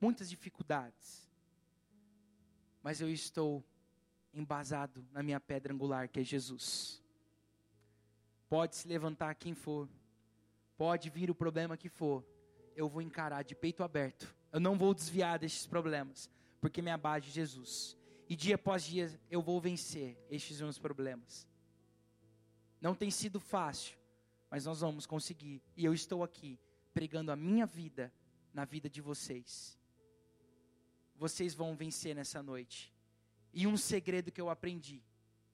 muitas 0.00 0.28
dificuldades 0.28 1.28
mas 2.82 3.00
eu 3.00 3.10
estou 3.10 3.64
embasado 4.32 5.06
na 5.12 5.22
minha 5.22 5.40
pedra 5.40 5.72
angular, 5.72 6.08
que 6.08 6.20
é 6.20 6.24
Jesus. 6.24 7.02
Pode 8.48 8.76
se 8.76 8.88
levantar 8.88 9.34
quem 9.34 9.54
for, 9.54 9.88
pode 10.76 11.10
vir 11.10 11.30
o 11.30 11.34
problema 11.34 11.76
que 11.76 11.88
for, 11.88 12.24
eu 12.78 12.88
vou 12.88 13.02
encarar 13.02 13.42
de 13.42 13.54
peito 13.54 13.82
aberto. 13.82 14.34
Eu 14.52 14.60
não 14.60 14.78
vou 14.78 14.94
desviar 14.94 15.38
destes 15.38 15.66
problemas, 15.66 16.30
porque 16.60 16.80
me 16.80 16.90
abate 16.90 17.30
Jesus. 17.30 17.96
E 18.28 18.36
dia 18.36 18.54
após 18.54 18.84
dia 18.84 19.10
eu 19.30 19.42
vou 19.42 19.60
vencer 19.60 20.16
estes 20.30 20.60
meus 20.60 20.78
problemas. 20.78 21.46
Não 22.80 22.94
tem 22.94 23.10
sido 23.10 23.40
fácil, 23.40 23.98
mas 24.50 24.64
nós 24.64 24.80
vamos 24.80 25.06
conseguir. 25.06 25.62
E 25.76 25.84
eu 25.84 25.92
estou 25.92 26.22
aqui 26.22 26.58
pregando 26.94 27.32
a 27.32 27.36
minha 27.36 27.66
vida 27.66 28.12
na 28.54 28.64
vida 28.64 28.88
de 28.88 29.00
vocês 29.00 29.78
vocês 31.18 31.52
vão 31.52 31.74
vencer 31.74 32.14
nessa 32.14 32.42
noite. 32.42 32.94
E 33.52 33.66
um 33.66 33.76
segredo 33.76 34.30
que 34.30 34.40
eu 34.40 34.48
aprendi, 34.48 35.02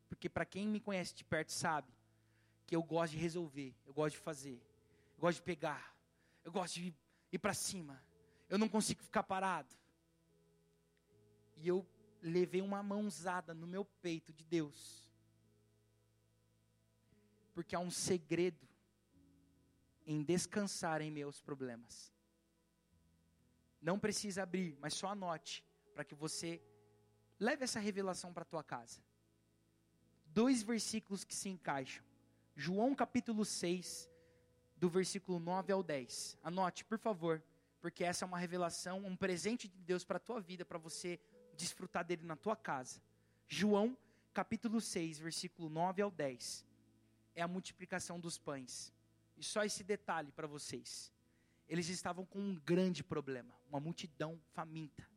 porque 0.08 0.28
para 0.28 0.44
quem 0.44 0.68
me 0.68 0.78
conhece 0.78 1.14
de 1.14 1.24
perto 1.24 1.50
sabe 1.50 1.88
que 2.66 2.76
eu 2.76 2.82
gosto 2.82 3.12
de 3.12 3.18
resolver, 3.18 3.74
eu 3.86 3.94
gosto 3.94 4.16
de 4.16 4.20
fazer, 4.20 4.62
eu 5.16 5.20
gosto 5.20 5.38
de 5.38 5.42
pegar, 5.42 5.96
eu 6.44 6.52
gosto 6.52 6.74
de 6.74 6.94
ir 7.34 7.38
para 7.38 7.54
cima. 7.54 8.02
Eu 8.48 8.58
não 8.58 8.68
consigo 8.68 9.02
ficar 9.02 9.22
parado. 9.22 9.74
E 11.56 11.68
eu 11.68 11.86
levei 12.22 12.62
uma 12.62 12.82
mãozada 12.82 13.52
no 13.54 13.66
meu 13.66 13.84
peito 13.84 14.32
de 14.32 14.44
Deus. 14.44 15.10
Porque 17.52 17.74
há 17.74 17.80
um 17.80 17.90
segredo 17.90 18.68
em 20.06 20.22
descansar 20.22 21.00
em 21.00 21.10
meus 21.10 21.40
problemas. 21.40 22.12
Não 23.80 23.98
precisa 23.98 24.42
abrir, 24.42 24.76
mas 24.80 24.94
só 24.94 25.08
anote 25.08 25.64
para 25.94 26.04
que 26.04 26.14
você 26.14 26.62
leve 27.38 27.64
essa 27.64 27.78
revelação 27.80 28.32
para 28.32 28.44
tua 28.44 28.62
casa. 28.62 29.02
Dois 30.26 30.62
versículos 30.62 31.24
que 31.24 31.34
se 31.34 31.48
encaixam. 31.48 32.04
João 32.56 32.94
capítulo 32.94 33.44
6, 33.44 34.10
do 34.76 34.88
versículo 34.88 35.38
9 35.38 35.72
ao 35.72 35.82
10. 35.82 36.38
Anote, 36.42 36.84
por 36.84 36.98
favor, 36.98 37.42
porque 37.80 38.04
essa 38.04 38.24
é 38.24 38.26
uma 38.26 38.38
revelação, 38.38 39.04
um 39.04 39.16
presente 39.16 39.68
de 39.68 39.78
Deus 39.80 40.04
para 40.04 40.16
a 40.16 40.20
tua 40.20 40.40
vida, 40.40 40.64
para 40.64 40.78
você 40.78 41.20
desfrutar 41.56 42.04
dele 42.04 42.24
na 42.24 42.36
tua 42.36 42.56
casa. 42.56 43.00
João 43.46 43.96
capítulo 44.32 44.80
6, 44.80 45.18
versículo 45.18 45.68
9 45.68 46.02
ao 46.02 46.10
10. 46.10 46.64
É 47.34 47.42
a 47.42 47.48
multiplicação 47.48 48.18
dos 48.18 48.38
pães. 48.38 48.92
E 49.36 49.42
só 49.42 49.64
esse 49.64 49.82
detalhe 49.82 50.30
para 50.32 50.46
vocês 50.46 51.12
eles 51.68 51.88
estavam 51.88 52.24
com 52.24 52.38
um 52.38 52.54
grande 52.56 53.02
problema, 53.02 53.54
uma 53.68 53.80
multidão 53.80 54.40
faminta. 54.52 55.08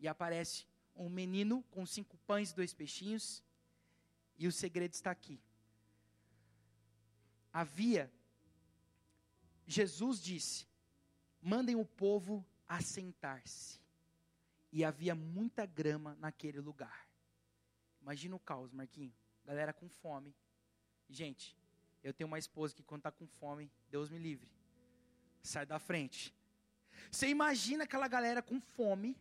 E 0.00 0.08
aparece 0.08 0.66
um 0.94 1.08
menino 1.08 1.62
com 1.70 1.84
cinco 1.84 2.16
pães 2.26 2.50
e 2.50 2.54
dois 2.54 2.72
peixinhos, 2.72 3.42
e 4.36 4.46
o 4.46 4.52
segredo 4.52 4.94
está 4.94 5.10
aqui. 5.10 5.40
Havia, 7.52 8.10
Jesus 9.68 10.20
disse: 10.20 10.66
mandem 11.40 11.76
o 11.76 11.84
povo 11.84 12.44
assentar-se. 12.66 13.78
E 14.72 14.84
havia 14.84 15.14
muita 15.14 15.64
grama 15.64 16.16
naquele 16.16 16.60
lugar. 16.60 17.08
Imagina 18.02 18.34
o 18.34 18.40
caos, 18.40 18.72
Marquinho. 18.72 19.14
Galera 19.44 19.72
com 19.72 19.88
fome. 19.88 20.34
Gente, 21.08 21.56
eu 22.02 22.12
tenho 22.12 22.28
uma 22.28 22.38
esposa 22.38 22.74
que 22.74 22.82
quando 22.82 23.00
está 23.00 23.12
com 23.12 23.26
fome, 23.26 23.70
Deus 23.88 24.10
me 24.10 24.18
livre 24.18 24.58
sai 25.42 25.66
da 25.66 25.78
frente. 25.78 26.34
Você 27.10 27.28
imagina 27.28 27.84
aquela 27.84 28.08
galera 28.08 28.42
com 28.42 28.60
fome, 28.60 29.16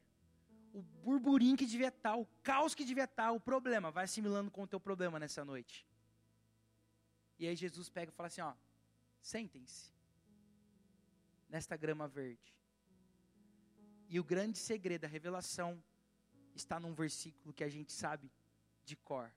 o 0.73 0.81
burburinho 0.81 1.57
que 1.57 1.65
devia 1.65 1.87
estar, 1.87 2.15
o 2.15 2.25
caos 2.43 2.75
que 2.75 2.83
devia 2.83 3.05
estar, 3.05 3.31
o 3.31 3.39
problema, 3.39 3.91
vai 3.91 4.03
assimilando 4.03 4.51
com 4.51 4.63
o 4.63 4.67
teu 4.67 4.79
problema 4.79 5.19
nessa 5.19 5.43
noite. 5.45 5.87
E 7.39 7.47
aí 7.47 7.55
Jesus 7.55 7.89
pega 7.89 8.11
e 8.11 8.15
fala 8.15 8.27
assim, 8.27 8.41
ó, 8.41 8.53
sentem-se 9.21 9.96
nesta 11.49 11.75
grama 11.75 12.07
verde. 12.07 12.55
E 14.09 14.19
o 14.19 14.23
grande 14.23 14.57
segredo, 14.57 15.05
a 15.05 15.07
revelação, 15.07 15.81
está 16.55 16.79
num 16.79 16.93
versículo 16.93 17.53
que 17.53 17.63
a 17.63 17.69
gente 17.69 17.91
sabe 17.91 18.31
de 18.83 18.95
cor. 18.95 19.31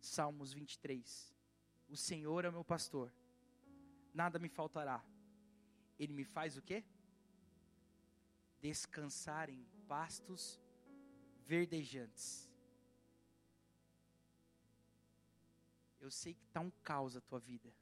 Salmos 0.00 0.52
23. 0.52 1.34
O 1.88 1.96
Senhor 1.96 2.44
é 2.44 2.50
meu 2.50 2.64
pastor, 2.64 3.12
nada 4.14 4.38
me 4.38 4.48
faltará 4.48 5.04
ele 5.98 6.12
me 6.12 6.24
faz 6.24 6.56
o 6.56 6.62
quê? 6.62 6.84
Descansar 8.60 9.48
em 9.48 9.64
pastos 9.88 10.60
verdejantes. 11.46 12.50
Eu 16.00 16.10
sei 16.10 16.34
que 16.34 16.44
está 16.44 16.60
um 16.60 16.70
caos 16.82 17.16
a 17.16 17.20
tua 17.20 17.40
vida. 17.40 17.72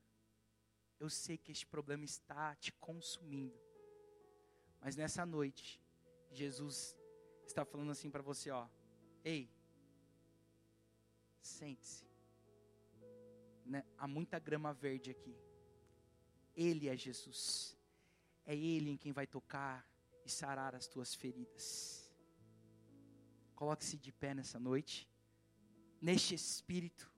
Eu 0.99 1.11
sei 1.11 1.37
que 1.37 1.53
este 1.53 1.67
problema 1.67 2.05
está 2.05 2.55
te 2.57 2.73
consumindo. 2.73 3.59
Mas 4.81 4.97
nessa 4.97 5.25
noite, 5.25 5.81
Jesus 6.31 6.97
está 7.47 7.65
falando 7.65 7.91
assim 7.91 8.11
para 8.11 8.23
você, 8.23 8.51
ó. 8.51 8.69
Ei, 9.25 9.51
sente-se. 11.41 12.05
Né? 13.65 13.85
Há 13.97 14.07
muita 14.07 14.39
grama 14.39 14.73
verde 14.73 15.11
aqui. 15.11 15.37
Ele 16.55 16.89
é 16.89 16.97
Jesus. 16.97 17.77
É 18.45 18.55
Ele 18.55 18.91
em 18.91 18.97
quem 18.97 19.13
vai 19.13 19.27
tocar 19.27 19.89
e 20.25 20.31
sarar 20.31 20.75
as 20.75 20.87
tuas 20.87 21.15
feridas. 21.15 22.13
Coloque-se 23.55 23.97
de 23.97 24.13
pé 24.13 24.35
nessa 24.35 24.59
noite, 24.59 25.09
neste 26.01 26.35
espírito, 26.35 27.11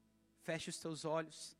feche 0.42 0.70
os 0.70 0.78
teus 0.78 1.04
olhos. 1.04 1.56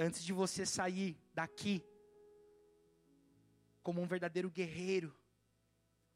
Antes 0.00 0.22
de 0.22 0.32
você 0.32 0.64
sair 0.64 1.18
daqui, 1.34 1.84
como 3.82 4.00
um 4.00 4.06
verdadeiro 4.06 4.48
guerreiro, 4.48 5.12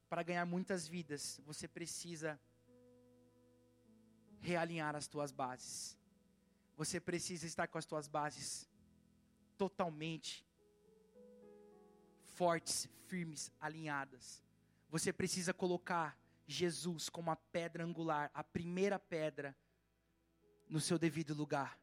para 0.08 0.22
ganhar 0.22 0.46
muitas 0.46 0.86
vidas, 0.86 1.40
você 1.44 1.66
precisa 1.66 2.38
realinhar 4.40 4.94
as 4.94 5.08
tuas 5.08 5.32
bases. 5.32 5.98
Você 6.76 7.00
precisa 7.00 7.44
estar 7.44 7.66
com 7.66 7.76
as 7.76 7.84
tuas 7.84 8.06
bases 8.06 8.68
totalmente 9.58 10.46
fortes, 12.34 12.88
firmes, 13.08 13.50
alinhadas. 13.60 14.44
Você 14.90 15.12
precisa 15.12 15.52
colocar 15.52 16.16
Jesus 16.46 17.08
como 17.08 17.30
a 17.30 17.36
pedra 17.36 17.84
angular, 17.84 18.30
a 18.32 18.44
primeira 18.44 18.98
pedra 18.98 19.56
no 20.68 20.78
seu 20.80 20.98
devido 20.98 21.34
lugar. 21.34 21.81